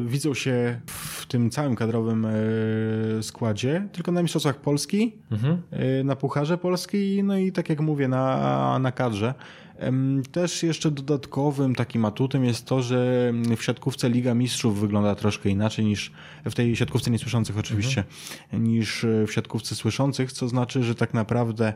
widzą 0.07 0.35
się 0.35 0.81
w 0.87 1.27
tym 1.27 1.51
całym 1.51 1.77
kadrowym 1.77 2.27
e, 2.27 3.23
składzie, 3.23 3.89
tylko 3.93 4.13
na 4.13 4.23
Mistrzostwach 4.23 4.57
Polski, 4.57 5.17
mhm. 5.31 5.63
E, 5.71 6.05
na 6.05 6.17
Pucharze 6.17 6.59
Polski, 6.59 7.23
no 7.25 7.37
i 7.37 7.53
tak 7.53 7.69
jak 7.69 7.81
mówię, 7.81 8.09
na, 8.09 8.79
na 8.79 8.93
kadrze. 8.93 9.35
Też 10.33 10.63
jeszcze 10.63 10.91
dodatkowym 10.91 11.75
takim 11.75 12.05
atutem 12.05 12.45
jest 12.45 12.67
to, 12.67 12.83
że 12.83 13.33
w 13.57 13.63
siatkówce 13.63 14.11
Liga 14.11 14.35
Mistrzów 14.35 14.81
wygląda 14.81 15.15
troszkę 15.15 15.49
inaczej 15.49 15.85
niż 15.85 16.13
w 16.45 16.55
tej 16.55 16.77
siatkówce 16.77 17.11
niesłyszących 17.11 17.59
oczywiście, 17.59 18.05
mhm. 18.43 18.65
niż 18.65 19.07
w 19.27 19.33
siatkówce 19.33 19.75
słyszących, 19.75 20.33
co 20.33 20.49
znaczy, 20.49 20.83
że 20.85 20.95
tak 20.95 21.15
naprawdę 21.15 21.73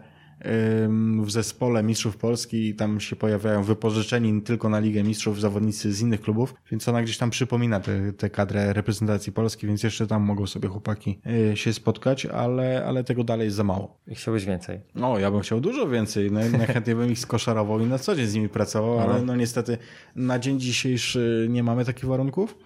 w 1.22 1.31
zespole 1.31 1.83
Mistrzów 1.83 2.16
Polski 2.16 2.68
i 2.68 2.74
tam 2.74 3.00
się 3.00 3.16
pojawiają 3.16 3.62
wypożyczeni 3.62 4.42
tylko 4.42 4.68
na 4.68 4.81
Ligę 4.81 5.02
Mistrzów 5.02 5.40
zawodnicy 5.40 5.92
z 5.92 6.00
innych 6.00 6.20
klubów, 6.20 6.55
więc 6.70 6.88
ona 6.88 7.02
gdzieś 7.02 7.18
tam 7.18 7.31
przypomina 7.31 7.81
tę 8.18 8.31
kadrę 8.31 8.72
reprezentacji 8.72 9.33
Polski, 9.33 9.66
więc 9.66 9.83
jeszcze 9.83 10.07
tam 10.07 10.22
mogą 10.22 10.46
sobie 10.46 10.68
chłopaki 10.68 11.20
e, 11.50 11.57
się 11.57 11.72
spotkać, 11.72 12.26
ale, 12.26 12.85
ale 12.87 13.05
tego 13.05 13.24
dalej 13.24 13.44
jest 13.44 13.57
za 13.57 13.64
mało. 13.64 13.96
I 14.09 14.14
chciałbyś 14.14 14.44
więcej? 14.44 14.81
No, 14.94 15.18
ja 15.18 15.31
bym 15.31 15.40
chciał 15.40 15.61
dużo 15.61 15.88
więcej. 15.88 16.31
Najchętniej 16.33 16.96
bym 16.96 17.11
ich 17.11 17.18
skoszarował 17.18 17.81
i 17.81 17.87
na 17.87 17.98
co 17.98 18.16
dzień 18.16 18.26
z 18.26 18.35
nimi 18.35 18.48
pracował, 18.48 18.98
ale 18.98 19.09
mhm. 19.09 19.26
no 19.26 19.37
niestety 19.37 19.78
na 20.16 20.38
dzień 20.38 20.61
dzisiejszy 20.61 21.46
nie 21.50 21.62
mamy 21.62 21.85
takich 21.85 22.05
warunków. 22.05 22.59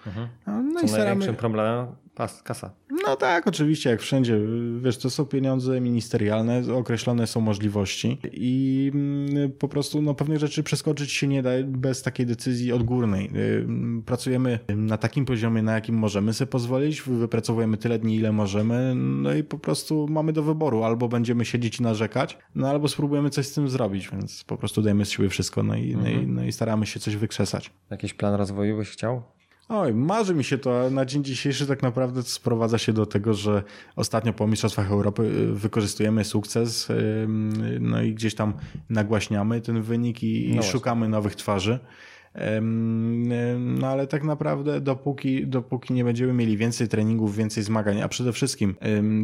No, 0.76 0.80
co 0.80 0.86
i 0.86 0.88
staramy... 0.88 1.06
największym 1.06 1.36
problemem 1.36 1.86
Pas, 2.16 2.42
kasa. 2.42 2.70
No 3.06 3.16
tak, 3.16 3.46
oczywiście, 3.46 3.90
jak 3.90 4.00
wszędzie. 4.00 4.40
Wiesz, 4.80 4.98
to 4.98 5.10
są 5.10 5.24
pieniądze 5.24 5.80
ministerialne, 5.80 6.62
określone 6.74 7.26
są 7.26 7.40
możliwości 7.40 8.18
i 8.32 8.90
mm, 8.94 9.52
po 9.52 9.68
prostu 9.68 10.02
no, 10.02 10.14
pewnych 10.14 10.38
rzeczy 10.38 10.62
przeskoczyć 10.62 11.12
się 11.12 11.28
nie 11.28 11.42
da 11.42 11.50
bez 11.64 12.02
takiej 12.02 12.26
decyzji 12.26 12.72
odgórnej. 12.72 13.30
Y, 13.36 13.66
pracujemy 14.06 14.58
na 14.76 14.96
takim 14.96 15.24
poziomie, 15.24 15.62
na 15.62 15.74
jakim 15.74 15.94
możemy 15.94 16.34
sobie 16.34 16.50
pozwolić, 16.50 17.02
wypracowujemy 17.02 17.76
tyle 17.76 17.98
dni, 17.98 18.16
ile 18.16 18.32
możemy, 18.32 18.94
no 18.94 19.34
i 19.34 19.44
po 19.44 19.58
prostu 19.58 20.06
mamy 20.10 20.32
do 20.32 20.42
wyboru. 20.42 20.82
Albo 20.82 21.08
będziemy 21.08 21.44
siedzieć 21.44 21.80
i 21.80 21.82
narzekać, 21.82 22.38
no 22.54 22.68
albo 22.68 22.88
spróbujemy 22.88 23.30
coś 23.30 23.46
z 23.46 23.54
tym 23.54 23.68
zrobić, 23.68 24.10
więc 24.10 24.44
po 24.44 24.56
prostu 24.56 24.82
dajemy 24.82 25.04
z 25.04 25.10
siebie 25.10 25.28
wszystko, 25.28 25.62
no 25.62 25.76
i, 25.76 25.92
mhm. 25.92 26.02
no, 26.02 26.10
i, 26.10 26.14
mhm. 26.14 26.34
no 26.34 26.44
i 26.44 26.52
staramy 26.52 26.86
się 26.86 27.00
coś 27.00 27.16
wykrzesać. 27.16 27.70
Jakiś 27.90 28.14
plan 28.14 28.34
rozwoju 28.34 28.76
byś 28.76 28.88
chciał? 28.88 29.22
Oj, 29.68 29.94
marzy 29.94 30.34
mi 30.34 30.44
się 30.44 30.58
to. 30.58 30.90
Na 30.90 31.04
dzień 31.04 31.24
dzisiejszy 31.24 31.66
tak 31.66 31.82
naprawdę 31.82 32.22
sprowadza 32.22 32.78
się 32.78 32.92
do 32.92 33.06
tego, 33.06 33.34
że 33.34 33.62
ostatnio 33.96 34.32
po 34.32 34.46
Mistrzostwach 34.46 34.90
Europy 34.90 35.22
y, 35.22 35.46
wykorzystujemy 35.52 36.24
sukces, 36.24 36.88
no 37.80 38.02
i 38.02 38.14
gdzieś 38.14 38.34
tam 38.34 38.54
nagłaśniamy 38.90 39.60
ten 39.60 39.82
wynik 39.82 40.22
i, 40.22 40.54
no 40.56 40.62
szukamy 40.62 41.08
nowych 41.08 41.36
twarzy. 41.36 41.78
No 43.58 43.86
ale 43.86 44.06
tak 44.06 44.24
naprawdę 44.24 44.80
dopóki, 44.80 45.46
dopóki 45.46 45.94
nie 45.94 46.04
będziemy 46.04 46.32
mieli 46.32 46.56
więcej 46.56 46.88
treningów, 46.88 47.36
więcej 47.36 47.62
zmagań, 47.62 48.02
a 48.02 48.08
przede 48.08 48.32
wszystkim 48.32 48.74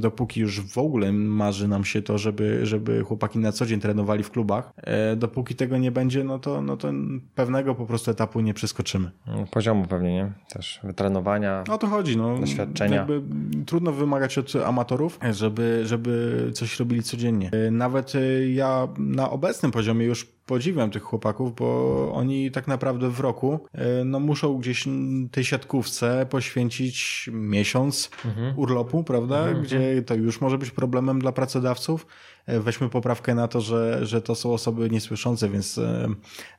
dopóki 0.00 0.40
już 0.40 0.60
w 0.60 0.78
ogóle 0.78 1.12
marzy 1.12 1.68
nam 1.68 1.84
się 1.84 2.02
to, 2.02 2.18
żeby, 2.18 2.66
żeby 2.66 3.04
chłopaki 3.04 3.38
na 3.38 3.52
co 3.52 3.66
dzień 3.66 3.80
trenowali 3.80 4.22
w 4.22 4.30
klubach, 4.30 4.72
e, 4.76 5.16
dopóki 5.16 5.54
tego 5.54 5.78
nie 5.78 5.90
będzie, 5.90 6.24
no 6.24 6.38
to, 6.38 6.62
no 6.62 6.76
to 6.76 6.92
pewnego 7.34 7.74
po 7.74 7.86
prostu 7.86 8.10
etapu 8.10 8.40
nie 8.40 8.54
przeskoczymy. 8.54 9.10
Poziomu 9.50 9.86
pewnie, 9.86 10.14
nie? 10.14 10.32
Też 10.48 10.80
wytrenowania, 10.84 11.64
o 11.70 11.78
to 11.78 11.86
chodzi, 11.86 12.16
no. 12.16 12.38
doświadczenia. 12.38 12.96
Jakby 12.96 13.22
trudno 13.66 13.92
wymagać 13.92 14.38
od 14.38 14.56
amatorów, 14.56 15.18
żeby, 15.32 15.80
żeby 15.84 16.50
coś 16.54 16.80
robili 16.80 17.02
codziennie. 17.02 17.50
E, 17.52 17.70
nawet 17.70 18.14
e, 18.14 18.48
ja 18.48 18.88
na 18.98 19.30
obecnym 19.30 19.72
poziomie 19.72 20.06
już 20.06 20.26
podziwiam 20.46 20.90
tych 20.90 21.02
chłopaków, 21.02 21.54
bo 21.54 22.10
oni 22.14 22.50
tak 22.50 22.68
naprawdę 22.68 23.10
w 23.10 23.20
roku 23.20 23.60
e, 23.72 24.04
no, 24.04 24.20
muszą 24.20 24.58
gdzieś 24.58 24.84
tej 25.30 25.44
siatkówce 25.44 26.26
poświęcić 26.30 27.30
miesiąc 27.32 28.10
mhm. 28.24 28.58
urlopu, 28.58 29.04
prawda? 29.04 29.38
Mhm. 29.38 29.62
Gdzie 29.62 30.02
to 30.02 30.14
już 30.14 30.40
może 30.40 30.58
być 30.58 30.70
problemem 30.70 31.18
dla 31.18 31.32
pracodawców. 31.32 32.06
E, 32.46 32.60
weźmy 32.60 32.88
poprawkę 32.88 33.34
na 33.34 33.48
to, 33.48 33.60
że, 33.60 34.06
że 34.06 34.22
to 34.22 34.34
są 34.34 34.52
osoby 34.52 34.90
niesłyszące, 34.90 35.48
więc 35.48 35.78
e, 35.78 36.08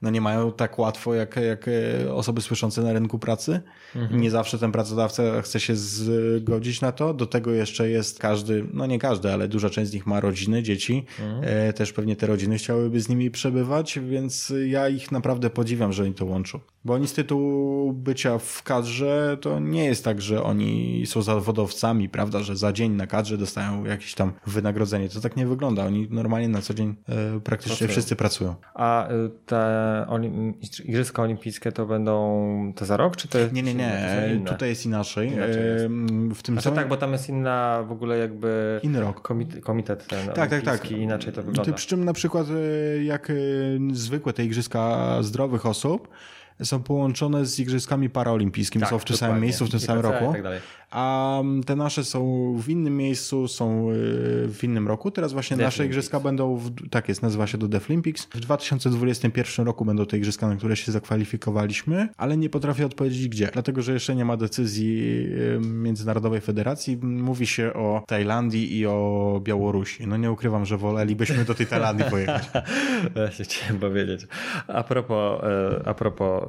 no 0.02 0.10
nie 0.10 0.22
mają 0.22 0.52
tak 0.52 0.80
łatwo 0.80 1.14
jak, 1.14 1.36
jak 1.36 1.70
osoby 2.10 2.42
słyszące 2.42 2.82
na 2.82 2.94
rynku 2.94 3.20
pracy. 3.20 3.62
Mhm. 3.96 4.22
Nie 4.22 4.32
zawsze 4.32 4.60
ten 4.60 4.72
pracodawca 4.72 5.42
chce 5.42 5.60
się 5.60 5.76
zgodzić 5.76 6.82
na 6.82 6.92
to. 6.92 7.14
Do 7.14 7.26
tego 7.26 7.52
jeszcze 7.52 7.90
jest 7.90 8.20
każdy, 8.20 8.68
no 8.74 8.86
nie 8.86 9.00
każdy, 9.00 9.34
ale 9.34 9.48
duża 9.48 9.70
część 9.70 9.92
z 9.92 9.94
nich 9.94 10.08
ma 10.08 10.20
rodziny, 10.20 10.64
dzieci. 10.64 11.06
Mhm. 11.20 11.74
Też 11.74 11.94
pewnie 11.94 12.16
te 12.16 12.28
rodziny 12.28 12.58
chciałyby 12.58 13.00
z 13.00 13.10
nimi 13.10 13.32
przebywać, 13.32 13.73
więc 14.02 14.54
ja 14.68 14.90
ich 14.90 15.12
naprawdę 15.12 15.50
podziwiam, 15.50 15.94
że 15.94 16.04
oni 16.04 16.14
to 16.14 16.26
łączą. 16.26 16.60
Bo 16.86 16.94
oni 16.94 17.08
z 17.08 17.14
tytułu 17.14 17.94
bycia 17.94 18.38
w 18.38 18.64
kadrze 18.64 19.38
to 19.42 19.60
nie 19.60 19.86
jest 19.86 20.04
tak, 20.04 20.22
że 20.22 20.44
oni 20.44 21.04
są 21.06 21.22
zawodowcami, 21.22 22.10
prawda, 22.10 22.40
że 22.40 22.56
za 22.56 22.74
dzień 22.74 22.92
na 22.92 23.08
kadrze 23.08 23.38
dostają 23.38 23.86
jakieś 23.86 24.14
tam 24.14 24.34
wynagrodzenie. 24.48 25.10
To 25.10 25.22
tak 25.22 25.36
nie 25.36 25.46
wygląda. 25.46 25.86
Oni 25.86 26.08
normalnie 26.10 26.48
na 26.48 26.62
co 26.62 26.74
dzień 26.74 26.96
e, 27.10 27.40
praktycznie 27.40 27.78
pracują. 27.78 27.90
wszyscy 27.90 28.16
pracują. 28.16 28.56
A 28.74 29.08
e, 29.08 29.30
te 29.46 30.06
olim 30.10 30.54
Igrzyska 30.86 31.22
Olimpijskie 31.22 31.72
to 31.72 31.86
będą 31.86 32.74
to 32.76 32.86
za 32.86 32.98
rok, 32.98 33.16
czy 33.16 33.28
to 33.28 33.38
Nie, 33.54 33.64
nie, 33.64 33.76
nie. 33.76 34.42
Tutaj 34.46 34.70
jest 34.70 34.86
inaczej. 34.86 35.28
inaczej 35.28 35.66
jest. 35.66 35.86
W 36.36 36.42
tym 36.42 36.56
znaczy, 36.56 36.72
tak, 36.72 36.88
bo 36.88 36.98
tam 36.98 37.12
jest 37.12 37.30
inna 37.30 37.84
w 37.88 37.92
ogóle 37.92 38.18
jakby 38.18 38.80
inny 38.84 39.00
rok. 39.00 39.22
Komitet, 39.22 39.64
komitet 39.64 40.08
ten 40.08 40.28
tak, 40.28 40.50
tak, 40.50 40.64
tak. 40.64 40.92
inaczej 40.92 41.34
to 41.34 41.44
wygląda. 41.44 41.74
Przy 41.74 41.88
czym 41.88 42.06
na 42.06 42.14
przykład 42.14 42.48
e, 42.50 43.04
jak 43.04 43.32
zwykłe 43.92 44.34
te 44.34 44.46
Igrzyska 44.46 45.18
zdrowych 45.24 45.66
osób, 45.66 46.08
są 46.64 46.84
połączone 46.84 47.46
z 47.46 47.60
Igrzyskami 47.60 48.10
Paraolimpijskimi, 48.10 48.82
tak, 48.82 48.90
są 48.90 49.00
w 49.00 49.06
tym 49.06 49.18
samym 49.18 49.42
miejscu, 49.42 49.66
w 49.66 49.70
tym 49.70 49.80
samym 49.80 50.04
roku. 50.04 50.34
Tak 50.34 50.44
a 50.94 51.40
mm, 51.40 51.64
te 51.64 51.76
nasze 51.76 52.04
są 52.04 52.54
w 52.58 52.70
innym 52.70 52.98
miejscu, 52.98 53.48
są 53.48 53.92
y, 53.92 53.94
w 54.48 54.60
innym 54.64 54.88
roku. 54.88 55.12
Teraz 55.12 55.34
właśnie 55.34 55.58
Deaf 55.58 55.68
nasze 55.68 55.86
igrzyska 55.86 56.20
będą, 56.20 56.58
w, 56.58 56.90
tak 56.90 57.10
jest, 57.10 57.22
nazywa 57.22 57.48
się 57.48 57.58
to 57.58 57.68
Deaflympics. 57.68 58.26
W 58.26 58.40
2021 58.40 59.66
roku 59.66 59.86
będą 59.86 60.06
te 60.06 60.18
igrzyska, 60.18 60.48
na 60.48 60.56
które 60.56 60.76
się 60.76 60.92
zakwalifikowaliśmy, 60.92 62.10
ale 62.18 62.38
nie 62.38 62.50
potrafię 62.50 62.86
odpowiedzieć 62.86 63.28
gdzie, 63.28 63.50
dlatego 63.54 63.82
że 63.82 63.94
jeszcze 63.94 64.16
nie 64.16 64.26
ma 64.26 64.38
decyzji 64.38 65.26
y, 65.56 65.60
Międzynarodowej 65.60 66.42
Federacji. 66.42 66.98
Mówi 67.02 67.48
się 67.48 67.74
o 67.74 68.04
Tajlandii 68.08 68.78
i 68.78 68.86
o 68.86 69.42
Białorusi. 69.44 70.08
No 70.08 70.18
nie 70.18 70.32
ukrywam, 70.32 70.66
że 70.66 70.78
wolelibyśmy 70.78 71.46
do 71.46 71.54
tej 71.54 71.68
Tajlandii 71.68 72.06
pojechać. 72.06 72.50
Właśnie 73.16 73.46
chciałem 73.46 73.80
powiedzieć. 73.80 74.22
A 74.68 74.84
propos, 74.84 75.44
y, 75.44 75.86
a 75.86 75.94
propos 75.94 76.44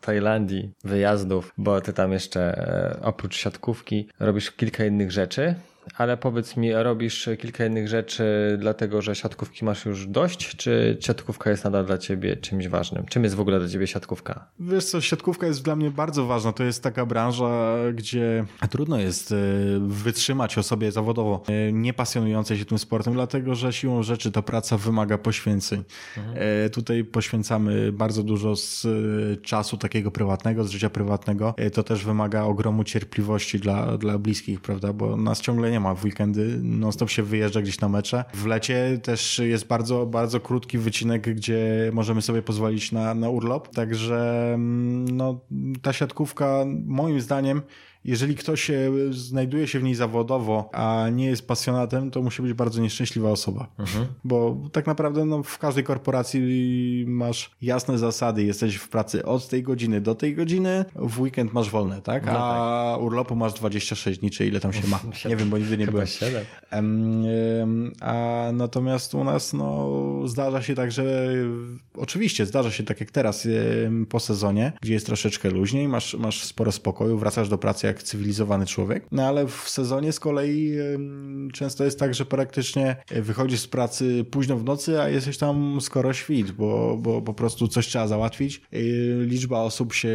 Tajlandii, 0.00 0.70
wyjazdów, 0.84 1.52
bo 1.58 1.80
ty 1.80 1.92
tam 1.92 2.12
jeszcze 2.12 2.60
oprócz 3.02 3.39
siatkówki 3.40 4.08
robisz 4.20 4.50
kilka 4.50 4.84
innych 4.84 5.10
rzeczy 5.12 5.54
ale 5.96 6.16
powiedz 6.16 6.56
mi, 6.56 6.72
robisz 6.72 7.28
kilka 7.38 7.66
innych 7.66 7.88
rzeczy 7.88 8.24
dlatego, 8.58 9.02
że 9.02 9.14
siatkówki 9.14 9.64
masz 9.64 9.84
już 9.84 10.06
dość, 10.06 10.56
czy 10.56 10.96
siatkówka 11.00 11.50
jest 11.50 11.64
nadal 11.64 11.86
dla 11.86 11.98
ciebie 11.98 12.36
czymś 12.36 12.68
ważnym? 12.68 13.06
Czym 13.06 13.24
jest 13.24 13.36
w 13.36 13.40
ogóle 13.40 13.60
dla 13.60 13.68
ciebie 13.68 13.86
siatkówka? 13.86 14.46
Wiesz 14.60 14.84
co, 14.84 15.00
siatkówka 15.00 15.46
jest 15.46 15.64
dla 15.64 15.76
mnie 15.76 15.90
bardzo 15.90 16.26
ważna. 16.26 16.52
To 16.52 16.64
jest 16.64 16.82
taka 16.82 17.06
branża, 17.06 17.76
gdzie 17.94 18.44
trudno 18.70 18.98
jest 18.98 19.32
e, 19.32 19.36
wytrzymać 19.80 20.58
osobie 20.58 20.92
zawodowo 20.92 21.42
e, 21.48 21.72
niepasjonującej 21.72 22.58
się 22.58 22.64
tym 22.64 22.78
sportem, 22.78 23.14
dlatego 23.14 23.54
że 23.54 23.72
siłą 23.72 24.02
rzeczy 24.02 24.32
ta 24.32 24.42
praca 24.42 24.76
wymaga 24.76 25.18
poświęceń. 25.18 25.84
Mhm. 26.16 26.36
E, 26.66 26.70
tutaj 26.70 27.04
poświęcamy 27.04 27.92
bardzo 27.92 28.22
dużo 28.22 28.56
z 28.56 28.86
czasu 29.42 29.76
takiego 29.76 30.10
prywatnego, 30.10 30.64
z 30.64 30.70
życia 30.70 30.90
prywatnego. 30.90 31.54
To 31.72 31.82
też 31.82 32.04
wymaga 32.04 32.42
ogromu 32.42 32.84
cierpliwości 32.84 33.58
dla, 33.58 33.98
dla 33.98 34.18
bliskich, 34.18 34.60
prawda, 34.60 34.92
bo 34.92 35.16
nas 35.16 35.40
ciągle 35.40 35.70
nie 35.70 35.79
ma. 35.80 35.94
W 35.94 36.04
weekendy 36.04 36.58
non-stop 36.62 37.10
się 37.10 37.22
wyjeżdża 37.22 37.62
gdzieś 37.62 37.80
na 37.80 37.88
mecze. 37.88 38.24
W 38.34 38.46
lecie 38.46 38.98
też 39.02 39.38
jest 39.38 39.66
bardzo, 39.66 40.06
bardzo 40.06 40.40
krótki 40.40 40.78
wycinek, 40.78 41.34
gdzie 41.34 41.90
możemy 41.92 42.22
sobie 42.22 42.42
pozwolić 42.42 42.92
na, 42.92 43.14
na 43.14 43.28
urlop. 43.28 43.74
Także 43.74 44.50
mm, 44.54 45.16
no, 45.16 45.40
ta 45.82 45.92
siatkówka 45.92 46.64
moim 46.86 47.20
zdaniem 47.20 47.62
jeżeli 48.04 48.36
ktoś 48.36 48.70
znajduje 49.10 49.68
się 49.68 49.80
w 49.80 49.82
niej 49.82 49.94
zawodowo, 49.94 50.70
a 50.72 51.08
nie 51.12 51.26
jest 51.26 51.46
pasjonatem, 51.46 52.10
to 52.10 52.22
musi 52.22 52.42
być 52.42 52.52
bardzo 52.52 52.82
nieszczęśliwa 52.82 53.30
osoba. 53.30 53.66
Mhm. 53.78 54.06
Bo 54.24 54.56
tak 54.72 54.86
naprawdę 54.86 55.24
no, 55.24 55.42
w 55.42 55.58
każdej 55.58 55.84
korporacji 55.84 57.04
masz 57.08 57.50
jasne 57.62 57.98
zasady. 57.98 58.44
Jesteś 58.44 58.76
w 58.76 58.88
pracy 58.88 59.24
od 59.24 59.48
tej 59.48 59.62
godziny 59.62 60.00
do 60.00 60.14
tej 60.14 60.34
godziny, 60.34 60.84
w 60.94 61.20
weekend 61.20 61.52
masz 61.52 61.70
wolne, 61.70 62.02
tak? 62.02 62.26
No 62.26 62.32
a 62.32 62.92
tak. 62.94 63.02
urlopu 63.02 63.36
masz 63.36 63.54
26 63.54 64.20
dni, 64.20 64.30
czy 64.30 64.46
ile 64.46 64.60
tam 64.60 64.72
się 64.72 64.88
ma. 64.88 65.00
Nie 65.28 65.36
wiem, 65.36 65.50
bo 65.50 65.58
nigdy 65.58 65.78
nie 65.78 65.86
byłem. 65.86 66.06
A 68.00 68.44
natomiast 68.52 69.14
u 69.14 69.24
nas 69.24 69.52
no, 69.52 69.88
zdarza 70.24 70.62
się 70.62 70.74
tak, 70.74 70.92
że 70.92 71.34
oczywiście 71.94 72.46
zdarza 72.46 72.70
się 72.70 72.84
tak 72.84 73.00
jak 73.00 73.10
teraz 73.10 73.48
po 74.08 74.20
sezonie, 74.20 74.72
gdzie 74.80 74.92
jest 74.92 75.06
troszeczkę 75.06 75.50
luźniej, 75.50 75.88
masz, 75.88 76.14
masz 76.14 76.44
sporo 76.44 76.72
spokoju, 76.72 77.18
wracasz 77.18 77.48
do 77.48 77.58
pracy 77.58 77.89
jak 77.90 78.02
cywilizowany 78.02 78.66
człowiek. 78.66 79.06
No 79.12 79.26
ale 79.26 79.46
w 79.46 79.68
sezonie 79.68 80.12
z 80.12 80.20
kolei 80.20 80.76
często 81.52 81.84
jest 81.84 81.98
tak, 81.98 82.14
że 82.14 82.24
praktycznie 82.24 82.96
wychodzisz 83.10 83.60
z 83.60 83.66
pracy 83.66 84.24
późno 84.30 84.56
w 84.56 84.64
nocy, 84.64 85.00
a 85.00 85.08
jesteś 85.08 85.38
tam 85.38 85.80
skoro 85.80 86.12
świt, 86.12 86.50
bo, 86.50 86.96
bo 87.00 87.22
po 87.22 87.34
prostu 87.34 87.68
coś 87.68 87.86
trzeba 87.86 88.08
załatwić. 88.08 88.62
Liczba 89.20 89.60
osób 89.60 89.94
się 89.94 90.08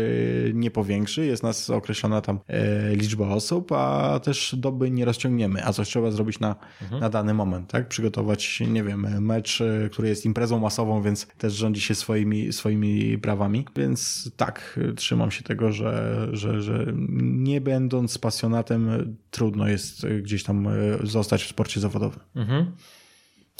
nie 0.53 0.71
powiększy, 0.71 1.25
jest 1.25 1.43
nas 1.43 1.69
określona 1.69 2.21
tam 2.21 2.39
e, 2.47 2.95
liczba 2.95 3.27
osób, 3.27 3.71
a 3.71 4.19
też 4.23 4.55
doby 4.57 4.91
nie 4.91 5.05
rozciągniemy, 5.05 5.65
a 5.65 5.73
coś 5.73 5.88
trzeba 5.88 6.11
zrobić 6.11 6.39
na, 6.39 6.55
mhm. 6.81 7.01
na 7.01 7.09
dany 7.09 7.33
moment, 7.33 7.71
tak? 7.71 7.88
Przygotować, 7.88 8.59
nie 8.59 8.83
wiem, 8.83 9.23
mecz, 9.23 9.61
e, 9.61 9.89
który 9.89 10.07
jest 10.07 10.25
imprezą 10.25 10.59
masową, 10.59 11.01
więc 11.01 11.27
też 11.38 11.53
rządzi 11.53 11.81
się 11.81 11.95
swoimi, 11.95 12.53
swoimi 12.53 13.17
prawami. 13.17 13.65
Więc 13.75 14.31
tak, 14.38 14.79
trzymam 14.95 15.31
się 15.31 15.43
tego, 15.43 15.71
że, 15.71 16.27
że, 16.31 16.61
że 16.61 16.93
nie 17.21 17.61
będąc 17.65 18.17
pasjonatem, 18.17 19.15
trudno 19.32 19.67
jest 19.67 20.08
gdzieś 20.08 20.43
tam 20.43 20.67
e, 20.67 20.71
zostać 21.04 21.43
w 21.43 21.49
sporcie 21.49 21.80
zawodowym. 21.80 22.19
Mhm. 22.36 22.71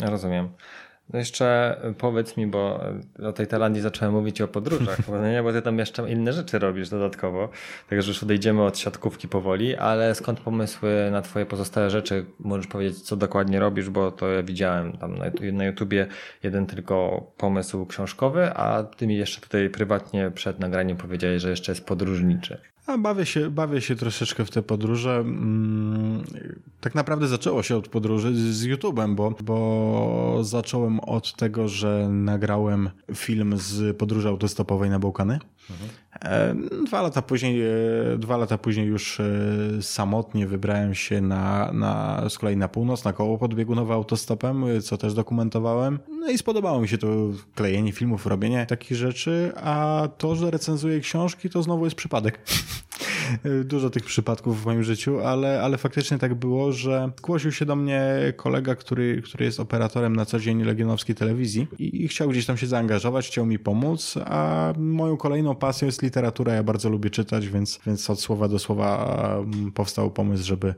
Rozumiem. 0.02 0.50
No 1.14 1.20
jeszcze 1.20 1.78
powiedz 1.98 2.38
mi, 2.38 2.48
bo 2.48 2.84
o 3.24 3.34
tej 3.34 3.48
Tajlandii 3.48 3.82
zacząłem 3.82 4.14
mówić 4.14 4.42
o 4.42 4.48
podróżach, 4.48 4.98
bo, 5.10 5.28
nie, 5.28 5.44
bo 5.44 5.54
ty 5.54 5.62
tam 5.62 5.80
jeszcze 5.80 6.12
inne 6.12 6.34
rzeczy 6.34 6.60
robisz 6.60 6.90
dodatkowo, 6.90 7.50
także 7.90 8.08
już 8.08 8.24
odejdziemy 8.24 8.64
od 8.64 8.78
siatkówki 8.78 9.28
powoli, 9.28 9.76
ale 9.76 10.16
skąd 10.16 10.40
pomysły 10.40 11.10
na 11.12 11.22
twoje 11.22 11.46
pozostałe 11.46 11.90
rzeczy? 11.90 12.26
Możesz 12.40 12.68
powiedzieć, 12.68 13.02
co 13.02 13.16
dokładnie 13.16 13.60
robisz, 13.60 13.90
bo 13.90 14.12
to 14.12 14.28
ja 14.28 14.44
widziałem 14.44 14.98
tam 14.98 15.18
na, 15.18 15.26
na 15.54 15.66
YouTubie 15.66 16.08
jeden 16.44 16.66
tylko 16.66 17.28
pomysł 17.38 17.86
książkowy, 17.86 18.54
a 18.54 18.84
ty 18.84 19.08
mi 19.08 19.18
jeszcze 19.18 19.42
tutaj 19.42 19.70
prywatnie 19.70 20.32
przed 20.32 20.60
nagraniem 20.60 20.98
powiedziałeś, 20.98 21.42
że 21.42 21.50
jeszcze 21.50 21.72
jest 21.72 21.86
podróżniczy. 21.86 22.75
A 22.88 22.98
bawię 22.98 23.26
się, 23.26 23.50
bawię 23.50 23.82
się 23.82 23.96
troszeczkę 23.96 24.46
w 24.46 24.50
te 24.50 24.64
podróże. 24.64 25.16
Mm, 25.16 26.24
tak 26.82 26.96
naprawdę 26.96 27.28
zaczęło 27.28 27.64
się 27.64 27.78
od 27.78 27.88
podróży 27.88 28.54
z 28.54 28.68
YouTube'em, 28.68 29.16
bo, 29.16 29.32
bo 29.44 30.38
zacząłem 30.42 31.00
od 31.00 31.34
tego, 31.36 31.68
że 31.68 32.10
nagrałem 32.10 32.90
film 33.16 33.58
z 33.58 33.98
podróży 33.98 34.28
autostopowej 34.28 34.90
na 34.90 35.00
Bałkany. 35.00 35.40
Mhm. 35.70 35.90
Dwa 36.86 37.02
lata 37.02 37.22
później, 37.22 37.62
e, 37.62 38.18
dwa 38.18 38.38
lata 38.38 38.58
później 38.58 38.88
już 38.88 39.20
e, 39.20 39.26
samotnie 39.82 40.48
wybrałem 40.48 40.96
się 40.96 41.22
na, 41.22 41.72
na, 41.74 42.24
z 42.30 42.38
kolei 42.38 42.58
na 42.58 42.68
północ, 42.68 43.04
na 43.04 43.14
koło 43.14 43.38
podbiegunowe 43.38 43.94
autostopem, 43.94 44.66
co 44.82 44.98
też 44.98 45.14
dokumentowałem. 45.14 46.00
No 46.20 46.30
i 46.30 46.38
spodobało 46.38 46.82
mi 46.82 46.88
się 46.88 46.98
to 46.98 47.08
klejenie 47.56 47.92
filmów, 47.92 48.26
robienie 48.26 48.66
takich 48.66 48.98
rzeczy, 48.98 49.52
a 49.56 50.08
to, 50.18 50.36
że 50.36 50.52
recenzuję 50.52 51.00
książki, 51.00 51.50
to 51.50 51.64
znowu 51.64 51.86
jest 51.86 51.96
przypadek. 51.96 52.40
dużo 53.64 53.90
tych 53.90 54.04
przypadków 54.04 54.64
w 54.64 54.66
moim 54.66 54.84
życiu, 54.84 55.20
ale, 55.20 55.62
ale 55.62 55.78
faktycznie 55.78 56.18
tak 56.18 56.34
było, 56.34 56.72
że 56.72 57.12
zgłosił 57.18 57.52
się 57.52 57.66
do 57.66 57.76
mnie 57.76 58.04
kolega, 58.36 58.76
który, 58.76 59.22
który 59.22 59.46
jest 59.46 59.60
operatorem 59.60 60.16
na 60.16 60.26
co 60.26 60.40
dzień 60.40 60.64
legionowskiej 60.64 61.16
telewizji 61.16 61.68
i, 61.80 62.04
i 62.04 62.08
chciał 62.08 62.30
gdzieś 62.30 62.46
tam 62.46 62.58
się 62.58 62.68
zaangażować, 62.68 63.28
chciał 63.28 63.46
mi 63.46 63.60
pomóc, 63.60 64.16
a 64.26 64.74
moją 64.78 65.18
kolejną 65.18 65.56
pasją 65.56 65.86
jest 65.86 66.02
literatura. 66.02 66.54
Ja 66.54 66.64
bardzo 66.64 66.90
lubię 66.90 67.10
czytać, 67.10 67.48
więc, 67.48 67.80
więc 67.88 68.10
od 68.10 68.22
słowa 68.22 68.48
do 68.48 68.60
słowa 68.60 69.28
mm, 69.38 69.72
powstał 69.72 70.12
pomysł, 70.12 70.44
żeby 70.44 70.76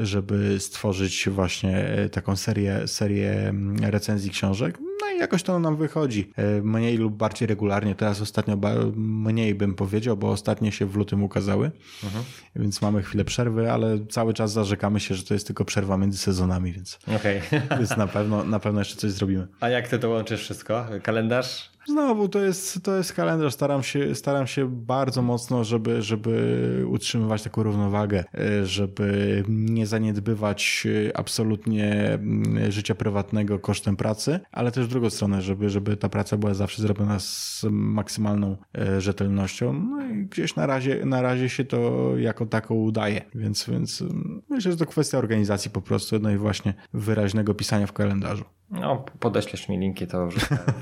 żeby 0.00 0.60
stworzyć 0.60 1.28
właśnie 1.28 1.78
e, 1.78 2.08
taką 2.08 2.36
serię, 2.36 2.88
serię 2.88 3.32
mm, 3.32 3.84
recenzji 3.84 4.30
książek. 4.30 4.78
No 5.00 5.10
i 5.16 5.18
jakoś 5.18 5.42
to 5.42 5.58
nam 5.58 5.76
wychodzi. 5.76 6.32
E, 6.36 6.62
mniej 6.62 6.96
lub 6.96 7.14
bardziej 7.14 7.48
regularnie. 7.48 7.94
Teraz 7.94 8.20
ostatnio 8.20 8.58
mniej 8.96 9.54
bym 9.54 9.74
powiedział, 9.74 10.16
bo 10.16 10.30
ostatnie 10.30 10.72
się 10.72 10.86
w 10.86 10.96
lutym 10.96 11.22
ukazały, 11.22 11.70
mhm. 12.04 12.24
więc 12.56 12.82
mamy 12.82 13.02
chwilę 13.02 13.24
przerwy, 13.24 13.72
ale 13.72 14.06
cały 14.06 14.34
czas 14.34 14.52
zarzekamy 14.52 15.00
się, 15.00 15.14
że 15.14 15.22
to 15.22 15.34
jest 15.34 15.46
tylko 15.46 15.64
przerwa 15.64 15.96
między 15.96 16.18
sezonami, 16.18 16.72
więc, 16.72 16.98
okay. 17.16 17.40
więc 17.78 17.96
na, 17.96 18.06
pewno, 18.06 18.44
na 18.44 18.60
pewno 18.60 18.80
jeszcze 18.80 18.96
coś 18.96 19.10
zrobimy. 19.10 19.46
A 19.60 19.68
jak 19.68 19.88
ty 19.88 19.98
to 19.98 20.10
łączysz 20.10 20.40
wszystko? 20.40 20.86
Kalendarz? 21.02 21.76
Znowu, 21.88 22.28
to 22.28 22.40
jest, 22.40 22.82
to 22.82 22.96
jest 22.96 23.12
kalendarz. 23.12 23.54
Staram 23.54 23.82
się, 23.82 24.14
staram 24.14 24.46
się 24.46 24.68
bardzo 24.70 25.22
mocno, 25.22 25.64
żeby, 25.64 26.02
żeby 26.02 26.84
utrzymywać 26.88 27.42
taką 27.42 27.62
równowagę, 27.62 28.24
e, 28.34 28.66
żeby 28.66 29.42
nie 29.48 29.86
zaniedbywać 29.86 30.86
e, 31.08 31.16
absolutnie 31.16 31.94
mm, 31.94 32.72
życia 32.72 32.94
prywatnego 32.94 33.58
kosztem 33.58 33.96
pracy, 33.96 34.40
ale 34.52 34.72
też 34.72 34.85
w 34.86 34.88
drugą 34.88 35.10
stronę, 35.10 35.42
żeby, 35.42 35.70
żeby 35.70 35.96
ta 35.96 36.08
praca 36.08 36.36
była 36.36 36.54
zawsze 36.54 36.82
zrobiona 36.82 37.18
z 37.18 37.64
maksymalną 37.70 38.56
e, 38.78 39.00
rzetelnością. 39.00 39.72
No 39.72 40.06
i 40.06 40.26
gdzieś 40.26 40.56
na 40.56 40.66
razie, 40.66 41.06
na 41.06 41.22
razie 41.22 41.48
się 41.48 41.64
to 41.64 42.12
jako 42.16 42.46
taką 42.46 42.74
udaje, 42.74 43.22
więc, 43.34 43.70
więc 43.70 44.02
mm, 44.02 44.42
myślę, 44.50 44.70
że 44.72 44.78
to 44.78 44.86
kwestia 44.86 45.18
organizacji 45.18 45.70
po 45.70 45.82
prostu, 45.82 46.18
no 46.18 46.30
i 46.30 46.36
właśnie 46.36 46.74
wyraźnego 46.92 47.54
pisania 47.54 47.86
w 47.86 47.92
kalendarzu. 47.92 48.44
No, 48.70 49.04
podeślesz 49.20 49.68
mi 49.68 49.78
linki, 49.78 50.06
to 50.06 50.22
już 50.22 50.34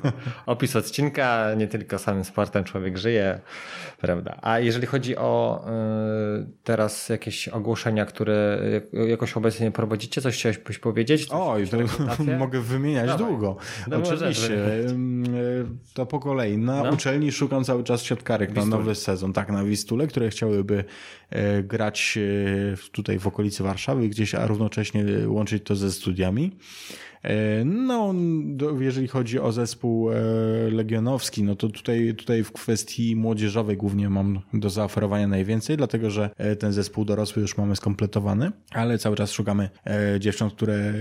opis 0.47 0.77
odcinka, 0.77 1.55
nie 1.57 1.67
tylko 1.67 1.99
samym 1.99 2.25
sportem 2.25 2.65
człowiek 2.65 2.99
żyje, 2.99 3.41
prawda? 4.01 4.39
A 4.43 4.59
jeżeli 4.59 4.87
chodzi 4.87 5.17
o 5.17 5.65
y, 6.41 6.47
teraz 6.65 7.09
jakieś 7.09 7.49
ogłoszenia, 7.49 8.07
które 8.07 8.59
jakoś 9.09 9.37
obecnie 9.37 9.71
prowadzicie, 9.71 10.21
coś 10.21 10.37
chciałeś 10.37 10.59
powiedzieć? 10.59 11.27
Coś 11.27 11.39
Oj, 11.41 11.67
mogę 12.39 12.61
wymieniać 12.61 13.07
Dawaj. 13.07 13.27
długo. 13.27 13.57
Oczywiście, 14.03 14.55
y, 14.55 15.67
to 15.95 16.07
po 16.07 16.21
kolei. 16.21 16.59
Na 16.59 16.83
no. 16.83 16.91
uczelni 16.91 17.33
szukam 17.33 17.65
cały 17.65 17.85
czas 17.85 18.03
siatkarek 18.03 18.55
na 18.55 18.67
nowy 18.67 18.95
sezon, 18.95 19.33
tak, 19.33 19.51
na 19.51 19.65
Wistule, 19.65 20.07
które 20.07 20.31
chciałyby 20.31 20.85
e, 21.31 21.63
grać 21.63 22.19
e, 22.19 22.91
tutaj 22.93 23.19
w 23.19 23.27
okolicy 23.27 23.63
Warszawy 23.63 24.09
gdzieś, 24.09 24.35
a 24.35 24.47
równocześnie 24.47 25.05
łączyć 25.27 25.63
to 25.65 25.77
ze 25.77 25.93
studiami. 25.93 26.57
E, 27.25 27.65
no, 27.65 28.15
jeżeli 28.81 29.09
chodzi 29.09 29.41
o 29.41 29.53
zespół 29.53 30.13
e, 30.13 30.15
legionowski, 30.71 31.43
no 31.43 31.57
to 31.57 31.69
tutaj, 31.69 32.15
tutaj 32.15 32.45
w 32.45 32.53
kwestii 32.53 33.17
młodzieżowej 33.17 33.77
głównie 33.77 34.11
mam 34.11 34.41
do 34.53 34.71
zaoferowania 34.71 35.29
najwięcej, 35.29 35.77
dlatego 35.77 36.11
że 36.11 36.31
e, 36.37 36.57
ten 36.57 36.73
zespół 36.73 37.05
dorosły 37.05 37.43
już 37.43 37.57
mamy 37.57 37.77
skompletowany, 37.77 38.53
ale 38.71 38.99
cały 38.99 39.17
czas 39.17 39.33
szukamy 39.33 39.71
dziewcząt, 40.21 40.55
które 40.55 40.95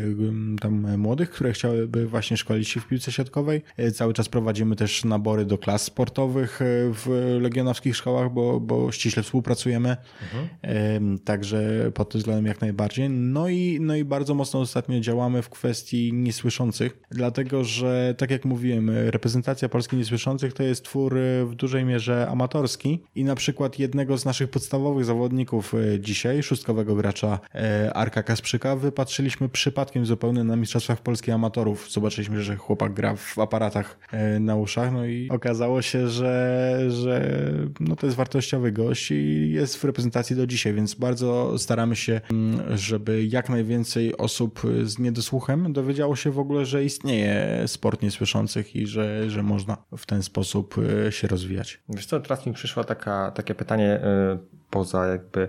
tam 0.62 0.98
młodych, 0.98 1.30
które 1.30 1.54
chciałyby 1.54 2.08
właśnie 2.08 2.38
szkolić 2.38 2.70
się 2.70 2.80
w 2.80 2.88
piłce 2.88 3.12
siatkowej. 3.12 3.62
Cały 3.94 4.14
czas 4.14 4.30
prowadzimy 4.30 4.76
też 4.76 5.06
nabory 5.06 5.46
do 5.46 5.58
klas 5.58 5.82
sportowych 5.82 6.60
w 6.94 7.38
legionowskich 7.42 7.96
szkołach, 7.96 8.34
bo, 8.34 8.60
bo 8.60 8.92
ściśle 8.92 9.24
współpracujemy. 9.24 9.98
Mhm. 10.34 11.20
Także 11.20 11.92
pod 11.94 12.10
tym 12.10 12.20
względem 12.20 12.46
jak 12.46 12.62
najbardziej. 12.62 13.10
No 13.10 13.50
i, 13.50 13.78
no 13.82 13.96
i 13.96 14.06
bardzo 14.06 14.34
mocno 14.34 14.60
ostatnio 14.60 15.00
działamy 15.00 15.42
w 15.42 15.50
kwestii 15.50 16.13
niesłyszących, 16.14 16.98
dlatego 17.12 17.64
że, 17.64 18.16
tak 18.18 18.32
jak 18.32 18.46
mówiłem, 18.46 18.90
reprezentacja 18.90 19.70
Polski 19.70 19.96
niesłyszących 19.96 20.54
to 20.54 20.64
jest 20.64 20.86
twór 20.86 21.18
e, 21.18 21.46
w 21.46 21.56
dużej 21.56 21.86
mierze 21.86 22.28
amatorski 22.30 23.04
i 23.16 23.24
na 23.24 23.36
przykład 23.36 23.80
jednego 23.80 24.18
z 24.18 24.26
naszych 24.26 24.50
podstawowych 24.50 25.06
zawodników 25.06 25.74
e, 25.74 26.00
dzisiaj, 26.00 26.44
szóstkowego 26.44 26.96
gracza 26.96 27.40
e, 27.56 27.94
Arka 27.94 28.24
Kasprzyka, 28.24 28.76
wypatrzyliśmy 28.76 29.50
przypadkiem 29.50 30.06
zupełnie 30.06 30.44
na 30.44 30.56
Mistrzostwach 30.56 31.02
Polski 31.02 31.32
Amatorów. 31.32 31.92
Zobaczyliśmy, 31.92 32.44
że 32.44 32.56
chłopak 32.56 32.94
gra 32.94 33.16
w 33.16 33.40
aparatach 33.40 34.00
na 34.40 34.56
uszach, 34.56 34.94
no 34.94 35.06
i 35.06 35.30
okazało 35.30 35.82
się, 35.82 36.10
że, 36.10 36.78
że 36.90 37.44
no 37.80 37.96
to 37.96 38.06
jest 38.06 38.18
wartościowy 38.18 38.72
gość 38.72 39.12
i 39.12 39.52
jest 39.52 39.78
w 39.78 39.84
reprezentacji 39.84 40.36
do 40.36 40.48
dzisiaj, 40.48 40.74
więc 40.74 40.94
bardzo 40.94 41.60
staramy 41.60 41.96
się, 41.96 42.22
mm, 42.32 42.78
żeby 42.78 43.26
jak 43.26 43.50
najwięcej 43.50 44.18
osób 44.18 44.62
z 44.84 45.00
niedosłuchem 45.00 45.74
dowiedziało 45.74 46.03
dowiedziało 46.04 46.16
się 46.16 46.32
w 46.32 46.40
ogóle, 46.40 46.66
że 46.66 46.84
istnieje 46.84 47.64
sport 47.68 48.02
niesłyszących 48.02 48.76
i 48.76 48.88
że, 48.88 49.30
że 49.30 49.44
można 49.44 49.78
w 49.98 50.06
ten 50.06 50.24
sposób 50.24 50.76
e, 51.08 51.12
się 51.12 51.28
rozwijać. 51.28 51.82
Wiesz 51.90 52.06
co, 52.06 52.20
teraz 52.20 52.46
mi 52.46 52.54
przyszło 52.54 52.84
taka, 52.84 53.32
takie 53.32 53.56
pytanie 53.56 53.90
e, 53.90 54.38
poza 54.74 55.08
jakby, 55.08 55.48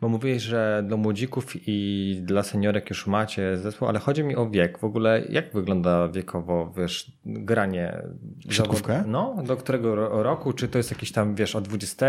bo 0.00 0.08
mówiłeś, 0.08 0.42
że 0.42 0.84
dla 0.86 0.96
młodzików 0.96 1.46
i 1.66 2.20
dla 2.22 2.42
seniorek 2.42 2.90
już 2.90 3.06
macie 3.06 3.56
zespół, 3.58 3.88
ale 3.88 3.98
chodzi 3.98 4.24
mi 4.24 4.36
o 4.36 4.50
wiek. 4.50 4.78
W 4.78 4.84
ogóle 4.84 5.24
jak 5.28 5.52
wygląda 5.52 6.08
wiekowo, 6.08 6.72
wiesz, 6.76 7.12
granie? 7.24 8.02
Siatkówkę? 8.50 9.04
No, 9.06 9.42
do 9.46 9.56
którego 9.56 10.22
roku? 10.22 10.52
Czy 10.52 10.68
to 10.68 10.78
jest 10.78 10.90
jakiś 10.90 11.12
tam, 11.12 11.34
wiesz, 11.34 11.56
od 11.56 11.68
20? 11.68 12.06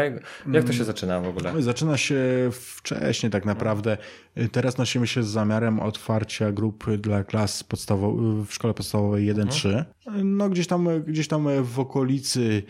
Jak 0.51 0.63
to 0.65 0.73
się 0.73 0.83
zaczyna 0.83 1.21
w 1.21 1.27
ogóle? 1.27 1.61
Zaczyna 1.61 1.97
się 1.97 2.19
wcześniej 2.51 3.31
tak 3.31 3.45
naprawdę. 3.45 3.97
Teraz 4.51 4.77
nosimy 4.77 5.07
się 5.07 5.23
z 5.23 5.27
zamiarem 5.27 5.79
otwarcia 5.79 6.51
grupy 6.51 6.97
dla 6.97 7.23
klas 7.23 7.63
podstawowych 7.63 8.47
w 8.47 8.53
szkole 8.53 8.73
podstawowej 8.73 9.33
1-3. 9.33 9.83
No 10.23 10.49
gdzieś 10.49 10.67
tam, 10.67 10.87
gdzieś 11.07 11.27
tam 11.27 11.63
w 11.63 11.79
okolicy 11.79 12.63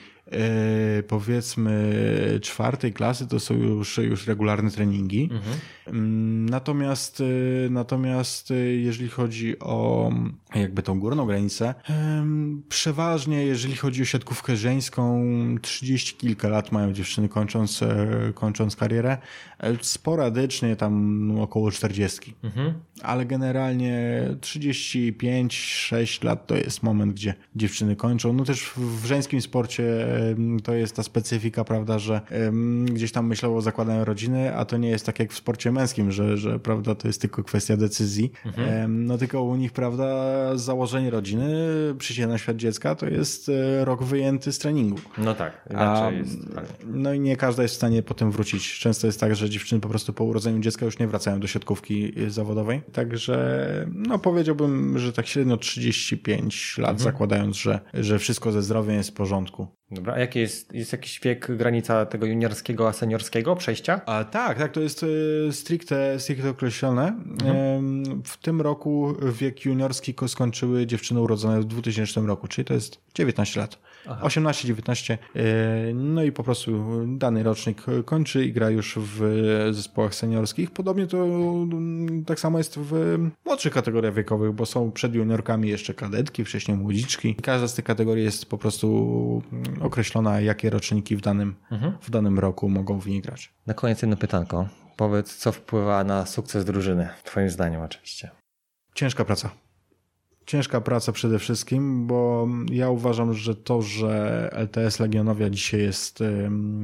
powiedzmy 1.08 1.94
czwartej 2.42 2.94
klasy 2.94 3.28
to 3.28 3.40
są 3.40 3.54
już, 3.54 3.98
już 3.98 4.28
regularne 4.28 4.72
treningi. 4.72 5.30
Mhm. 5.32 5.56
Mm, 5.88 6.50
natomiast, 6.50 7.22
e, 7.22 7.70
natomiast 7.70 8.52
e, 8.52 8.56
jeżeli 8.56 9.10
chodzi 9.10 9.60
o 9.60 10.12
jakby 10.56 10.84
tą 10.84 11.00
górną 11.00 11.26
granicę, 11.26 11.74
przeważnie 12.70 13.46
jeżeli 13.46 13.76
chodzi 13.76 14.02
o 14.02 14.06
siatkówkę 14.06 14.56
żeńską, 14.56 15.26
30 15.62 16.16
kilka 16.16 16.50
lat 16.50 16.72
mają 16.72 16.94
dziewczyny 16.94 17.30
kończąc, 17.30 17.80
kończąc 18.34 18.76
karierę. 18.76 19.18
Sporadycznie 19.82 20.76
tam 20.76 21.32
około 21.42 21.72
40. 21.72 22.36
Mhm. 22.44 22.74
Ale 23.02 23.26
generalnie 23.26 24.24
35-6 24.42 26.24
lat 26.24 26.48
to 26.48 26.56
jest 26.56 26.84
moment, 26.84 27.14
gdzie 27.14 27.34
dziewczyny 27.56 27.96
kończą. 27.96 28.34
No 28.34 28.46
też 28.46 28.72
w 28.78 29.06
żeńskim 29.06 29.42
sporcie 29.42 30.08
to 30.64 30.74
jest 30.74 30.96
ta 30.96 31.04
specyfika, 31.04 31.64
prawda, 31.64 32.00
że 32.00 32.22
gdzieś 32.86 33.12
tam 33.12 33.28
myślą 33.28 33.56
o 33.56 33.62
zakładaniu 33.62 34.06
rodziny, 34.06 34.56
a 34.56 34.66
to 34.66 34.78
nie 34.78 34.90
jest 34.90 35.06
tak 35.06 35.20
jak 35.20 35.34
w 35.34 35.38
sporcie 35.38 35.72
męskim, 35.72 36.12
że, 36.12 36.38
że 36.38 36.60
prawda, 36.60 36.96
to 36.96 37.08
jest 37.08 37.22
tylko 37.22 37.44
kwestia 37.44 37.78
decyzji. 37.78 38.32
Mhm. 38.46 39.06
No 39.06 39.18
tylko 39.18 39.44
u 39.44 39.56
nich, 39.56 39.72
prawda, 39.72 40.39
założenie 40.56 41.10
rodziny, 41.10 41.58
przyjście 41.98 42.28
na 42.28 42.38
świat 42.38 42.58
dziecka 42.58 42.96
to 42.96 43.06
jest 43.06 43.50
e, 43.50 43.86
rok 43.86 44.04
wyjęty 44.04 44.52
z 44.52 44.60
treningu. 44.60 44.98
No 45.18 45.36
tak, 45.36 45.66
inaczej 45.70 46.08
a, 46.08 46.12
jest. 46.12 46.38
No 46.86 47.14
i 47.14 47.20
nie 47.20 47.38
każda 47.38 47.64
jest 47.64 47.76
w 47.76 47.78
stanie 47.78 48.04
potem 48.04 48.32
wrócić. 48.32 48.80
Często 48.80 49.08
jest 49.08 49.20
tak, 49.20 49.36
że 49.36 49.50
dziewczyny 49.50 49.82
po 49.82 49.90
prostu 49.90 50.14
po 50.14 50.24
urodzeniu 50.24 50.60
dziecka 50.60 50.86
już 50.86 51.00
nie 51.00 51.08
wracają 51.08 51.40
do 51.40 51.48
siatkówki 51.48 52.14
zawodowej. 52.28 52.82
Także 52.92 53.60
no 53.96 54.20
powiedziałbym, 54.20 55.00
że 55.00 55.14
tak 55.14 55.28
średnio 55.28 55.58
35 55.58 56.78
lat 56.78 56.92
mhm. 56.92 57.04
zakładając, 57.04 57.58
że, 57.58 57.80
że 57.94 58.20
wszystko 58.20 58.52
ze 58.52 58.62
zdrowiem 58.62 58.96
jest 58.96 59.10
w 59.10 59.14
porządku. 59.14 59.79
Dobra, 59.92 60.14
a 60.14 60.20
jaki 60.20 60.40
jest, 60.40 60.74
jest 60.74 60.92
jakiś 60.92 61.20
wiek, 61.20 61.56
granica 61.58 62.06
tego 62.06 62.26
juniorskiego, 62.26 62.88
a 62.88 62.94
seniorskiego 62.94 63.56
przejścia? 63.56 64.02
A 64.06 64.24
tak, 64.24 64.58
tak, 64.58 64.72
to 64.72 64.82
jest 64.82 65.04
e, 65.04 65.52
stricte, 65.52 66.20
stricte 66.20 66.50
określone. 66.50 67.08
Mhm. 67.08 68.24
W 68.24 68.38
tym 68.38 68.62
roku 68.62 69.16
wiek 69.32 69.66
juniorski 69.66 70.16
skończyły 70.28 70.86
dziewczyny 70.86 71.22
urodzone 71.22 71.60
w 71.60 71.66
2000 71.66 72.22
roku, 72.22 72.48
czyli 72.48 72.66
to 72.66 72.74
jest 72.74 73.02
19 73.16 73.60
lat. 73.60 73.80
18-19. 74.06 75.14
E, 75.14 75.18
no 75.94 76.24
i 76.24 76.32
po 76.32 76.44
prostu 76.44 76.84
dany 77.08 77.44
rocznik 77.44 77.86
kończy 78.06 78.46
i 78.46 78.54
gra 78.54 78.70
już 78.70 78.98
w 79.02 79.22
zespołach 79.72 80.16
seniorskich. 80.16 80.72
Podobnie 80.72 81.08
to 81.08 81.24
mm, 81.24 82.26
tak 82.26 82.40
samo 82.40 82.58
jest 82.58 82.80
w 82.80 83.18
młodszych 83.46 83.74
kategoriach 83.74 84.14
wiekowych, 84.14 84.52
bo 84.52 84.66
są 84.66 84.92
przed 84.92 85.16
juniorkami 85.16 85.70
jeszcze 85.70 85.94
kadetki, 85.94 86.46
wcześniej 86.46 86.78
młodziczki. 86.78 87.36
Każda 87.36 87.68
z 87.68 87.74
tych 87.74 87.86
kategorii 87.86 88.24
jest 88.24 88.46
po 88.46 88.58
prostu 88.58 89.42
mm, 89.54 89.82
określona, 89.82 90.42
jakie 90.42 90.70
roczniki 90.70 91.16
w 91.16 91.22
danym, 91.22 91.56
mhm. 91.72 91.94
w 92.02 92.10
danym 92.10 92.40
roku 92.40 92.70
mogą 92.70 93.00
w 93.00 93.08
niej 93.08 93.22
grać. 93.22 93.54
Na 93.68 93.74
koniec 93.74 94.02
jedno 94.02 94.18
pytanko. 94.18 94.68
Powiedz, 94.98 95.36
co 95.36 95.52
wpływa 95.52 96.04
na 96.04 96.26
sukces 96.26 96.66
drużyny, 96.66 97.10
twoim 97.24 97.50
zdaniem 97.50 97.82
oczywiście. 97.82 98.30
Ciężka 98.96 99.26
praca 99.26 99.69
ciężka 100.50 100.82
praca 100.82 101.12
przede 101.12 101.40
wszystkim, 101.40 102.08
bo 102.08 102.48
ja 102.72 102.90
uważam, 102.90 103.34
że 103.34 103.56
to, 103.56 103.82
że 103.82 104.50
LTS 104.54 105.00
Legionowia 105.00 105.50
dzisiaj 105.50 105.82
jest 105.82 106.24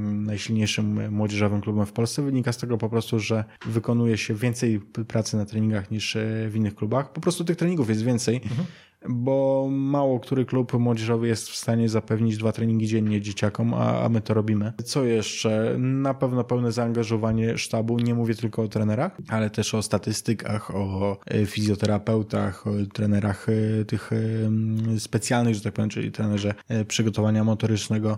najsilniejszym 0.06 1.14
młodzieżowym 1.14 1.62
klubem 1.62 1.86
w 1.86 1.92
Polsce, 1.92 2.22
wynika 2.22 2.54
z 2.54 2.58
tego 2.58 2.78
po 2.78 2.90
prostu, 2.90 3.20
że 3.20 3.44
wykonuje 3.66 4.18
się 4.18 4.34
więcej 4.34 4.80
pracy 5.08 5.38
na 5.38 5.46
treningach 5.46 5.92
niż 5.92 6.18
w 6.50 6.56
innych 6.56 6.76
klubach. 6.76 7.14
Po 7.14 7.22
prostu 7.22 7.46
tych 7.46 7.58
treningów 7.58 7.90
jest 7.90 8.04
więcej. 8.04 8.36
Mhm 8.36 8.66
bo 9.10 9.68
mało 9.72 10.20
który 10.20 10.46
klub 10.46 10.74
młodzieżowy 10.74 11.28
jest 11.28 11.50
w 11.50 11.56
stanie 11.56 11.90
zapewnić 11.90 12.38
dwa 12.38 12.52
treningi 12.52 12.88
dziennie 12.88 13.22
dzieciakom, 13.22 13.74
a, 13.74 14.02
a 14.02 14.10
my 14.10 14.22
to 14.22 14.34
robimy. 14.34 14.74
Co 14.86 15.04
jeszcze? 15.04 15.76
Na 15.78 16.14
pewno 16.14 16.44
pełne 16.44 16.72
zaangażowanie 16.72 17.58
sztabu, 17.58 18.00
nie 18.00 18.16
mówię 18.16 18.36
tylko 18.36 18.62
o 18.62 18.68
trenerach, 18.68 19.18
ale 19.30 19.50
też 19.50 19.74
o 19.76 19.82
statystykach, 19.82 20.76
o 20.76 21.18
e, 21.28 21.46
fizjoterapeutach, 21.46 22.68
o 22.68 22.72
trenerach 22.94 23.48
e, 23.50 23.86
tych 23.86 24.12
e, 24.14 25.00
specjalnych, 25.00 25.56
że 25.56 25.62
tak 25.62 25.74
powiem, 25.74 25.90
czyli 25.90 26.12
trenerze 26.12 26.54
przygotowania 26.88 27.44
motorycznego. 27.44 28.18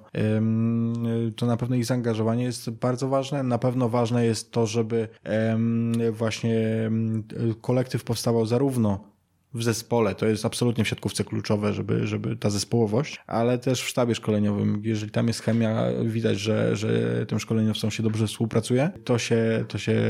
To 1.35 1.45
na 1.45 1.57
pewno 1.57 1.75
ich 1.75 1.85
zaangażowanie 1.85 2.43
jest 2.43 2.69
bardzo 2.69 3.07
ważne. 3.07 3.43
Na 3.43 3.57
pewno 3.57 3.89
ważne 3.89 4.25
jest 4.25 4.51
to, 4.51 4.67
żeby 4.67 5.07
właśnie 6.11 6.55
kolektyw 7.61 8.03
powstawał 8.03 8.45
zarówno 8.45 9.16
w 9.54 9.64
zespole. 9.64 10.16
To 10.16 10.26
jest 10.26 10.45
absolutnie 10.45 10.84
w 10.84 10.88
siatkówce 10.88 11.24
kluczowe, 11.24 11.74
żeby, 11.74 12.08
żeby 12.08 12.36
ta 12.36 12.50
zespołowość, 12.50 13.20
ale 13.28 13.58
też 13.58 13.82
w 13.82 13.88
sztabie 13.88 14.16
szkoleniowym. 14.16 14.82
Jeżeli 14.84 15.12
tam 15.12 15.28
jest 15.28 15.41
chemia, 15.41 15.84
widać, 16.06 16.39
że, 16.39 16.76
że 16.76 16.89
tym 17.26 17.39
szkoleniowcom 17.39 17.91
się 17.91 18.04
dobrze 18.04 18.28
współpracuje, 18.28 18.89
to 19.04 19.18
się, 19.18 19.66
to 19.68 19.78
się 19.78 20.02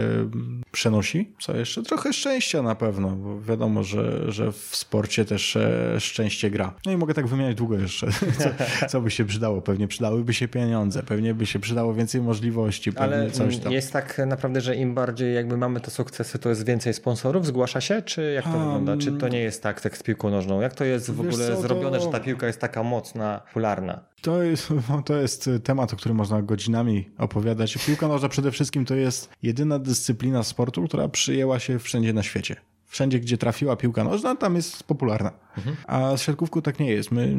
przenosi. 0.72 1.32
Co 1.40 1.58
jeszcze? 1.58 1.84
Trochę 1.84 2.14
szczęścia 2.14 2.62
na 2.62 2.76
pewno, 2.76 3.10
bo 3.10 3.42
wiadomo, 3.42 3.84
że, 3.84 4.32
że 4.32 4.52
w 4.52 4.70
sporcie 4.76 5.26
też 5.26 5.56
e, 5.56 5.96
szczęście 6.00 6.52
gra. 6.52 6.74
No 6.86 6.92
i 6.92 6.98
mogę 6.98 7.14
tak 7.14 7.28
wymieniać 7.28 7.56
długo 7.56 7.78
jeszcze, 7.80 8.08
co, 8.40 8.50
co 8.88 9.02
by 9.02 9.12
się 9.12 9.26
przydało. 9.26 9.62
Pewnie 9.62 9.88
przydałyby 9.88 10.34
się 10.34 10.48
pieniądze, 10.48 11.04
pewnie 11.04 11.34
by 11.34 11.46
się 11.46 11.60
przydało 11.60 11.94
więcej 11.94 12.22
możliwości. 12.22 12.92
Ale 12.96 13.32
coś 13.32 13.58
tam. 13.58 13.74
jest 13.74 13.94
tak 13.94 14.22
naprawdę, 14.28 14.62
że 14.62 14.76
im 14.76 14.94
bardziej 14.94 15.36
jakby 15.36 15.58
mamy 15.58 15.80
te 15.82 15.92
sukcesy, 15.92 16.40
to 16.40 16.50
jest 16.50 16.66
więcej 16.66 16.94
sponsorów, 16.94 17.46
zgłasza 17.46 17.82
się, 17.82 18.02
czy 18.02 18.34
jak 18.34 18.46
to 18.46 18.52
wygląda? 18.52 18.98
Czy 18.98 19.12
to 19.12 19.27
nie 19.28 19.40
jest 19.40 19.64
tak, 19.64 19.82
tak 19.82 19.98
z 19.98 20.04
piłką 20.04 20.30
nożną? 20.30 20.62
Jak 20.62 20.76
to 20.76 20.84
jest 20.84 21.12
w 21.12 21.24
Wiesz 21.24 21.34
ogóle 21.34 21.48
co, 21.48 21.62
zrobione, 21.62 21.98
to... 21.98 22.04
że 22.04 22.12
ta 22.12 22.20
piłka 22.20 22.48
jest 22.48 22.60
taka 22.60 22.84
mocna, 22.84 23.42
popularna? 23.48 24.00
To 24.22 24.44
jest, 24.44 24.70
to 25.06 25.16
jest 25.16 25.50
temat, 25.64 25.94
o 25.94 25.96
którym 25.96 26.18
można 26.18 26.42
godzinami 26.42 27.10
opowiadać. 27.18 27.78
Piłka 27.86 28.08
nożna 28.08 28.30
przede 28.30 28.52
wszystkim 28.52 28.86
to 28.86 28.96
jest 28.96 29.30
jedyna 29.44 29.80
dyscyplina 29.80 30.44
sportu, 30.44 30.88
która 30.88 31.08
przyjęła 31.08 31.60
się 31.60 31.80
wszędzie 31.80 32.14
na 32.14 32.24
świecie 32.24 32.56
wszędzie, 32.88 33.20
gdzie 33.20 33.38
trafiła 33.38 33.76
piłka 33.76 34.04
nożna, 34.04 34.36
tam 34.36 34.56
jest 34.56 34.84
popularna. 34.84 35.32
Mhm. 35.58 35.76
A 35.88 36.18
z 36.18 36.22
siatkówką 36.22 36.62
tak 36.62 36.80
nie 36.80 36.92
jest. 36.92 37.12
My 37.12 37.36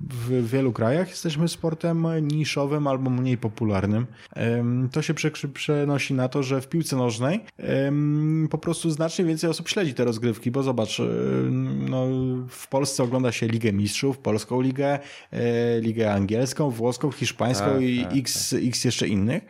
w 0.00 0.50
wielu 0.50 0.72
krajach 0.72 1.08
jesteśmy 1.08 1.48
sportem 1.48 2.06
niszowym 2.22 2.86
albo 2.86 3.10
mniej 3.10 3.38
popularnym. 3.38 4.06
To 4.92 5.02
się 5.02 5.14
przenosi 5.52 6.14
na 6.14 6.28
to, 6.28 6.42
że 6.42 6.60
w 6.60 6.68
piłce 6.68 6.96
nożnej 6.96 7.40
po 8.50 8.58
prostu 8.58 8.90
znacznie 8.90 9.24
więcej 9.24 9.50
osób 9.50 9.68
śledzi 9.68 9.94
te 9.94 10.04
rozgrywki, 10.04 10.50
bo 10.50 10.62
zobacz, 10.62 11.02
no, 11.88 12.06
w 12.48 12.66
Polsce 12.68 13.02
ogląda 13.02 13.32
się 13.32 13.48
Ligę 13.48 13.72
Mistrzów, 13.72 14.18
Polską 14.18 14.60
Ligę, 14.60 14.98
e, 15.32 15.80
Ligę 15.80 16.12
Angielską, 16.12 16.70
Włoską, 16.70 17.10
Hiszpańską 17.10 17.72
tak, 17.72 17.82
i 17.82 18.04
tak, 18.04 18.16
X, 18.16 18.50
tak. 18.50 18.60
X 18.64 18.84
jeszcze 18.84 19.08
innych. 19.08 19.42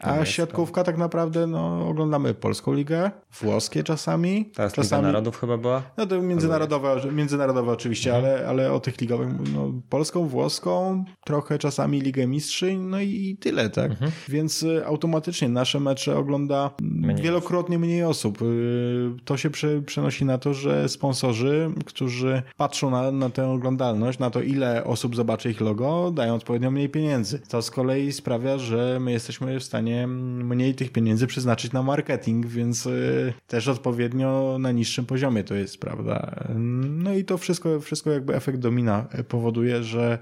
A 0.00 0.24
siatkówka 0.24 0.84
tak 0.84 0.98
naprawdę, 0.98 1.46
no, 1.46 1.88
oglądamy 1.88 2.34
Polską 2.34 2.74
Ligę, 2.74 3.10
włoskie 3.40 3.84
czasami. 3.84 4.50
Teraz 4.54 4.72
czasami, 4.72 5.00
Liga 5.00 5.12
Narodów 5.12 5.40
chyba 5.40 5.58
była? 5.58 5.82
No 5.96 6.06
to 6.06 6.22
międzynarodowe, 6.22 7.12
międzynarodowe 7.12 7.72
oczywiście, 7.72 8.16
mhm. 8.16 8.34
ale, 8.34 8.48
ale 8.48 8.72
o 8.72 8.80
tych 8.80 9.00
ligowych, 9.00 9.28
no, 9.54 9.72
polską, 9.88 10.26
włoską, 10.26 11.04
trochę 11.24 11.58
czasami 11.58 12.00
Ligę 12.00 12.26
Mistrzyń, 12.26 12.80
no 12.80 13.00
i, 13.00 13.08
i 13.08 13.36
tyle, 13.36 13.70
tak? 13.70 13.90
Mhm. 13.90 14.10
Więc 14.28 14.62
y, 14.62 14.86
automatycznie 14.86 15.48
nasze 15.48 15.80
mecze 15.80 16.16
ogląda 16.16 16.70
mniej 16.80 17.16
wielokrotnie 17.22 17.78
mniej 17.78 18.04
osób. 18.04 18.42
Y, 18.42 19.10
to 19.24 19.36
się 19.36 19.50
prze, 19.50 19.82
przenosi 19.82 20.24
na 20.24 20.38
to, 20.38 20.54
że 20.54 20.88
sponsorzy, 20.88 21.70
którzy 21.86 22.42
patrzą 22.56 22.90
na, 22.90 23.12
na 23.12 23.30
tę 23.30 23.48
oglądalność, 23.50 24.18
na 24.18 24.30
to 24.30 24.40
ile 24.40 24.84
osób 24.84 25.16
zobaczy 25.16 25.50
ich 25.50 25.60
logo, 25.60 26.10
dają 26.10 26.34
odpowiednio 26.34 26.70
mniej 26.70 26.88
pieniędzy. 26.88 27.38
To 27.48 27.62
z 27.62 27.70
kolei 27.70 28.12
sprawia, 28.12 28.58
że 28.58 28.98
my 29.00 29.12
jesteśmy 29.12 29.60
w 29.60 29.64
stanie 29.64 29.85
stanie 29.86 30.06
mniej 30.06 30.74
tych 30.74 30.92
pieniędzy 30.92 31.26
przeznaczyć 31.26 31.72
na 31.72 31.82
marketing, 31.82 32.46
więc 32.46 32.86
y, 32.86 33.32
też 33.46 33.68
odpowiednio 33.68 34.56
na 34.60 34.72
niższym 34.72 35.06
poziomie 35.06 35.44
to 35.44 35.54
jest, 35.54 35.80
prawda? 35.80 36.46
No 36.88 37.14
i 37.14 37.24
to 37.24 37.38
wszystko, 37.38 37.80
wszystko 37.80 38.10
jakby 38.10 38.34
efekt 38.34 38.58
domina 38.58 39.08
powoduje, 39.28 39.82
że 39.82 40.18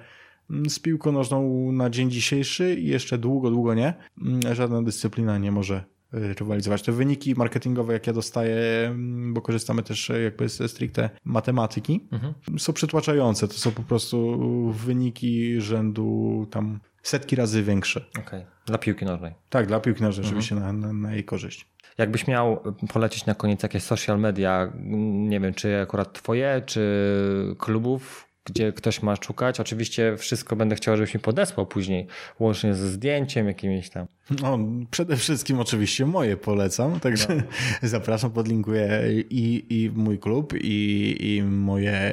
mm, 0.51 0.71
z 0.71 0.79
piłką 0.79 1.13
nożną 1.13 1.73
na 1.73 1.91
dzień 1.91 2.11
dzisiejszy 2.11 2.75
i 2.75 2.87
jeszcze 2.87 3.19
długo, 3.19 3.51
długo 3.51 3.75
nie, 3.75 3.95
mm, 4.23 4.55
żadna 4.55 4.83
dyscyplina 4.83 5.39
nie 5.39 5.53
może 5.53 5.85
y, 6.15 6.35
rywalizować. 6.35 6.83
Te 6.83 6.93
wyniki 6.93 7.35
marketingowe, 7.35 7.93
jak 7.93 8.07
ja 8.07 8.13
dostaję, 8.13 8.87
mm, 8.87 9.35
bo 9.35 9.41
korzystamy 9.41 9.83
też 9.83 10.13
jakby 10.25 10.49
ze 10.49 10.69
stricte 10.69 11.11
matematyki, 11.25 12.01
mhm. 12.13 12.35
są 12.59 12.73
przytłaczające. 12.73 13.49
To 13.49 13.55
są 13.55 13.71
po 13.71 13.83
prostu 13.83 14.39
wyniki 14.73 15.61
rzędu 15.61 16.47
tam 16.51 16.81
setki 17.05 17.37
razy 17.37 17.63
większe. 17.63 18.05
Okej, 18.11 18.41
okay. 18.41 18.45
dla 18.67 18.79
piłki 18.79 19.05
nożnej. 19.05 19.35
Tak, 19.51 19.67
dla 19.67 19.81
piłki 19.81 20.03
nożnej, 20.03 20.27
mhm. 20.27 20.29
oczywiście 20.29 20.55
na, 20.55 20.73
na, 20.73 20.93
na 20.93 21.13
jej 21.13 21.25
korzyść. 21.25 21.67
Jakbyś 21.99 22.27
miał 22.27 22.63
polecić 22.93 23.27
na 23.27 23.35
koniec 23.35 23.63
jakieś 23.63 23.83
social 23.83 24.21
media, 24.21 24.73
nie 25.13 25.41
wiem, 25.41 25.55
czy 25.55 25.81
akurat 25.81 26.13
twoje, 26.13 26.63
czy 26.67 27.55
klubów, 27.59 28.29
gdzie 28.45 28.73
ktoś 28.73 29.03
ma 29.03 29.17
szukać. 29.17 29.61
Oczywiście 29.61 30.17
wszystko 30.17 30.57
będę 30.57 30.77
chciał, 30.77 30.97
żebyś 30.97 31.15
mi 31.15 31.21
podesłał 31.21 31.67
później, 31.67 32.07
łącznie 32.39 32.75
ze 32.75 32.89
zdjęciem 32.89 33.47
jakimś 33.47 33.91
tam. 33.91 34.07
No, 34.43 34.59
przede 34.91 35.17
wszystkim 35.17 35.61
oczywiście 35.61 36.07
moje 36.07 36.37
polecam, 36.37 37.01
także 37.01 37.29
no. 37.37 37.43
zapraszam, 37.89 38.31
podlinkuję 38.31 39.03
i, 39.31 39.67
i 39.71 39.91
mój 39.91 40.19
klub, 40.19 40.55
i, 40.61 41.17
i 41.21 41.43
moje, 41.43 42.11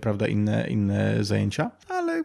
prawda, 0.00 0.26
inne, 0.26 0.66
inne 0.68 1.24
zajęcia, 1.24 1.70
ale 1.88 2.24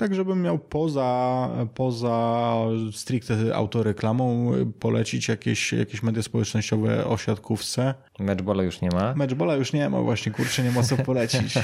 tak 0.00 0.14
żebym 0.14 0.42
miał 0.42 0.58
poza, 0.58 1.48
poza 1.74 2.56
stricte 2.92 3.54
autoreklamą 3.54 4.52
polecić 4.78 5.28
jakieś, 5.28 5.72
jakieś 5.72 6.02
media 6.02 6.22
społecznościowe 6.22 7.06
o 7.06 7.16
siatkówce. 7.16 7.94
Matchbola 8.18 8.62
już 8.62 8.80
nie 8.80 8.88
ma? 8.88 9.14
Matchbola 9.14 9.54
już 9.54 9.72
nie 9.72 9.90
ma, 9.90 10.00
właśnie 10.00 10.32
kurczę, 10.32 10.62
nie 10.62 10.70
ma 10.70 10.82
co 10.82 10.96
polecić. 10.96 11.54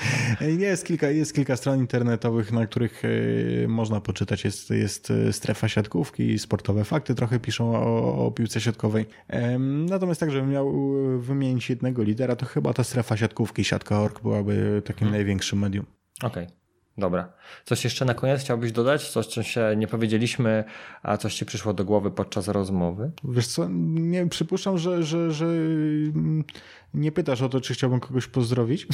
jest, 0.58 0.86
kilka, 0.86 1.10
jest 1.10 1.34
kilka 1.34 1.56
stron 1.56 1.78
internetowych, 1.78 2.52
na 2.52 2.66
których 2.66 3.02
e, 3.64 3.68
można 3.68 4.00
poczytać. 4.00 4.44
Jest, 4.44 4.70
jest 4.70 5.12
strefa 5.32 5.68
siatkówki, 5.68 6.38
sportowe 6.38 6.84
fakty 6.84 7.14
trochę 7.14 7.40
piszą 7.40 7.76
o, 7.76 8.26
o 8.26 8.30
piłce 8.30 8.60
siatkowej. 8.60 9.06
Natomiast 9.88 10.20
tak, 10.20 10.30
żebym 10.30 10.50
miał 10.50 10.72
wymienić 11.18 11.70
jednego 11.70 12.02
lidera, 12.02 12.36
to 12.36 12.46
chyba 12.46 12.72
ta 12.72 12.84
strefa 12.84 13.16
siatkówki, 13.16 13.64
siatka.org 13.64 14.22
byłaby 14.22 14.82
takim 14.84 14.98
hmm. 15.00 15.18
największym 15.18 15.58
medium. 15.58 15.86
Okej. 16.22 16.44
Okay. 16.44 16.65
Dobra. 16.98 17.32
Coś 17.64 17.84
jeszcze 17.84 18.04
na 18.04 18.14
koniec 18.14 18.40
chciałbyś 18.40 18.72
dodać? 18.72 19.10
Coś, 19.10 19.26
co 19.26 19.42
się 19.42 19.74
nie 19.76 19.86
powiedzieliśmy, 19.86 20.64
a 21.02 21.16
coś 21.16 21.34
ci 21.34 21.46
przyszło 21.46 21.72
do 21.72 21.84
głowy 21.84 22.10
podczas 22.10 22.48
rozmowy? 22.48 23.10
Wiesz 23.24 23.46
co, 23.46 23.68
nie 23.70 24.26
przypuszczam, 24.26 24.78
że, 24.78 25.02
że, 25.02 25.30
że 25.30 25.46
nie 26.94 27.12
pytasz 27.12 27.42
o 27.42 27.48
to, 27.48 27.60
czy 27.60 27.74
chciałbym 27.74 28.00
kogoś 28.00 28.26
pozdrowić. 28.26 28.86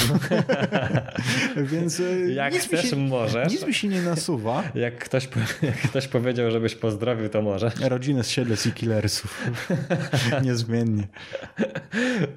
Więc 1.72 2.00
e, 2.00 2.32
jak 2.32 2.52
nic 2.52 2.62
chcesz, 2.62 2.84
mi 2.84 2.90
się, 2.90 2.96
możesz. 2.96 3.52
Nic 3.52 3.66
mi 3.66 3.74
się 3.74 3.88
nie 3.88 4.02
nasuwa. 4.02 4.62
Jak 4.74 4.98
ktoś, 5.04 5.28
jak 5.62 5.76
ktoś 5.76 6.08
powiedział, 6.08 6.50
żebyś 6.50 6.74
pozdrowił, 6.74 7.28
to 7.28 7.42
może. 7.42 7.72
Rodzinę 7.80 8.24
z 8.24 8.28
Siedlec 8.28 8.66
i 8.66 8.72
Killersów. 8.72 9.48
Niezmiennie. 10.44 11.08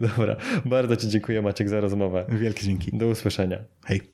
Dobra. 0.02 0.36
Bardzo 0.66 0.96
Ci 0.96 1.10
dziękuję 1.10 1.42
Maciek 1.42 1.70
za 1.70 1.80
rozmowę. 1.80 2.26
Wielkie 2.30 2.64
dzięki. 2.64 2.98
Do 2.98 3.08
usłyszenia. 3.08 3.60
Hej. 3.86 4.02